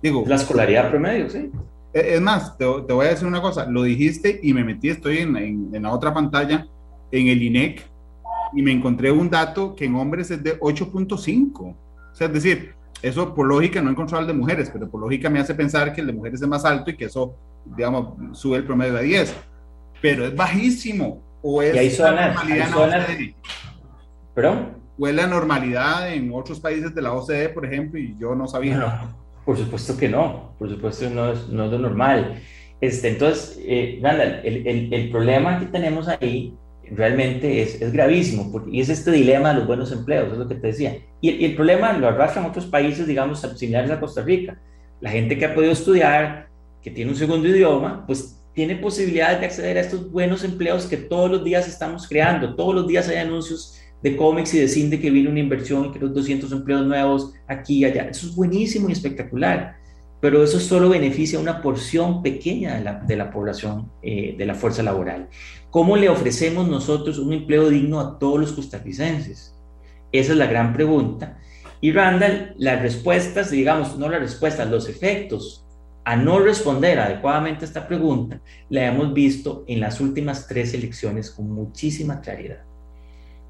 Digo, 0.00 0.24
la 0.26 0.36
escolaridad 0.36 0.90
promedio, 0.90 1.28
sí. 1.28 1.50
Eh, 1.92 2.14
es 2.14 2.20
más, 2.20 2.56
te, 2.56 2.64
voy 2.64 3.06
a 3.06 3.10
decir 3.10 3.26
una 3.26 3.42
cosa, 3.42 3.66
lo 3.66 3.82
dijiste 3.82 4.38
y 4.42 4.54
me 4.54 4.62
metí, 4.62 4.90
estoy 4.90 5.18
en, 5.18 5.36
en, 5.36 5.82
la 5.82 5.90
otra 5.90 6.14
pantalla, 6.14 6.66
en 7.10 7.26
el 7.26 7.42
INEC, 7.42 7.84
y 8.54 8.62
me 8.62 8.70
encontré 8.70 9.10
un 9.10 9.28
dato 9.28 9.74
que 9.74 9.86
en 9.86 9.96
hombres 9.96 10.30
es 10.30 10.42
de 10.42 10.58
8.5. 10.60 11.60
O 11.60 11.74
sea, 12.12 12.28
es 12.28 12.32
decir, 12.32 12.74
eso 13.02 13.34
por 13.34 13.46
lógica 13.46 13.82
no 13.82 13.90
encontró 13.90 14.18
el 14.20 14.26
de 14.26 14.32
mujeres, 14.32 14.70
pero 14.72 14.88
por 14.88 15.00
lógica 15.00 15.28
me 15.28 15.40
hace 15.40 15.54
pensar 15.54 15.92
que 15.92 16.00
el 16.00 16.06
de 16.06 16.12
mujeres 16.12 16.40
es 16.40 16.48
más 16.48 16.64
alto 16.64 16.90
y 16.90 16.96
que 16.96 17.06
eso 17.06 17.34
digamos, 17.64 18.38
sube 18.38 18.58
el 18.58 18.64
promedio 18.64 18.96
a 18.96 19.00
10, 19.00 19.34
pero 20.00 20.26
es 20.26 20.34
bajísimo. 20.34 21.22
O 21.42 21.62
es 21.62 21.98
la 21.98 22.28
normalidad 22.28 22.68
es 25.06 25.14
la 25.14 25.26
normalidad 25.26 26.12
en 26.12 26.32
otros 26.32 26.58
países 26.58 26.94
de 26.94 27.02
la 27.02 27.12
OCDE, 27.12 27.50
por 27.50 27.64
ejemplo, 27.64 28.00
y 28.00 28.16
yo 28.18 28.34
no 28.34 28.48
sabía. 28.48 29.14
por 29.44 29.56
supuesto 29.56 29.96
que 29.96 30.08
no, 30.08 30.54
por 30.58 30.68
supuesto 30.68 31.08
no 31.10 31.32
es, 31.32 31.48
no 31.48 31.66
es 31.66 31.70
lo 31.70 31.78
normal. 31.78 32.42
Este, 32.80 33.08
entonces, 33.08 33.58
eh, 33.64 34.00
el, 34.44 34.66
el, 34.66 34.94
el, 34.94 35.10
problema 35.10 35.58
que 35.58 35.66
tenemos 35.66 36.08
ahí 36.08 36.54
realmente 36.90 37.62
es, 37.62 37.80
es 37.80 37.92
gravísimo, 37.92 38.50
porque, 38.52 38.70
y 38.70 38.80
es 38.80 38.88
este 38.88 39.10
dilema 39.10 39.50
de 39.50 39.56
los 39.56 39.66
buenos 39.66 39.92
empleos, 39.92 40.32
es 40.32 40.38
lo 40.38 40.48
que 40.48 40.54
te 40.54 40.68
decía. 40.68 40.96
Y, 41.20 41.30
y 41.30 41.44
el 41.44 41.54
problema 41.54 41.92
lo 41.92 42.08
arrastran 42.08 42.46
otros 42.46 42.66
países, 42.66 43.06
digamos, 43.06 43.40
similares 43.56 43.90
a 43.90 44.00
Costa 44.00 44.22
Rica. 44.22 44.60
La 45.00 45.10
gente 45.10 45.38
que 45.38 45.44
ha 45.44 45.54
podido 45.54 45.72
estudiar, 45.72 46.47
que 46.88 46.94
tiene 46.94 47.10
un 47.10 47.18
segundo 47.18 47.46
idioma, 47.46 48.06
pues 48.06 48.42
tiene 48.54 48.76
posibilidades 48.76 49.40
de 49.40 49.46
acceder 49.46 49.76
a 49.76 49.82
estos 49.82 50.10
buenos 50.10 50.42
empleos 50.42 50.86
que 50.86 50.96
todos 50.96 51.30
los 51.30 51.44
días 51.44 51.68
estamos 51.68 52.08
creando. 52.08 52.54
Todos 52.54 52.74
los 52.74 52.86
días 52.86 53.08
hay 53.08 53.18
anuncios 53.18 53.78
de 54.02 54.16
cómics 54.16 54.54
y 54.54 54.60
de 54.60 54.68
cine 54.68 54.98
que 54.98 55.10
viene 55.10 55.28
una 55.28 55.40
inversión 55.40 55.84
y 55.84 55.90
que 55.92 55.98
los 55.98 56.14
200 56.14 56.50
empleos 56.50 56.86
nuevos 56.86 57.34
aquí 57.46 57.80
y 57.80 57.84
allá. 57.84 58.04
Eso 58.04 58.26
es 58.26 58.34
buenísimo 58.34 58.88
y 58.88 58.92
espectacular, 58.92 59.76
pero 60.18 60.42
eso 60.42 60.58
solo 60.60 60.88
beneficia 60.88 61.38
a 61.38 61.42
una 61.42 61.60
porción 61.60 62.22
pequeña 62.22 62.76
de 62.76 62.84
la, 62.84 62.94
de 62.94 63.16
la 63.16 63.30
población 63.30 63.92
eh, 64.00 64.34
de 64.38 64.46
la 64.46 64.54
fuerza 64.54 64.82
laboral. 64.82 65.28
¿Cómo 65.68 65.94
le 65.94 66.08
ofrecemos 66.08 66.68
nosotros 66.68 67.18
un 67.18 67.34
empleo 67.34 67.68
digno 67.68 68.00
a 68.00 68.18
todos 68.18 68.40
los 68.40 68.52
costarricenses? 68.52 69.54
Esa 70.10 70.32
es 70.32 70.38
la 70.38 70.46
gran 70.46 70.72
pregunta. 70.72 71.38
Y 71.82 71.92
Randall, 71.92 72.54
las 72.56 72.80
respuestas, 72.80 73.50
digamos, 73.50 73.98
no 73.98 74.08
las 74.08 74.20
respuestas, 74.20 74.70
los 74.70 74.88
efectos 74.88 75.67
a 76.08 76.16
no 76.16 76.38
responder 76.38 76.98
adecuadamente 76.98 77.66
esta 77.66 77.86
pregunta, 77.86 78.40
la 78.70 78.86
hemos 78.86 79.12
visto 79.12 79.64
en 79.66 79.80
las 79.80 80.00
últimas 80.00 80.46
tres 80.46 80.72
elecciones 80.72 81.30
con 81.30 81.50
muchísima 81.50 82.22
claridad. 82.22 82.62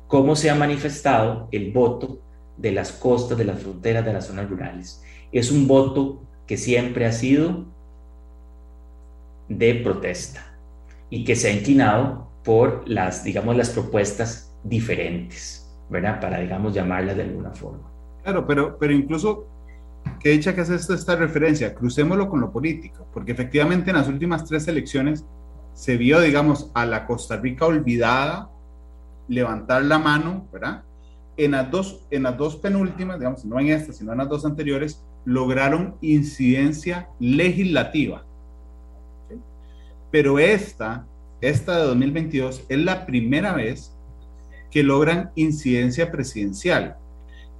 Cómo 0.09 0.35
se 0.35 0.51
ha 0.51 0.57
manifestado 0.57 1.47
el 1.53 1.71
voto 1.71 2.19
de 2.57 2.73
las 2.73 2.91
costas, 2.91 3.39
de 3.39 3.45
las 3.45 3.61
fronteras, 3.61 4.05
de 4.05 4.13
las 4.13 4.27
zonas 4.27 4.51
rurales. 4.51 5.01
Es 5.31 5.53
un 5.53 5.69
voto 5.69 6.21
que 6.49 6.57
siempre 6.57 7.07
ha 7.07 7.13
sido 7.13 7.65
de 9.49 9.77
protesta 9.77 10.59
y 11.11 11.23
que 11.23 11.37
se 11.37 11.51
ha 11.51 11.53
inclinado 11.53 12.27
por 12.43 12.83
las, 12.89 13.23
digamos, 13.23 13.57
las 13.57 13.71
propuestas 13.71 14.53
diferentes, 14.65 15.73
¿verdad? 15.89 16.21
Para, 16.21 16.41
digamos, 16.41 16.75
llamarlas 16.75 17.15
de 17.15 17.23
alguna 17.23 17.53
forma. 17.53 17.89
Claro, 18.25 18.45
pero, 18.49 18.77
pero 18.79 18.93
incluso 18.93 19.47
que 20.21 20.31
dicha 20.31 20.55
que 20.55 20.63
hace 20.63 20.75
esta, 20.75 20.95
esta 20.95 21.17
referencia, 21.17 21.75
crucémoslo 21.75 22.29
con 22.29 22.41
lo 22.41 22.51
político, 22.51 23.07
porque 23.13 23.33
efectivamente 23.33 23.91
en 23.91 23.97
las 23.97 24.09
últimas 24.09 24.45
tres 24.45 24.69
elecciones 24.69 25.25
se 25.75 25.97
vio, 25.97 26.21
digamos, 26.21 26.71
a 26.75 26.85
la 26.87 27.07
Costa 27.07 27.37
Rica 27.37 27.67
olvidada 27.67 28.51
levantar 29.29 29.85
la 29.85 29.99
mano, 29.99 30.49
¿verdad? 30.53 30.83
En 31.37 31.53
las 31.53 31.71
dos, 31.71 32.05
en 32.11 32.25
las 32.25 32.37
dos 32.37 32.57
penúltimas, 32.57 33.19
digamos, 33.19 33.45
no 33.45 33.61
en 33.61 33.69
esta, 33.69 33.93
sino 33.93 34.13
en 34.13 34.19
las 34.19 34.29
dos 34.29 34.45
anteriores, 34.45 35.05
lograron 35.25 35.97
incidencia 36.01 37.09
legislativa. 37.21 38.25
Pero 40.11 40.39
esta, 40.39 41.07
esta 41.41 41.77
de 41.77 41.87
2022, 41.87 42.65
es 42.69 42.79
la 42.79 43.07
primera 43.07 43.53
vez 43.53 43.95
que 44.71 44.83
logran 44.83 45.31
incidencia 45.35 46.11
presidencial. 46.11 46.97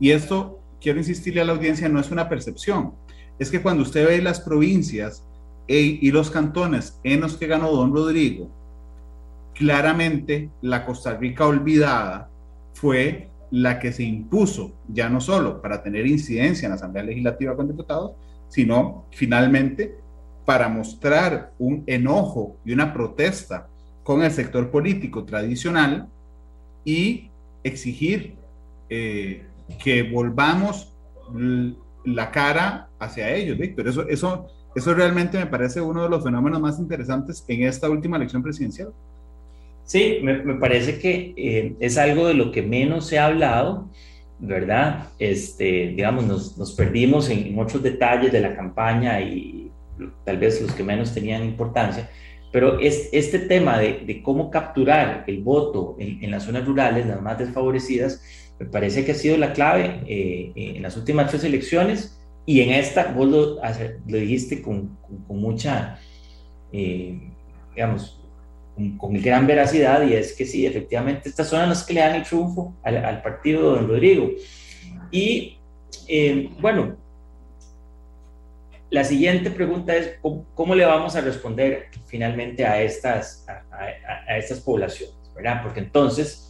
Y 0.01 0.11
esto 0.11 0.59
quiero 0.81 0.99
insistirle 0.99 1.41
a 1.41 1.45
la 1.45 1.53
audiencia, 1.53 1.89
no 1.89 2.01
es 2.01 2.11
una 2.11 2.29
percepción. 2.29 2.93
Es 3.39 3.51
que 3.51 3.63
cuando 3.63 3.83
usted 3.83 4.07
ve 4.07 4.23
las 4.23 4.41
provincias 4.41 5.25
e, 5.67 5.99
y 6.01 6.11
los 6.11 6.31
cantones 6.31 6.99
en 7.05 7.21
los 7.21 7.37
que 7.37 7.47
ganó 7.47 7.71
don 7.71 7.95
Rodrigo, 7.95 8.51
claramente 9.55 10.51
la 10.63 10.85
Costa 10.85 11.17
Rica 11.17 11.47
olvidada 11.47 12.31
fue 12.75 13.29
la 13.51 13.79
que 13.79 13.93
se 13.93 14.03
impuso, 14.03 14.73
ya 14.89 15.09
no 15.09 15.21
solo 15.21 15.61
para 15.63 15.83
tener 15.83 16.07
incidencia 16.07 16.67
en 16.67 16.71
la 16.71 16.77
Asamblea 16.77 17.05
Legislativa 17.05 17.57
con 17.57 17.69
diputados, 17.69 18.13
sino 18.49 19.07
finalmente 19.11 19.97
para 20.45 20.69
mostrar 20.69 21.53
un 21.59 21.83
enojo 21.87 22.57
y 22.65 22.73
una 22.73 22.93
protesta 22.93 23.69
con 24.03 24.23
el 24.23 24.31
sector 24.31 24.71
político 24.71 25.25
tradicional 25.25 26.09
y 26.85 27.31
exigir 27.63 28.37
eh, 28.89 29.45
que 29.83 30.03
volvamos 30.03 30.95
la 32.05 32.31
cara 32.31 32.89
hacia 32.99 33.35
ellos, 33.35 33.59
Víctor. 33.59 33.89
Eso, 33.89 34.09
eso, 34.09 34.49
eso 34.75 34.95
realmente 34.95 35.39
me 35.39 35.47
parece 35.47 35.81
uno 35.81 36.03
de 36.03 36.09
los 36.09 36.25
fenómenos 36.25 36.61
más 36.61 36.79
interesantes 36.79 37.45
en 37.49 37.63
esta 37.65 37.89
última 37.89 38.17
elección 38.17 38.43
presidencial. 38.43 38.93
Sí, 39.85 40.19
me, 40.23 40.43
me 40.43 40.55
parece 40.55 40.99
que 40.99 41.33
eh, 41.37 41.75
es 41.81 41.97
algo 41.97 42.27
de 42.27 42.35
lo 42.35 42.53
que 42.53 42.63
menos 42.63 43.07
se 43.07 43.19
ha 43.19 43.27
hablado, 43.27 43.89
¿verdad? 44.39 45.09
Este, 45.19 45.89
digamos, 45.89 46.27
nos, 46.27 46.59
nos 46.59 46.73
perdimos 46.73 47.31
en, 47.31 47.47
en, 47.47 47.59
otros 47.59 47.83
detalles 47.83 48.31
de 48.31 48.41
la 48.41 48.55
campaña 48.55 49.21
y 49.21 49.71
tal 50.25 50.37
vez 50.37 50.61
los 50.61 50.73
que 50.73 50.85
menos 50.85 51.13
tenían 51.13 51.45
importancia, 51.45 52.09
pero 52.53 52.79
es, 52.81 53.09
este 53.13 53.39
tema 53.39 53.79
de, 53.79 54.01
de 54.07 54.23
cómo 54.23 54.51
capturar 54.51 55.25
el 55.27 55.43
voto 55.43 55.97
en, 55.99 56.23
en 56.23 56.31
las 56.31 56.45
zonas 56.45 56.65
rurales, 56.65 57.07
las 57.07 57.21
más 57.21 57.39
desfavorecidas, 57.39 58.23
me 58.59 58.67
parece 58.67 59.05
que 59.05 59.13
ha 59.13 59.15
sido 59.15 59.37
la 59.37 59.53
clave 59.53 60.03
eh, 60.07 60.53
en 60.55 60.83
las 60.83 60.97
últimas 60.97 61.31
tres 61.31 61.45
elecciones 61.45 62.21
y 62.45 62.61
en 62.61 62.71
esta 62.71 63.13
vos 63.13 63.29
lo, 63.29 63.57
lo 63.57 64.17
dijiste 64.17 64.63
con, 64.63 64.97
con, 65.27 65.39
mucha, 65.39 65.99
eh, 66.73 67.21
digamos, 67.75 68.21
con, 68.75 68.99
con, 68.99 69.23
gran 69.23 69.47
veracidad 69.47 70.07
y 70.07 70.15
es 70.15 70.33
que 70.33 70.45
sí, 70.45 70.67
efectivamente 70.67 71.29
estas 71.29 71.49
son 71.49 71.69
las 71.69 71.85
que 71.85 71.95
le 71.95 72.01
dan 72.01 72.17
el 72.17 72.23
triunfo 72.25 72.75
al, 72.83 73.05
al 73.05 73.23
partido 73.23 73.75
de 73.75 73.81
don 73.81 73.89
Rodrigo. 73.89 74.31
Y 75.13 75.59
eh, 76.09 76.51
bueno, 76.61 76.97
la 78.91 79.05
siguiente 79.05 79.51
pregunta 79.51 79.95
es, 79.95 80.19
¿cómo, 80.23 80.47
¿cómo, 80.55 80.75
le 80.75 80.85
vamos 80.85 81.15
a 81.17 81.21
responder 81.21 81.89
finalmente 82.07 82.65
a 82.65 82.81
estas, 82.81 83.47
a, 83.49 83.53
a, 83.75 84.33
a 84.33 84.39
estas 84.39 84.61
poblaciones? 84.61 85.19
¿verdad? 85.39 85.63
Porque 85.63 85.81
entonces 85.81 86.49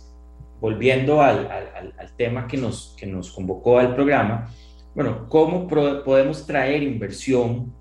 volviendo 0.60 1.22
al, 1.22 1.50
al, 1.50 1.94
al, 1.96 2.16
tema 2.16 2.48
que 2.48 2.56
nos, 2.56 2.96
que 2.98 3.06
nos 3.06 3.30
convocó 3.30 3.78
al 3.78 3.94
programa, 3.94 4.50
bueno, 4.94 5.28
¿cómo 5.28 5.68
pro, 5.68 6.02
podemos 6.02 6.46
traer 6.46 6.82
inversión 6.82 7.72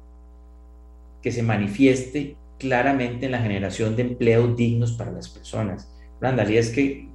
que 1.21 1.31
se 1.31 1.41
manifieste 1.41 2.35
claramente 2.59 3.25
en 3.25 3.31
la 3.31 3.39
generación 3.39 3.95
de 3.95 4.03
empleos 4.03 4.55
dignos 4.55 4.91
para 4.91 5.11
las 5.11 5.29
personas? 5.29 5.91
Randall, 6.21 6.51
y 6.51 6.57
es 6.57 6.69
que 6.69 7.09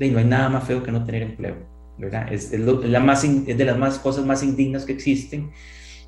no 0.00 0.18
hay 0.18 0.24
nada 0.24 0.48
más 0.48 0.64
feo 0.64 0.82
que 0.82 0.90
no 0.90 1.04
tener 1.04 1.22
empleo, 1.22 1.56
¿verdad? 1.98 2.32
Es, 2.32 2.52
es, 2.52 2.60
lo, 2.60 2.82
es, 2.82 2.90
la 2.90 3.00
más, 3.00 3.22
es 3.22 3.56
de 3.56 3.64
las 3.64 3.78
más 3.78 3.98
cosas 3.98 4.24
más 4.24 4.42
indignas 4.42 4.84
que 4.84 4.92
existen. 4.92 5.52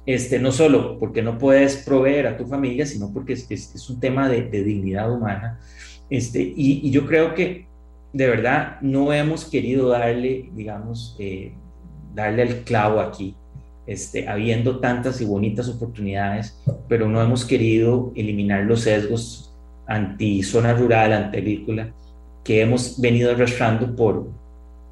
Este, 0.07 0.38
no 0.38 0.53
solo 0.53 0.99
porque 0.99 1.22
no 1.22 1.36
puedes 1.36 1.76
proveer 1.76 2.26
a 2.26 2.36
tu 2.36 2.46
familia, 2.46 2.86
sino 2.86 3.12
porque 3.12 3.34
es, 3.34 3.51
es 3.51 3.90
un 3.90 4.01
tema 4.01 4.28
de, 4.28 4.42
de, 4.42 4.64
dignidad 4.64 5.12
humana. 5.12 5.61
Este, 6.09 6.40
y, 6.40 6.80
y 6.82 6.90
yo 6.90 7.07
creo 7.07 7.34
que 7.34 7.66
de 8.12 8.26
verdad 8.26 8.80
no 8.80 9.12
hemos 9.12 9.44
querido 9.44 9.88
darle, 9.88 10.49
digamos, 10.55 11.14
eh, 11.18 11.53
darle 12.14 12.42
el 12.42 12.64
clavo 12.64 13.01
aquí, 13.01 13.34
este, 13.86 14.28
habiendo 14.28 14.80
tantas 14.80 15.20
y 15.20 15.24
bonitas 15.24 15.68
oportunidades, 15.68 16.59
pero 16.88 17.09
no 17.09 17.22
hemos 17.22 17.44
querido 17.44 18.12
eliminar 18.16 18.64
los 18.64 18.82
sesgos 18.82 19.55
anti 19.86 20.42
zona 20.42 20.74
rural, 20.74 21.12
anti 21.12 21.38
agrícola, 21.38 21.90
que 22.44 22.61
hemos 22.61 23.01
venido 23.01 23.30
arrastrando 23.30 23.94
por, 23.94 24.28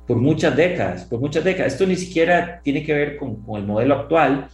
por 0.06 0.16
muchas 0.18 0.56
décadas, 0.56 1.04
por 1.04 1.20
muchas 1.20 1.44
décadas. 1.44 1.72
Esto 1.72 1.86
ni 1.86 1.96
siquiera 1.96 2.60
tiene 2.62 2.84
que 2.84 2.94
ver 2.94 3.16
con, 3.16 3.36
con 3.36 3.60
el 3.60 3.66
modelo 3.66 3.94
actual. 3.94 4.48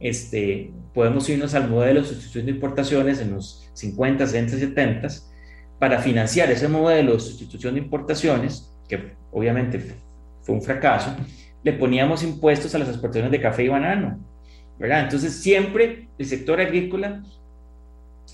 Este, 0.00 0.70
podemos 0.94 1.28
irnos 1.28 1.54
al 1.54 1.68
modelo 1.68 2.00
de 2.00 2.06
sustitución 2.06 2.46
de 2.46 2.52
importaciones 2.52 3.20
en 3.20 3.32
los 3.32 3.68
50, 3.74 4.26
60, 4.26 4.58
70 4.58 5.08
para 5.78 5.98
financiar 6.00 6.50
ese 6.50 6.68
modelo 6.68 7.14
de 7.14 7.20
sustitución 7.20 7.74
de 7.74 7.80
importaciones, 7.80 8.72
que 8.88 9.12
obviamente 9.30 9.80
fue 10.42 10.54
un 10.54 10.62
fracaso, 10.62 11.14
le 11.62 11.72
poníamos 11.72 12.22
impuestos 12.22 12.74
a 12.74 12.78
las 12.78 12.88
exportaciones 12.88 13.30
de 13.30 13.40
café 13.40 13.64
y 13.64 13.68
banano, 13.68 14.18
¿verdad? 14.78 15.04
Entonces 15.04 15.34
siempre 15.34 16.08
el 16.18 16.26
sector 16.26 16.60
agrícola, 16.60 17.22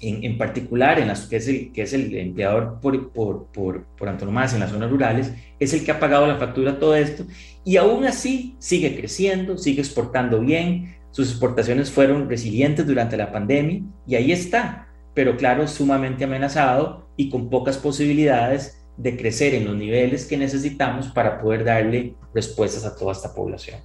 en, 0.00 0.24
en 0.24 0.36
particular, 0.36 0.98
en 0.98 1.08
las, 1.08 1.26
que, 1.26 1.36
es 1.36 1.48
el, 1.48 1.72
que 1.72 1.82
es 1.82 1.92
el 1.92 2.14
empleador 2.16 2.78
por, 2.80 3.10
por, 3.10 3.46
por, 3.46 3.84
por 3.84 4.08
antonomasia 4.08 4.56
en 4.56 4.60
las 4.60 4.70
zonas 4.70 4.90
rurales, 4.90 5.32
es 5.58 5.72
el 5.72 5.84
que 5.84 5.92
ha 5.92 6.00
pagado 6.00 6.26
la 6.26 6.36
factura 6.36 6.78
todo 6.78 6.94
esto 6.96 7.24
y 7.64 7.76
aún 7.76 8.04
así 8.04 8.56
sigue 8.58 8.96
creciendo, 8.96 9.56
sigue 9.56 9.80
exportando 9.80 10.40
bien, 10.40 10.96
sus 11.14 11.30
exportaciones 11.30 11.92
fueron 11.92 12.28
resilientes 12.28 12.84
durante 12.84 13.16
la 13.16 13.30
pandemia 13.30 13.82
y 14.04 14.16
ahí 14.16 14.32
está, 14.32 14.88
pero 15.14 15.36
claro, 15.36 15.68
sumamente 15.68 16.24
amenazado 16.24 17.06
y 17.16 17.30
con 17.30 17.50
pocas 17.50 17.78
posibilidades 17.78 18.84
de 18.96 19.16
crecer 19.16 19.54
en 19.54 19.64
los 19.64 19.76
niveles 19.76 20.26
que 20.26 20.36
necesitamos 20.36 21.06
para 21.06 21.40
poder 21.40 21.62
darle 21.62 22.16
respuestas 22.34 22.84
a 22.84 22.96
toda 22.96 23.12
esta 23.12 23.32
población. 23.32 23.78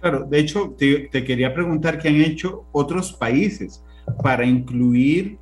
Claro, 0.00 0.26
de 0.28 0.40
hecho, 0.40 0.74
te, 0.76 1.08
quería 1.08 1.54
preguntar 1.54 2.00
qué 2.00 2.08
han 2.08 2.20
hecho 2.20 2.64
otros 2.72 3.12
países 3.12 3.80
para 4.20 4.44
incluir 4.44 5.38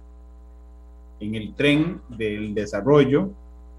en 1.20 1.34
el 1.36 1.54
tren 1.54 2.02
del 2.10 2.54
desarrollo 2.54 3.30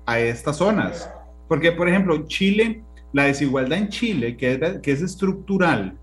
a 0.07 0.19
estas 0.19 0.57
zonas. 0.57 1.07
Porque, 1.47 1.71
por 1.73 1.87
ejemplo, 1.87 2.25
Chile, 2.25 2.81
la 3.13 3.25
desigualdad 3.25 3.77
en 3.77 3.89
Chile, 3.89 4.35
que 4.35 4.53
es, 4.53 4.79
que 4.79 4.91
es 4.93 5.03
estructural, 5.03 5.95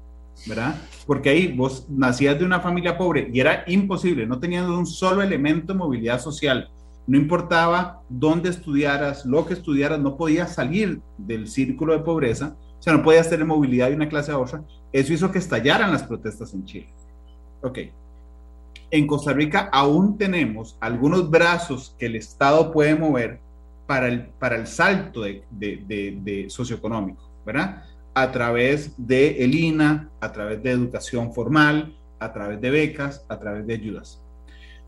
¿verdad? 0.46 0.76
Porque 1.06 1.30
ahí 1.30 1.52
vos 1.52 1.86
nacías 1.88 2.38
de 2.38 2.44
una 2.44 2.60
familia 2.60 2.98
pobre 2.98 3.30
y 3.32 3.40
era 3.40 3.64
imposible, 3.66 4.26
no 4.26 4.38
tenías 4.38 4.68
un 4.68 4.86
solo 4.86 5.22
elemento 5.22 5.72
de 5.72 5.78
movilidad 5.78 6.20
social. 6.20 6.70
No 7.06 7.16
importaba 7.16 8.02
dónde 8.08 8.50
estudiaras, 8.50 9.24
lo 9.24 9.46
que 9.46 9.54
estudiaras, 9.54 10.00
no 10.00 10.16
podías 10.16 10.54
salir 10.54 11.00
del 11.16 11.46
círculo 11.46 11.92
de 11.92 12.00
pobreza, 12.00 12.56
o 12.78 12.82
sea, 12.82 12.92
no 12.92 13.02
podías 13.02 13.30
tener 13.30 13.46
movilidad 13.46 13.88
de 13.88 13.94
una 13.94 14.08
clase 14.08 14.32
a 14.32 14.38
otra. 14.38 14.62
Eso 14.92 15.12
hizo 15.12 15.30
que 15.30 15.38
estallaran 15.38 15.92
las 15.92 16.02
protestas 16.02 16.52
en 16.52 16.64
Chile. 16.64 16.88
Ok. 17.62 17.78
En 18.90 19.06
Costa 19.06 19.32
Rica 19.32 19.68
aún 19.72 20.16
tenemos 20.16 20.76
algunos 20.80 21.28
brazos 21.30 21.94
que 21.98 22.06
el 22.06 22.16
Estado 22.16 22.72
puede 22.72 22.94
mover 22.94 23.40
para 23.86 24.08
el, 24.08 24.26
para 24.26 24.56
el 24.56 24.66
salto 24.66 25.22
de, 25.22 25.44
de, 25.50 26.18
de, 26.20 26.50
socioeconómico, 26.50 27.22
¿verdad? 27.44 27.84
A 28.16 28.32
través 28.32 28.94
de 28.96 29.44
el 29.44 29.54
INA, 29.54 30.08
a 30.20 30.32
través 30.32 30.62
de 30.62 30.70
educación 30.70 31.34
formal, 31.34 31.94
a 32.18 32.32
través 32.32 32.60
de 32.62 32.70
becas, 32.70 33.26
a 33.28 33.38
través 33.38 33.66
de 33.66 33.74
ayudas. 33.74 34.22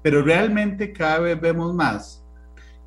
Pero 0.02 0.22
realmente 0.22 0.92
cada 0.94 1.18
vez 1.18 1.38
vemos 1.38 1.74
más 1.74 2.24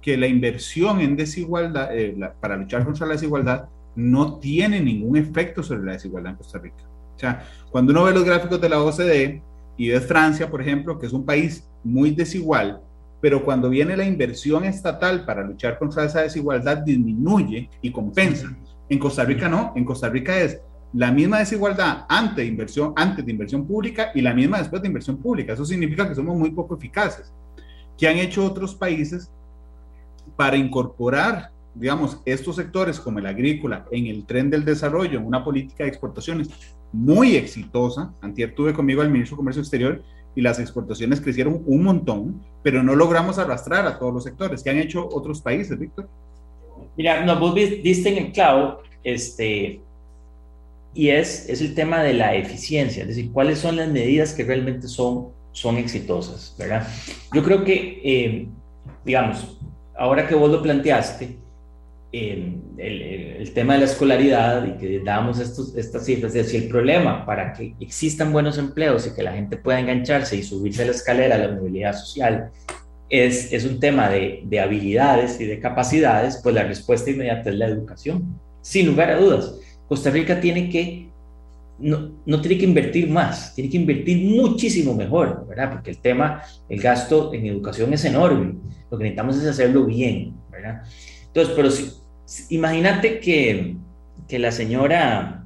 que 0.02 0.18
la 0.18 0.26
inversión 0.26 1.00
en 1.00 1.16
desigualdad, 1.16 1.96
eh, 1.96 2.18
para 2.40 2.58
luchar 2.58 2.84
contra 2.84 3.06
la 3.06 3.14
desigualdad, 3.14 3.70
no 3.96 4.40
tiene 4.40 4.82
ningún 4.82 5.16
efecto 5.16 5.62
sobre 5.62 5.84
la 5.84 5.92
desigualdad 5.92 6.32
en 6.32 6.38
Costa 6.38 6.58
Rica. 6.58 6.84
O 7.16 7.20
sea, 7.20 7.46
cuando 7.70 7.92
uno 7.92 8.06
ve 8.06 8.12
los 8.12 8.24
gráficos 8.24 8.60
de 8.60 8.70
la 8.70 8.82
OCDE 8.82 9.44
y 9.78 9.90
ve 9.90 10.02
Francia, 10.02 10.50
por 10.50 10.62
ejemplo, 10.62 10.98
que 10.98 11.06
es 11.06 11.14
un 11.14 11.24
país 11.24 11.70
muy 11.84 12.12
desigual, 12.12 12.82
pero 13.20 13.46
cuando 13.46 13.70
viene 13.70 13.96
la 13.96 14.06
inversión 14.06 14.66
estatal 14.66 15.24
para 15.24 15.44
luchar 15.44 15.78
contra 15.78 16.06
esa 16.06 16.22
desigualdad 16.22 16.78
disminuye 16.78 17.70
y 17.82 17.92
compensa. 17.92 18.48
En 18.92 19.00
Costa 19.00 19.24
Rica 19.24 19.48
no, 19.48 19.72
en 19.78 19.86
Costa 19.86 20.10
Rica 20.10 20.38
es 20.38 20.60
la 20.92 21.14
misma 21.14 21.40
desigualdad 21.40 22.04
antes 22.10 22.36
de 22.36 22.46
inversión, 22.46 22.92
antes 22.98 23.26
de 23.26 23.32
inversión 23.32 23.66
pública 23.66 24.12
y 24.14 24.20
la 24.20 24.34
misma 24.34 24.58
después 24.58 24.82
de 24.82 24.90
inversión 24.90 25.16
pública. 25.16 25.54
Eso 25.54 25.64
significa 25.64 26.10
que 26.10 26.14
somos 26.14 26.38
muy 26.38 26.52
poco 26.52 26.76
eficaces. 26.76 27.32
¿Qué 27.98 28.10
han 28.10 28.18
hecho 28.18 28.44
otros 28.44 28.76
países 28.76 29.32
para 30.36 30.58
incorporar, 30.58 31.52
digamos, 31.74 32.20
estos 32.26 32.58
sectores 32.58 33.00
como 33.00 33.20
el 33.20 33.28
agrícola 33.28 33.86
en 33.92 34.08
el 34.08 34.26
tren 34.26 34.50
del 34.50 34.66
desarrollo, 34.66 35.20
en 35.20 35.26
una 35.26 35.42
política 35.42 35.86
de 35.86 35.90
exportaciones 35.90 36.50
muy 36.92 37.38
exitosa? 37.38 38.14
Antier 38.20 38.54
tuve 38.54 38.74
conmigo 38.74 39.02
al 39.02 39.10
ministro 39.10 39.38
de 39.38 39.40
Comercio 39.40 39.62
Exterior 39.62 40.04
y 40.36 40.42
las 40.42 40.60
exportaciones 40.60 41.22
crecieron 41.22 41.64
un 41.66 41.84
montón, 41.84 42.42
pero 42.62 42.84
no 42.84 42.94
logramos 42.98 43.40
arrastrar 43.40 43.88
a 43.88 43.98
todos 43.98 44.14
los 44.14 44.26
sectores. 44.26 44.62
¿Qué 44.62 44.70
han 44.70 44.80
hecho 44.80 45.08
otros 45.08 45.40
países, 45.40 45.80
Víctor? 45.80 46.10
Mira, 46.98 47.26
no, 47.26 47.40
vos 47.40 47.56
diste 47.56 48.10
en 48.10 48.26
el 48.26 48.32
clavo, 48.32 48.82
este, 49.04 49.82
y 50.94 51.10
es, 51.10 51.48
es 51.48 51.62
el 51.62 51.74
tema 51.74 52.04
de 52.04 52.14
la 52.14 52.36
eficiencia, 52.36 53.04
es 53.04 53.10
decir, 53.10 53.32
cuáles 53.32 53.60
son 53.60 53.78
las 53.78 53.90
medidas 53.90 54.34
que 54.34 54.44
realmente 54.44 54.88
son, 54.88 55.30
son 55.52 55.78
exitosas, 55.78 56.56
¿verdad? 56.58 56.88
Yo 57.34 57.44
creo 57.44 57.64
que, 57.64 58.02
eh, 58.04 58.48
digamos, 59.06 59.58
ahora 59.98 60.28
que 60.28 60.36
vos 60.36 60.52
lo 60.52 60.62
planteaste, 60.62 61.38
el, 62.12 62.62
el, 62.78 63.54
tema 63.54 63.74
de 63.74 63.80
la 63.80 63.86
escolaridad 63.86 64.66
y 64.66 64.78
que 64.78 65.00
damos 65.00 65.40
estos, 65.40 65.76
estas 65.78 66.06
cifras, 66.06 66.36
es 66.36 66.46
decir, 66.46 66.64
el 66.64 66.70
problema 66.70 67.26
para 67.26 67.54
que 67.54 67.74
existan 67.80 68.34
buenos 68.34 68.58
empleos 68.58 69.08
y 69.08 69.16
que 69.16 69.24
la 69.24 69.32
gente 69.32 69.56
pueda 69.56 69.80
engancharse 69.80 70.36
y 70.36 70.44
subirse 70.44 70.86
la 70.86 70.92
escalera 70.92 71.38
de 71.38 71.48
la 71.48 71.54
movilidad 71.54 71.94
social 71.94 72.52
es, 73.12 73.52
es 73.52 73.66
un 73.66 73.80
tema 73.80 74.10
de, 74.10 74.42
de, 74.46 74.60
habilidades 74.62 75.40
y 75.42 75.46
de 75.46 75.60
capacidades, 75.60 76.40
pues 76.42 76.56
la 76.56 76.64
respuesta 76.64 77.12
inmediata 77.12 77.50
es 77.50 77.58
la 77.58 77.68
educación, 77.68 78.40
sin 78.62 78.88
lugar 78.88 79.12
a 79.12 79.20
dudas. 79.20 79.54
Costa 79.88 80.10
Rica 80.10 80.40
tiene 80.40 80.70
que, 80.70 81.10
no, 81.78 82.14
no 82.26 82.40
tiene 82.40 82.58
que 82.58 82.64
invertir 82.64 83.10
más, 83.10 83.54
tiene 83.54 83.70
que 83.70 83.78
invertir 83.78 84.30
muchísimo 84.34 84.96
mejor, 84.96 85.46
¿verdad? 85.46 85.74
Porque 85.74 85.92
el 85.92 85.98
tema, 85.98 86.42
el 86.70 86.80
gasto 86.82 87.34
en 87.34 87.46
educación 87.46 87.94
es 87.94 88.06
enorme, 88.06 88.56
lo 88.90 88.98
que 88.98 89.04
necesitamos 89.04 89.38
es 89.38 89.46
hacerlo 89.46 89.86
bien, 89.86 90.34
¿verdad? 90.50 90.84
Entonces, 91.28 91.54
pero 91.54 91.70
Imagínate 92.50 93.20
que, 93.20 93.76
que, 94.28 94.40
la 94.40 94.54
señora, 94.54 95.44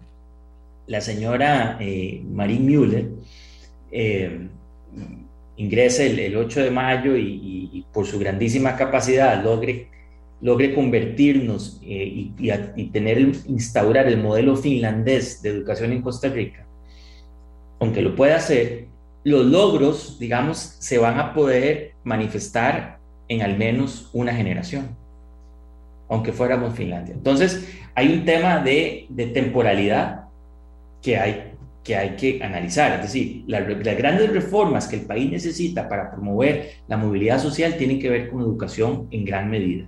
la 0.86 1.02
señora 1.02 1.78
eh, 1.80 2.22
Marie 2.32 2.60
Müller 2.60 3.10
eh, 3.92 4.50
ingrese 5.58 6.26
el, 6.26 6.36
8 6.36 6.64
de 6.64 6.72
mayo 6.72 7.18
y, 7.18 7.86
por 7.94 8.06
su 8.06 8.20
grandísima 8.20 8.76
capacidad 8.76 9.42
logre, 9.44 9.88
logre 10.42 10.74
convertirnos 10.74 11.80
eh, 11.84 12.32
y, 12.38 12.86
tener, 12.88 13.20
instaurar 13.48 14.08
el 14.08 14.18
modelo 14.18 14.56
finlandés 14.58 15.42
de 15.42 15.50
educación 15.50 15.94
en 15.94 16.02
Costa 16.02 16.28
Rica, 16.30 16.66
aunque 17.80 18.02
lo 18.02 18.16
pueda 18.16 18.36
hacer, 18.36 18.88
los 19.24 19.46
logros, 19.46 20.20
digamos, 20.20 20.58
se 20.58 20.98
van 20.98 21.20
a 21.20 21.34
poder 21.34 21.94
manifestar 22.04 23.00
en 23.28 23.42
al 23.42 23.58
menos 23.58 24.10
una 24.14 24.34
generación 24.34 24.96
aunque 26.10 26.32
fuéramos 26.32 26.76
Finlandia. 26.76 27.14
Entonces, 27.14 27.68
hay 27.94 28.14
un 28.14 28.26
tema 28.26 28.60
de, 28.60 29.08
temporalidad 29.34 30.26
que 31.02 31.18
hay, 31.18 31.54
que 31.86 31.96
hay 31.96 32.16
que 32.16 32.44
analizar. 32.44 32.96
Es 32.96 33.04
decir, 33.04 33.44
las 33.48 33.66
grandes 33.98 34.34
reformas 34.34 34.88
que 34.88 34.98
el 34.98 35.06
país 35.06 35.32
necesita 35.32 35.88
para 35.88 36.12
promover 36.12 36.72
la 36.88 36.98
movilidad 36.98 37.40
social 37.40 37.78
tienen 37.78 38.00
que 38.00 38.10
ver 38.10 38.30
con 38.30 38.42
educación 38.42 39.08
en 39.12 39.24
gran 39.24 39.50
medida. 39.50 39.88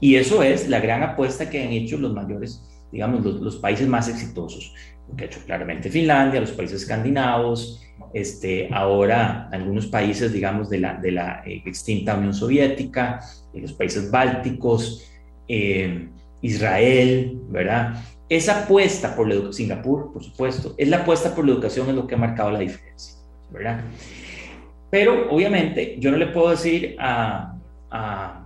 Y 0.00 0.16
eso 0.16 0.42
es 0.42 0.68
la 0.68 0.80
gran 0.80 1.02
apuesta 1.02 1.50
que 1.50 1.62
han 1.62 1.70
hecho 1.70 1.98
los 1.98 2.14
mayores, 2.14 2.64
digamos, 2.90 3.22
los, 3.24 3.56
países 3.56 3.86
más 3.86 4.08
exitosos. 4.08 4.74
Lo 5.06 5.16
que 5.16 5.24
ha 5.24 5.26
hecho 5.26 5.40
claramente 5.44 5.90
Finlandia, 5.90 6.40
los 6.40 6.52
países 6.52 6.82
escandinavos, 6.82 7.82
este, 8.14 8.68
ahora 8.72 9.48
algunos 9.52 9.86
países, 9.86 10.32
digamos, 10.32 10.70
de 10.70 10.78
la, 10.78 10.94
de 10.94 11.12
la 11.12 11.42
eh, 11.44 11.62
extinta 11.66 12.16
Unión 12.16 12.32
Soviética, 12.32 13.20
los 13.52 13.74
países 13.74 14.10
bálticos, 14.10 15.04
eh, 15.46 16.08
Israel, 16.40 17.38
¿verdad? 17.48 18.02
Esa 18.28 18.64
apuesta 18.64 19.16
por 19.16 19.26
la 19.26 19.34
educación, 19.34 19.54
Singapur, 19.54 20.12
por 20.12 20.22
supuesto, 20.22 20.74
es 20.76 20.88
la 20.88 20.98
apuesta 20.98 21.34
por 21.34 21.46
la 21.46 21.52
educación 21.52 21.88
es 21.88 21.94
lo 21.94 22.06
que 22.06 22.14
ha 22.14 22.18
marcado 22.18 22.50
la 22.50 22.58
diferencia, 22.58 23.14
¿verdad? 23.50 23.80
Pero 24.90 25.30
obviamente 25.30 25.96
yo 25.98 26.10
no 26.10 26.18
le 26.18 26.26
puedo 26.26 26.50
decir 26.50 26.96
a, 26.98 27.54
a, 27.90 28.44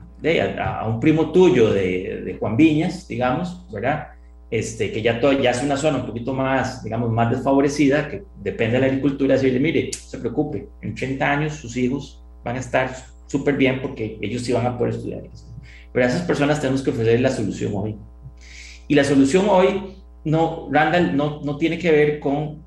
a, 0.59 0.89
un 0.89 1.01
primo 1.01 1.33
tuyo 1.33 1.73
de, 1.73 2.23
de, 2.25 2.37
Juan 2.39 2.57
Viñas, 2.57 3.09
digamos, 3.09 3.67
¿verdad? 3.73 4.09
Este, 4.51 4.93
que 4.93 5.03
ya, 5.03 5.19
todo, 5.19 5.33
ya 5.33 5.51
es 5.51 5.63
una 5.63 5.77
zona 5.77 5.99
un 5.99 6.07
poquito 6.07 6.33
más, 6.33 6.85
digamos, 6.85 7.11
más 7.11 7.31
desfavorecida, 7.31 8.09
que 8.09 8.23
depende 8.43 8.75
de 8.75 8.81
la 8.81 8.87
agricultura, 8.87 9.35
decirle, 9.35 9.61
mire, 9.61 9.91
se 9.93 10.19
preocupe, 10.19 10.69
en 10.81 10.95
30 10.95 11.31
años 11.31 11.55
sus 11.55 11.77
hijos 11.77 12.23
van 12.45 12.57
a 12.57 12.61
estar 12.61 12.95
súper 13.27 13.57
bien 13.57 13.81
porque 13.81 14.19
ellos 14.21 14.43
sí 14.43 14.53
van 14.53 14.67
a 14.67 14.77
poder 14.77 14.95
estudiar. 14.95 15.23
Pero 15.93 16.05
a 16.05 16.09
esas 16.09 16.23
personas 16.23 16.61
tenemos 16.61 16.83
que 16.83 16.91
ofrecer 16.91 17.21
la 17.21 17.31
solución 17.31 17.73
hoy. 17.75 17.97
Y 18.93 18.95
la 18.95 19.05
solución 19.05 19.47
hoy, 19.49 19.95
no, 20.23 20.69
Randall, 20.71 21.17
no, 21.17 21.41
no 21.43 21.57
tiene 21.57 21.79
que 21.79 21.91
ver 21.91 22.21
con, 22.21 22.63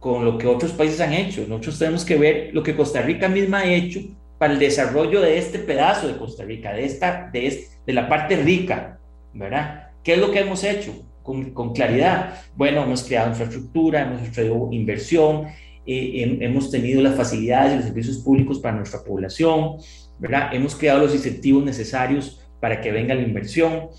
con 0.00 0.24
lo 0.24 0.38
que 0.38 0.46
otros 0.46 0.72
países 0.72 0.98
han 1.02 1.12
hecho. 1.12 1.44
Nosotros 1.46 1.78
tenemos 1.78 2.06
que 2.06 2.16
ver 2.16 2.54
lo 2.54 2.62
que 2.62 2.74
Costa 2.74 3.02
Rica 3.02 3.28
misma 3.28 3.58
ha 3.58 3.70
hecho 3.70 4.00
para 4.38 4.54
el 4.54 4.58
desarrollo 4.58 5.20
de 5.20 5.36
este 5.36 5.58
pedazo 5.58 6.08
de 6.08 6.16
Costa 6.16 6.42
Rica, 6.42 6.72
de, 6.72 6.86
esta, 6.86 7.28
de, 7.30 7.66
de 7.86 7.92
la 7.92 8.08
parte 8.08 8.36
rica, 8.36 8.98
¿verdad? 9.34 9.90
¿Qué 10.02 10.14
es 10.14 10.18
lo 10.18 10.30
que 10.30 10.38
hemos 10.38 10.64
hecho? 10.64 11.04
Con, 11.22 11.50
con 11.52 11.74
claridad. 11.74 12.40
Bueno, 12.56 12.84
hemos 12.84 13.02
creado 13.02 13.28
infraestructura, 13.28 14.04
hemos 14.04 14.32
traído 14.32 14.70
inversión, 14.72 15.48
eh, 15.84 16.38
hemos 16.40 16.70
tenido 16.70 17.02
las 17.02 17.14
facilidades 17.14 17.74
y 17.74 17.76
los 17.76 17.84
servicios 17.84 18.16
públicos 18.20 18.58
para 18.58 18.74
nuestra 18.74 19.04
población, 19.04 19.76
¿verdad? 20.18 20.48
Hemos 20.50 20.74
creado 20.74 21.00
los 21.00 21.14
incentivos 21.14 21.62
necesarios 21.62 22.40
para 22.58 22.80
que 22.80 22.90
venga 22.90 23.14
la 23.14 23.20
inversión. 23.20 23.90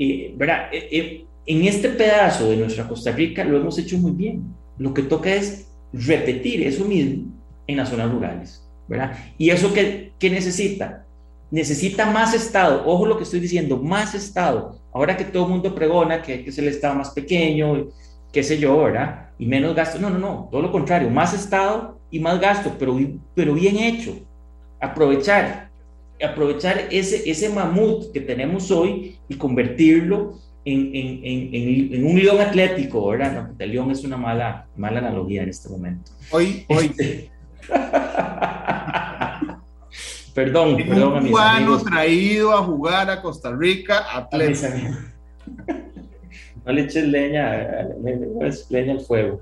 Y 0.00 0.32
¿verdad? 0.32 0.70
Eh, 0.72 0.88
eh, 0.90 1.24
en 1.44 1.64
este 1.64 1.90
pedazo 1.90 2.48
de 2.48 2.56
nuestra 2.56 2.88
Costa 2.88 3.12
Rica 3.12 3.44
lo 3.44 3.58
hemos 3.58 3.78
hecho 3.78 3.98
muy 3.98 4.12
bien. 4.12 4.42
Lo 4.78 4.94
que 4.94 5.02
toca 5.02 5.34
es 5.34 5.68
repetir 5.92 6.66
eso 6.66 6.86
mismo 6.86 7.24
en 7.66 7.76
las 7.76 7.90
zonas 7.90 8.10
rurales. 8.10 8.66
¿verdad? 8.88 9.12
¿Y 9.36 9.50
eso 9.50 9.72
qué 9.74 10.30
necesita? 10.30 11.04
Necesita 11.50 12.06
más 12.06 12.32
Estado. 12.32 12.82
Ojo 12.86 13.06
lo 13.06 13.16
que 13.18 13.24
estoy 13.24 13.40
diciendo, 13.40 13.76
más 13.76 14.14
Estado. 14.14 14.78
Ahora 14.92 15.16
que 15.16 15.24
todo 15.24 15.44
el 15.44 15.50
mundo 15.50 15.74
pregona 15.74 16.22
que, 16.22 16.42
que 16.42 16.50
es 16.50 16.58
el 16.58 16.68
Estado 16.68 16.94
más 16.94 17.10
pequeño, 17.10 17.88
qué 18.32 18.42
sé 18.42 18.58
yo, 18.58 18.82
¿verdad? 18.82 19.28
Y 19.38 19.46
menos 19.46 19.74
gasto. 19.74 19.98
No, 19.98 20.08
no, 20.08 20.18
no, 20.18 20.48
todo 20.50 20.62
lo 20.62 20.72
contrario, 20.72 21.10
más 21.10 21.34
Estado 21.34 21.98
y 22.10 22.20
más 22.20 22.40
gasto, 22.40 22.74
pero, 22.78 22.98
pero 23.34 23.54
bien 23.54 23.78
hecho. 23.78 24.16
Aprovechar 24.80 25.69
aprovechar 26.22 26.88
ese, 26.90 27.28
ese 27.30 27.48
mamut 27.48 28.12
que 28.12 28.20
tenemos 28.20 28.70
hoy 28.70 29.18
y 29.28 29.34
convertirlo 29.36 30.38
en, 30.64 30.94
en, 30.94 31.20
en, 31.24 31.94
en 31.94 32.06
un 32.06 32.18
león 32.18 32.40
atlético, 32.40 33.08
¿verdad? 33.08 33.32
No, 33.32 33.54
el 33.58 33.70
león 33.70 33.90
es 33.90 34.04
una 34.04 34.16
mala, 34.16 34.68
mala 34.76 34.98
analogía 34.98 35.42
en 35.42 35.48
este 35.48 35.68
momento. 35.68 36.12
Hoy, 36.30 36.64
hoy. 36.68 36.90
perdón, 40.34 40.76
perdón 40.76 41.16
a 41.16 41.20
mis 41.20 41.36
amigos. 41.36 41.84
traído 41.84 42.52
a 42.52 42.62
jugar 42.62 43.10
a 43.10 43.20
Costa 43.22 43.54
Rica 43.54 44.04
atlético. 44.16 44.68
No 46.62 46.72
le 46.72 46.82
eches 46.82 47.08
leña, 47.08 47.88
leña 48.68 48.92
al 48.92 49.00
fuego. 49.00 49.40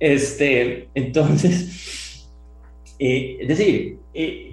Este, 0.00 0.88
entonces, 0.94 2.26
eh, 2.98 3.36
es 3.40 3.48
decir, 3.48 3.98
eh, 4.14 4.49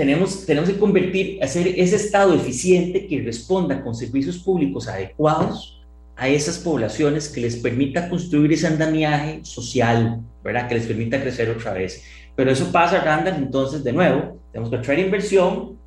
tenemos, 0.00 0.46
tenemos 0.46 0.70
que 0.70 0.78
convertir, 0.78 1.44
hacer 1.44 1.74
ese 1.76 1.96
Estado 1.96 2.32
eficiente 2.34 3.06
que 3.06 3.20
responda 3.20 3.84
con 3.84 3.94
servicios 3.94 4.38
públicos 4.38 4.88
adecuados 4.88 5.78
a 6.16 6.26
esas 6.26 6.56
poblaciones 6.56 7.28
que 7.28 7.42
les 7.42 7.56
permita 7.56 8.08
construir 8.08 8.50
ese 8.50 8.66
andamiaje 8.66 9.44
social, 9.44 10.22
¿verdad? 10.42 10.70
Que 10.70 10.76
les 10.76 10.86
permita 10.86 11.20
crecer 11.20 11.50
otra 11.50 11.74
vez. 11.74 12.02
Pero 12.34 12.50
eso 12.50 12.72
pasa, 12.72 13.04
Randall, 13.04 13.34
entonces, 13.34 13.84
de 13.84 13.92
nuevo, 13.92 14.40
tenemos 14.50 14.70
que 14.70 14.78
traer 14.78 15.00
inversión 15.00 15.78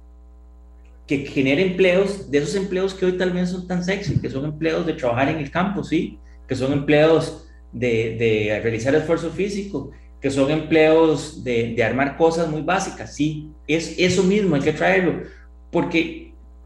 que 1.08 1.26
genere 1.26 1.64
empleos, 1.64 2.30
de 2.30 2.38
esos 2.38 2.54
empleos 2.54 2.94
que 2.94 3.08
hoy 3.08 3.14
tal 3.14 3.32
vez 3.32 3.50
son 3.50 3.68
tan 3.68 3.84
sexy, 3.84 4.20
que 4.20 4.30
son 4.30 4.46
empleos 4.46 4.86
de 4.86 4.94
trabajar 4.94 5.30
en 5.30 5.38
el 5.38 5.50
campo, 5.50 5.84
¿sí? 5.84 6.20
Que 6.48 6.54
son 6.54 6.72
empleos 6.72 7.48
de, 7.72 8.16
de 8.20 8.60
realizar 8.62 8.94
esfuerzo 8.94 9.32
físico, 9.32 9.90
que 10.24 10.32
son 10.32 10.50
empleos 10.50 11.44
de, 11.44 11.74
de, 11.76 11.84
armar 11.84 12.16
cosas 12.16 12.48
muy 12.50 12.62
básicas, 12.62 13.14
sí, 13.14 13.52
es 13.68 13.94
eso 13.98 14.24
mismo, 14.24 14.56
hay 14.56 14.62
que 14.62 14.72
traerlo, 14.72 15.24
porque 15.70 16.24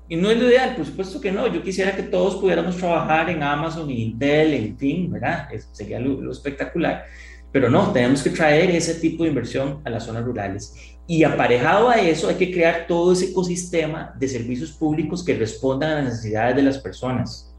y 0.09 0.15
no 0.15 0.29
es 0.29 0.37
lo 0.39 0.47
ideal, 0.47 0.75
por 0.75 0.85
supuesto 0.85 1.19
que 1.19 1.31
no, 1.31 1.51
yo 1.51 1.63
quisiera 1.63 1.95
que 1.95 2.03
todos 2.03 2.35
pudiéramos 2.35 2.77
trabajar 2.77 3.29
en 3.29 3.41
Amazon, 3.43 3.89
en 3.89 3.97
Intel, 3.97 4.53
en 4.53 4.77
fin, 4.77 5.11
¿verdad? 5.11 5.49
Sería 5.71 5.99
lo, 5.99 6.21
lo 6.21 6.31
espectacular, 6.31 7.03
pero 7.51 7.69
no, 7.69 7.91
tenemos 7.91 8.21
que 8.21 8.29
traer 8.29 8.69
ese 8.71 8.93
tipo 8.95 9.23
de 9.23 9.29
inversión 9.29 9.81
a 9.83 9.89
las 9.89 10.03
zonas 10.03 10.23
rurales. 10.23 10.75
Y 11.07 11.23
aparejado 11.23 11.89
a 11.89 11.95
eso 11.95 12.29
hay 12.29 12.35
que 12.35 12.51
crear 12.51 12.85
todo 12.87 13.11
ese 13.11 13.31
ecosistema 13.31 14.13
de 14.17 14.27
servicios 14.27 14.71
públicos 14.71 15.25
que 15.25 15.35
respondan 15.35 15.89
a 15.89 15.95
las 15.95 16.05
necesidades 16.05 16.55
de 16.55 16.61
las 16.61 16.77
personas. 16.77 17.53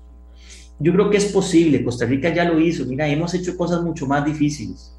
Yo 0.79 0.93
creo 0.93 1.11
que 1.11 1.17
es 1.17 1.27
posible, 1.33 1.83
Costa 1.83 2.07
Rica 2.07 2.33
ya 2.33 2.45
lo 2.45 2.61
hizo, 2.61 2.87
mira, 2.87 3.09
hemos 3.09 3.35
hecho 3.35 3.57
cosas 3.57 3.83
mucho 3.83 4.07
más 4.07 4.25
difíciles. 4.25 4.98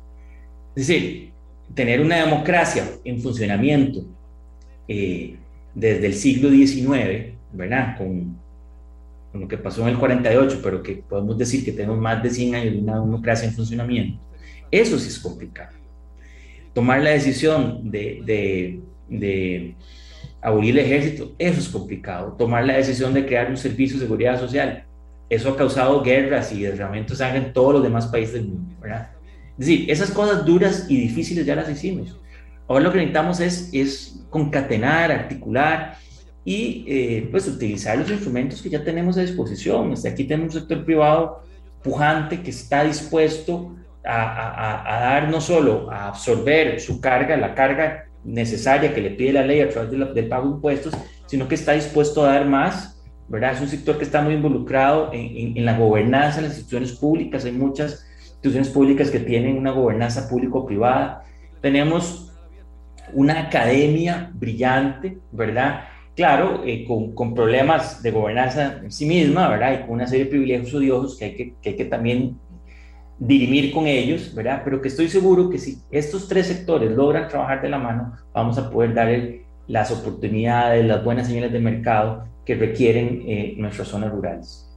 Es 0.80 0.88
decir, 0.88 1.34
tener 1.76 2.00
una 2.00 2.24
democracia 2.24 2.86
en 3.04 3.20
funcionamiento 3.20 4.06
eh, 4.88 5.36
desde 5.76 6.06
el 6.06 6.14
siglo 6.14 6.50
XIX, 6.50 7.34
¿verdad? 7.52 7.98
Con, 7.98 8.38
con, 9.30 9.42
lo 9.42 9.48
que 9.50 9.58
pasó 9.58 9.82
en 9.82 9.90
el 9.90 9.98
48, 9.98 10.62
pero 10.64 10.82
que 10.82 10.96
podemos 10.96 11.38
decir 11.38 11.66
que 11.66 11.74
tenemos 11.74 12.00
más 12.00 12.24
de 12.24 12.30
100 12.30 12.56
años 12.56 12.74
de 12.76 12.80
una 12.80 12.94
democracia 12.98 13.46
en 13.50 13.56
funcionamiento. 13.56 14.24
Eso 14.72 14.98
sí 14.98 15.10
es 15.10 15.20
complicado. 15.20 15.76
Tomar 16.74 17.02
la 17.02 17.10
decisión 17.10 17.92
de, 17.92 18.22
de, 18.24 18.80
de 19.10 19.76
abolir 20.42 20.80
el 20.80 20.86
ejército, 20.86 21.36
eso 21.38 21.60
es 21.60 21.68
complicado. 21.68 22.38
Tomar 22.38 22.64
la 22.64 22.78
decisión 22.78 23.14
de 23.14 23.26
crear 23.26 23.50
un 23.50 23.58
servicio 23.58 23.98
de 23.98 24.06
seguridad 24.06 24.40
social, 24.40 24.86
eso 25.30 25.50
ha 25.50 25.58
causado 25.58 26.02
guerras 26.02 26.54
y 26.54 26.62
derramamientos 26.62 27.18
de 27.18 27.26
sangre 27.26 27.48
en 27.48 27.52
todos 27.52 27.74
los 27.74 27.84
demás 27.84 28.08
países 28.08 28.36
del 28.36 28.46
mundo, 28.46 28.76
¿verdad? 28.80 29.19
Es 29.60 29.66
decir, 29.66 29.92
esas 29.92 30.12
cosas 30.12 30.46
duras 30.46 30.86
y 30.88 30.96
difíciles 30.96 31.46
ya 31.46 31.54
las 31.54 31.70
hicimos. 31.70 32.18
Ahora 32.66 32.86
lo 32.86 32.92
que 32.92 33.00
necesitamos 33.00 33.42
es, 33.42 33.70
es 33.74 34.22
concatenar, 34.30 35.12
articular 35.12 35.98
y 36.46 36.86
eh, 36.88 37.28
pues 37.30 37.46
utilizar 37.46 37.98
los 37.98 38.10
instrumentos 38.10 38.62
que 38.62 38.70
ya 38.70 38.82
tenemos 38.82 39.18
a 39.18 39.22
disposición. 39.22 39.92
Este, 39.92 40.08
aquí 40.08 40.24
tenemos 40.24 40.56
un 40.56 40.62
sector 40.62 40.86
privado 40.86 41.44
pujante 41.84 42.42
que 42.42 42.52
está 42.52 42.86
dispuesto 42.86 43.76
a, 44.06 44.22
a, 44.22 44.96
a, 44.96 45.00
dar 45.02 45.30
no 45.30 45.42
solo 45.42 45.92
a 45.92 46.08
absorber 46.08 46.80
su 46.80 47.02
carga, 47.02 47.36
la 47.36 47.54
carga 47.54 48.06
necesaria 48.24 48.94
que 48.94 49.02
le 49.02 49.12
pide 49.12 49.34
la 49.34 49.46
ley 49.46 49.60
a 49.60 49.70
través 49.70 49.92
de 49.92 49.98
del 49.98 50.28
pago 50.30 50.48
de 50.48 50.56
impuestos, 50.56 50.94
sino 51.26 51.50
que 51.50 51.56
está 51.56 51.74
dispuesto 51.74 52.24
a 52.24 52.34
dar 52.34 52.46
más, 52.46 53.02
¿verdad? 53.28 53.54
Es 53.54 53.62
un 53.62 53.68
sector 53.68 53.98
que 53.98 54.06
está 54.06 54.22
muy 54.22 54.36
involucrado 54.36 55.12
en, 55.12 55.36
en, 55.36 55.58
en 55.58 55.66
la 55.66 55.78
gobernanza 55.78 56.38
de 56.38 56.44
las 56.44 56.52
instituciones 56.52 56.94
públicas, 56.94 57.44
hay 57.44 57.52
muchas 57.52 58.09
instituciones 58.40 58.70
públicas 58.70 59.12
que 59.12 59.20
tienen 59.20 59.58
una 59.58 59.72
gobernanza 59.72 60.30
público-privada. 60.30 61.26
Tenemos 61.62 62.32
una 63.14 63.42
academia 63.42 64.32
brillante, 64.34 65.18
¿verdad? 65.32 65.82
Claro, 66.16 66.64
eh, 66.66 66.86
con, 66.86 67.14
con, 67.14 67.34
problemas 67.34 68.02
de 68.02 68.12
gobernanza 68.12 68.80
en 68.82 68.92
sí 68.92 69.06
misma, 69.06 69.50
¿verdad? 69.50 69.74
Y 69.74 69.82
con 69.82 69.92
una 69.92 70.08
serie 70.08 70.26
de 70.26 70.32
privilegios 70.32 70.74
odiosos 70.74 71.18
que 71.18 71.26
hay 71.26 71.36
que, 71.36 71.54
que 71.62 71.70
hay 71.70 71.76
que 71.76 71.86
también 71.86 72.38
dirimir 73.18 73.74
con 73.74 73.88
ellos, 73.88 74.34
¿verdad? 74.34 74.62
Pero 74.64 74.82
que 74.82 74.88
estoy 74.88 75.10
seguro 75.10 75.50
que 75.50 75.58
si 75.58 75.80
estos 75.92 76.30
tres 76.30 76.48
sectores 76.48 76.92
logran 76.92 77.28
trabajar 77.28 77.62
de 77.62 77.70
la 77.70 77.78
mano, 77.78 78.14
vamos 78.34 78.58
a 78.58 78.70
poder 78.70 78.94
dar 78.94 79.10
las 79.68 79.92
oportunidades, 79.92 80.86
las 80.86 81.04
buenas 81.04 81.28
señales 81.28 81.52
de 81.52 81.60
mercado 81.60 82.24
que 82.46 82.56
requieren 82.56 83.24
eh, 83.28 83.56
nuestras 83.58 83.90
zonas 83.90 84.12
rurales. 84.12 84.69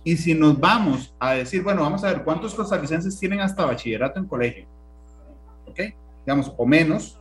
Y 0.03 0.17
si 0.17 0.33
nos 0.33 0.59
vamos 0.59 1.13
a 1.19 1.33
decir, 1.33 1.61
bueno, 1.61 1.83
vamos 1.83 2.03
a 2.03 2.07
ver 2.07 2.23
cuántos 2.23 2.55
costarricenses 2.55 3.19
tienen 3.19 3.39
hasta 3.39 3.65
bachillerato 3.65 4.19
en 4.19 4.25
colegio, 4.25 4.65
¿ok? 5.67 5.79
Digamos, 6.25 6.51
o 6.57 6.65
menos, 6.65 7.17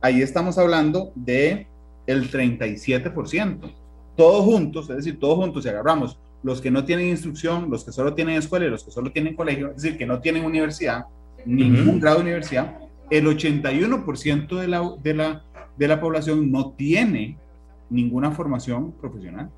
ahí 0.00 0.22
estamos 0.22 0.56
hablando 0.56 1.12
de 1.14 1.66
el 2.06 2.30
37%. 2.30 3.70
Todos 4.16 4.44
juntos, 4.44 4.88
es 4.88 4.96
decir, 4.96 5.18
todos 5.20 5.36
juntos, 5.36 5.64
si 5.64 5.68
agarramos 5.68 6.18
los 6.42 6.60
que 6.60 6.70
no 6.70 6.84
tienen 6.84 7.08
instrucción, 7.08 7.68
los 7.70 7.84
que 7.84 7.92
solo 7.92 8.14
tienen 8.14 8.36
escuela 8.36 8.66
y 8.66 8.70
los 8.70 8.84
que 8.84 8.90
solo 8.90 9.12
tienen 9.12 9.34
colegio, 9.34 9.70
es 9.70 9.82
decir, 9.82 9.98
que 9.98 10.06
no 10.06 10.20
tienen 10.20 10.44
universidad, 10.44 11.06
ningún 11.44 11.88
uh 11.88 11.92
-huh. 11.92 12.00
grado 12.00 12.16
de 12.16 12.22
universidad, 12.22 12.78
el 13.10 13.26
81% 13.26 14.60
de 14.60 14.68
la, 14.68 14.94
de, 15.02 15.14
la, 15.14 15.44
de 15.76 15.88
la 15.88 16.00
población 16.00 16.50
no 16.50 16.72
tiene 16.72 17.36
ninguna 17.90 18.32
formación 18.32 18.92
profesional. 18.92 19.50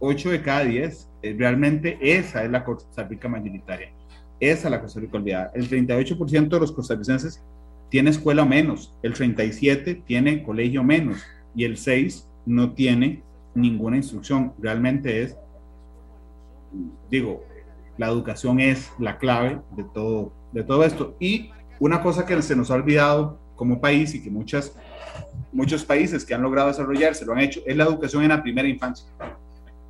8 0.00 0.30
de 0.30 0.42
cada 0.42 0.64
10. 0.64 1.08
Eh, 1.22 1.36
realmente 1.38 1.98
esa 2.00 2.44
es 2.44 2.50
la 2.50 2.64
Costa 2.64 3.04
Rica 3.04 3.28
mayoritaria. 3.28 3.90
Esa 4.38 4.68
es 4.68 4.70
la 4.70 4.80
Costa 4.80 5.00
Rica 5.00 5.16
olvidada. 5.16 5.50
El 5.54 5.68
38% 5.68 6.48
de 6.48 6.60
los 6.60 6.72
costarricenses 6.72 7.42
tiene 7.88 8.10
escuela 8.10 8.44
menos, 8.44 8.92
el 9.02 9.14
37% 9.14 10.02
tiene 10.04 10.42
colegio 10.42 10.82
menos 10.82 11.22
y 11.54 11.64
el 11.64 11.76
6% 11.76 12.24
no 12.44 12.72
tiene 12.72 13.22
ninguna 13.54 13.96
instrucción. 13.96 14.52
Realmente 14.58 15.22
es, 15.22 15.36
digo, 17.10 17.44
la 17.96 18.08
educación 18.08 18.60
es 18.60 18.92
la 18.98 19.18
clave 19.18 19.60
de 19.76 19.84
todo, 19.84 20.32
de 20.52 20.62
todo 20.62 20.84
esto. 20.84 21.16
Y 21.18 21.50
una 21.80 22.02
cosa 22.02 22.24
que 22.24 22.40
se 22.42 22.56
nos 22.56 22.70
ha 22.70 22.74
olvidado 22.74 23.38
como 23.54 23.80
país 23.80 24.14
y 24.14 24.22
que 24.22 24.30
muchas, 24.30 24.76
muchos 25.52 25.84
países 25.84 26.24
que 26.24 26.34
han 26.34 26.42
logrado 26.42 26.68
desarrollarse 26.68 27.24
lo 27.24 27.32
han 27.32 27.40
hecho, 27.40 27.60
es 27.66 27.76
la 27.76 27.84
educación 27.84 28.22
en 28.22 28.28
la 28.30 28.42
primera 28.42 28.68
infancia. 28.68 29.08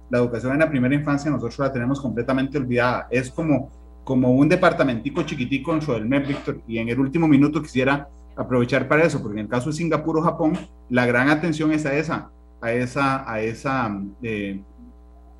La 0.08 0.18
educación 0.18 0.52
en 0.52 0.60
la 0.60 0.70
primera 0.70 0.94
infancia 0.94 1.30
nosotros 1.30 1.58
la 1.58 1.72
tenemos 1.72 2.00
completamente 2.00 2.58
olvidada. 2.58 3.08
Es 3.10 3.30
como, 3.30 3.70
como 4.04 4.32
un 4.32 4.48
departamentico 4.48 5.22
chiquitico 5.22 5.72
dentro 5.72 5.94
del 5.94 6.06
MEP, 6.06 6.28
Víctor, 6.28 6.60
y 6.66 6.78
en 6.78 6.88
el 6.88 7.00
último 7.00 7.26
minuto 7.26 7.60
quisiera 7.60 8.08
aprovechar 8.36 8.86
para 8.86 9.04
eso, 9.04 9.20
porque 9.20 9.40
en 9.40 9.46
el 9.46 9.50
caso 9.50 9.70
de 9.70 9.76
Singapur 9.76 10.18
o 10.18 10.22
Japón, 10.22 10.56
la 10.90 11.06
gran 11.06 11.28
atención 11.28 11.72
es 11.72 11.86
a 11.86 11.96
esa, 11.96 12.30
a 12.60 12.72
esa, 12.72 13.30
a 13.30 13.40
esa 13.40 14.00
eh, 14.22 14.60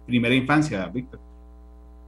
primera 0.07 0.35
infancia, 0.35 0.87
Víctor. 0.89 1.21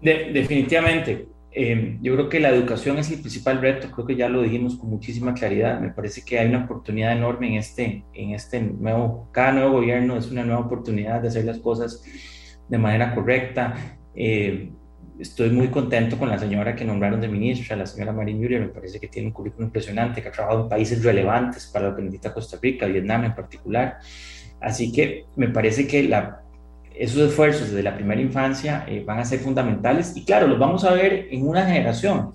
De, 0.01 0.31
definitivamente. 0.33 1.29
Eh, 1.51 1.99
yo 2.03 2.15
creo 2.15 2.29
que 2.29 2.41
la 2.41 2.51
educación 2.51 2.99
es 2.99 3.11
el 3.11 3.21
principal 3.21 3.61
reto, 3.61 3.91
creo 3.91 4.07
que 4.07 4.17
ya 4.17 4.29
lo 4.29 4.43
dijimos 4.43 4.77
con 4.77 4.91
muchísima 4.91 5.35
claridad. 5.35 5.81
Me 5.81 5.91
parece 5.91 6.23
que 6.25 6.39
hay 6.39 6.49
una 6.49 6.65
oportunidad 6.65 7.13
enorme 7.13 7.49
en 7.49 7.55
este, 7.55 8.05
en 8.13 8.31
este 8.31 8.61
nuevo, 8.61 9.29
cada 9.33 9.53
nuevo 9.53 9.73
gobierno 9.73 10.17
es 10.17 10.31
una 10.31 10.45
nueva 10.45 10.61
oportunidad 10.61 11.21
de 11.23 11.29
hacer 11.29 11.45
las 11.45 11.59
cosas 11.59 12.03
de 12.69 12.79
manera 12.79 13.15
correcta. 13.15 13.75
Eh, 14.15 14.73
estoy 15.19 15.51
muy 15.51 15.69
contento 15.69 16.19
con 16.19 16.29
la 16.29 16.39
señora 16.39 16.77
que 16.77 16.85
nombraron 16.85 17.21
de 17.21 17.29
ministra, 17.29 17.77
la 17.77 17.87
señora 17.87 18.13
Marín 18.13 18.41
Yuria, 18.41 18.61
me 18.61 18.69
parece 18.69 19.01
que 19.01 19.09
tiene 19.09 19.29
un 19.29 19.35
currículum 19.35 19.67
impresionante, 19.67 20.23
que 20.23 20.29
ha 20.29 20.33
trabajado 20.33 20.65
en 20.65 20.69
países 20.69 21.03
relevantes 21.03 21.67
para 21.67 21.89
lo 21.89 21.97
que 21.97 22.03
necesita 22.03 22.33
Costa 22.33 22.59
Rica, 22.61 22.87
Vietnam 22.87 23.25
en 23.25 23.35
particular. 23.35 23.99
Así 24.61 24.93
que 24.93 25.25
me 25.37 25.49
parece 25.49 25.87
que 25.87 26.05
la, 26.05 26.43
esos 26.99 27.29
esfuerzos 27.29 27.69
desde 27.69 27.83
la 27.83 27.95
primera 27.95 28.21
infancia 28.21 28.85
eh, 28.89 29.03
van 29.07 29.19
a 29.19 29.25
ser 29.25 29.39
fundamentales 29.41 30.17
y 30.17 30.25
claro, 30.25 30.49
los 30.49 30.59
vamos 30.59 30.85
a 30.85 30.93
ver 30.93 31.29
en 31.31 31.47
una 31.47 31.65
generación, 31.65 32.33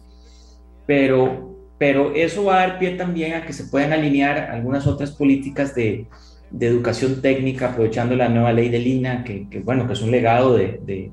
pero, 0.88 1.56
pero 1.78 2.14
eso 2.16 2.46
va 2.46 2.56
a 2.62 2.68
dar 2.68 2.80
pie 2.80 2.92
también 2.92 3.34
a 3.34 3.46
que 3.46 3.54
se 3.54 3.66
puedan 3.66 3.94
alinear 3.94 4.38
algunas 4.52 4.88
otras 4.88 5.12
políticas 5.12 5.76
de, 5.76 6.08
de 6.54 6.68
educación 6.68 7.20
técnica, 7.22 7.70
aprovechando 7.70 8.16
la 8.16 8.30
nueva 8.30 8.54
ley 8.54 8.70
de 8.70 8.78
Lina, 8.80 9.24
que, 9.24 9.50
que 9.50 9.60
bueno, 9.60 9.88
que 9.88 9.94
es 9.94 10.02
un 10.02 10.12
legado 10.12 10.56
de, 10.56 10.80
de, 10.86 11.12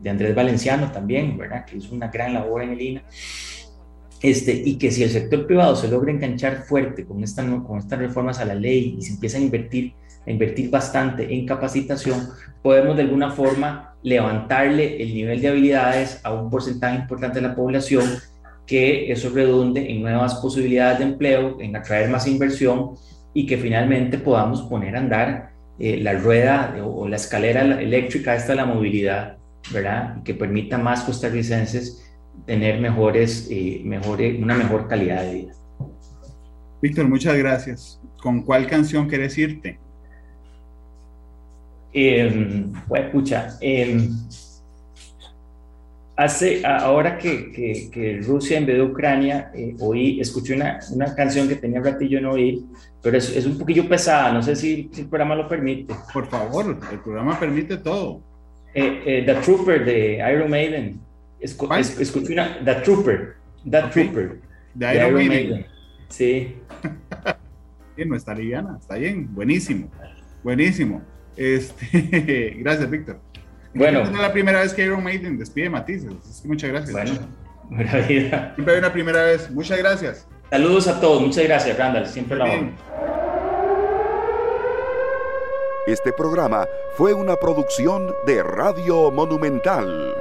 de, 0.00 0.10
Andrés 0.10 0.34
Valenciano 0.34 0.92
también, 0.92 1.36
¿verdad? 1.36 1.64
Que 1.64 1.78
hizo 1.78 1.92
una 1.92 2.08
gran 2.08 2.32
labor 2.32 2.62
en 2.62 2.70
el 2.70 2.80
INA. 2.80 3.02
Este, 4.22 4.52
y 4.64 4.78
que 4.78 4.90
si 4.92 5.02
el 5.02 5.10
sector 5.10 5.46
privado 5.46 5.76
se 5.76 5.88
logra 5.88 6.10
enganchar 6.10 6.62
fuerte 6.62 7.04
con, 7.04 7.22
esta, 7.22 7.44
con 7.64 7.78
estas 7.78 7.98
reformas 7.98 8.38
a 8.38 8.44
la 8.44 8.54
ley 8.54 8.96
y 8.98 9.02
se 9.02 9.12
empieza 9.14 9.38
a 9.38 9.40
invertir 9.40 9.92
a 10.26 10.30
invertir 10.30 10.70
bastante 10.70 11.32
en 11.32 11.46
capacitación, 11.46 12.28
podemos 12.62 12.96
de 12.96 13.02
alguna 13.02 13.30
forma 13.30 13.94
levantarle 14.02 15.02
el 15.02 15.14
nivel 15.14 15.40
de 15.40 15.48
habilidades 15.48 16.20
a 16.24 16.32
un 16.32 16.50
porcentaje 16.50 16.96
importante 16.96 17.40
de 17.40 17.48
la 17.48 17.54
población, 17.54 18.04
que 18.66 19.10
eso 19.12 19.30
redunde 19.30 19.90
en 19.90 20.02
nuevas 20.02 20.34
posibilidades 20.36 20.98
de 20.98 21.04
empleo, 21.04 21.60
en 21.60 21.76
atraer 21.76 22.10
más 22.10 22.26
inversión 22.26 22.92
y 23.32 23.46
que 23.46 23.56
finalmente 23.56 24.18
podamos 24.18 24.62
poner 24.62 24.96
a 24.96 25.00
andar 25.00 25.50
eh, 25.78 25.98
la 26.00 26.14
rueda 26.14 26.74
o, 26.84 27.06
la 27.06 27.16
escalera 27.16 27.62
eléctrica 27.80 28.34
esta 28.34 28.52
de 28.52 28.56
la 28.56 28.64
movilidad, 28.64 29.36
¿verdad? 29.72 30.22
Que 30.24 30.34
permita 30.34 30.78
más 30.78 31.02
costarricenses 31.02 32.02
tener 32.46 32.80
mejores, 32.80 33.48
eh, 33.50 33.82
mejores, 33.84 34.40
una 34.40 34.54
mejor 34.54 34.88
calidad 34.88 35.22
de 35.22 35.34
vida. 35.34 35.52
Víctor, 36.82 37.08
muchas 37.08 37.36
gracias. 37.36 38.00
¿Con 38.22 38.42
cuál 38.42 38.66
canción 38.66 39.08
quieres 39.08 39.36
irte? 39.38 39.78
Pues 42.88 43.04
escucha, 43.04 43.56
em, 43.60 44.10
hace, 46.14 46.62
ahora 46.66 47.16
que, 47.16 47.90
que, 47.90 48.20
Rusia 48.22 48.58
invadió 48.58 48.84
Ucrania, 48.84 49.50
eh, 49.54 49.74
oí, 49.80 50.20
escuché 50.20 50.54
una, 50.54 50.78
una, 50.92 51.14
canción 51.14 51.48
que 51.48 51.56
tenía 51.56 51.80
ratillo 51.80 52.20
no 52.20 52.32
oír, 52.32 52.60
pero 53.02 53.16
es, 53.16 53.34
es 53.34 53.46
un 53.46 53.56
poquillo 53.56 53.88
pesada, 53.88 54.30
no 54.30 54.42
sé 54.42 54.54
si, 54.56 54.90
el 54.94 55.06
programa 55.06 55.34
lo 55.36 55.48
permite. 55.48 55.94
Por 56.12 56.26
favor, 56.26 56.78
el 56.92 56.98
programa 57.00 57.38
permite 57.38 57.78
todo. 57.78 58.20
Eh, 58.74 59.02
eh, 59.06 59.22
The 59.24 59.34
Trooper 59.36 59.84
de 59.86 60.18
Iron 60.32 60.50
Maiden. 60.50 61.00
escuché 61.40 62.32
una, 62.34 62.62
The 62.62 62.74
Trooper, 62.76 63.36
The 63.70 63.82
Trooper. 63.90 64.40
De 64.74 64.94
Iron, 64.94 65.14
Maiden. 65.14 65.66
Sí. 66.10 66.56
bien, 67.96 68.10
no 68.10 68.16
está 68.16 68.34
liviana, 68.34 68.76
está 68.78 68.96
bien, 68.96 69.34
buenísimo, 69.34 69.88
buenísimo. 70.42 71.15
Este, 71.36 72.54
gracias, 72.58 72.90
Víctor. 72.90 73.18
Bueno. 73.74 74.02
es 74.02 74.12
la 74.12 74.32
primera 74.32 74.60
vez 74.60 74.72
que 74.72 74.84
Iron 74.84 75.04
Maiden 75.04 75.38
despide 75.38 75.68
matices. 75.68 76.44
muchas 76.44 76.70
gracias. 76.70 76.92
Bueno, 76.92 77.28
buena 77.64 77.94
vida. 78.06 78.52
Siempre 78.54 78.74
hay 78.74 78.78
una 78.80 78.92
primera 78.92 79.22
vez. 79.22 79.50
Muchas 79.50 79.78
gracias. 79.78 80.26
Saludos 80.50 80.88
a 80.88 81.00
todos. 81.00 81.20
Muchas 81.20 81.44
gracias, 81.44 81.76
Randall. 81.76 82.06
Siempre 82.06 82.38
la 82.38 82.44
amo. 82.44 82.72
Este 85.86 86.12
programa 86.12 86.66
fue 86.96 87.12
una 87.12 87.36
producción 87.36 88.12
de 88.26 88.42
Radio 88.42 89.10
Monumental. 89.10 90.14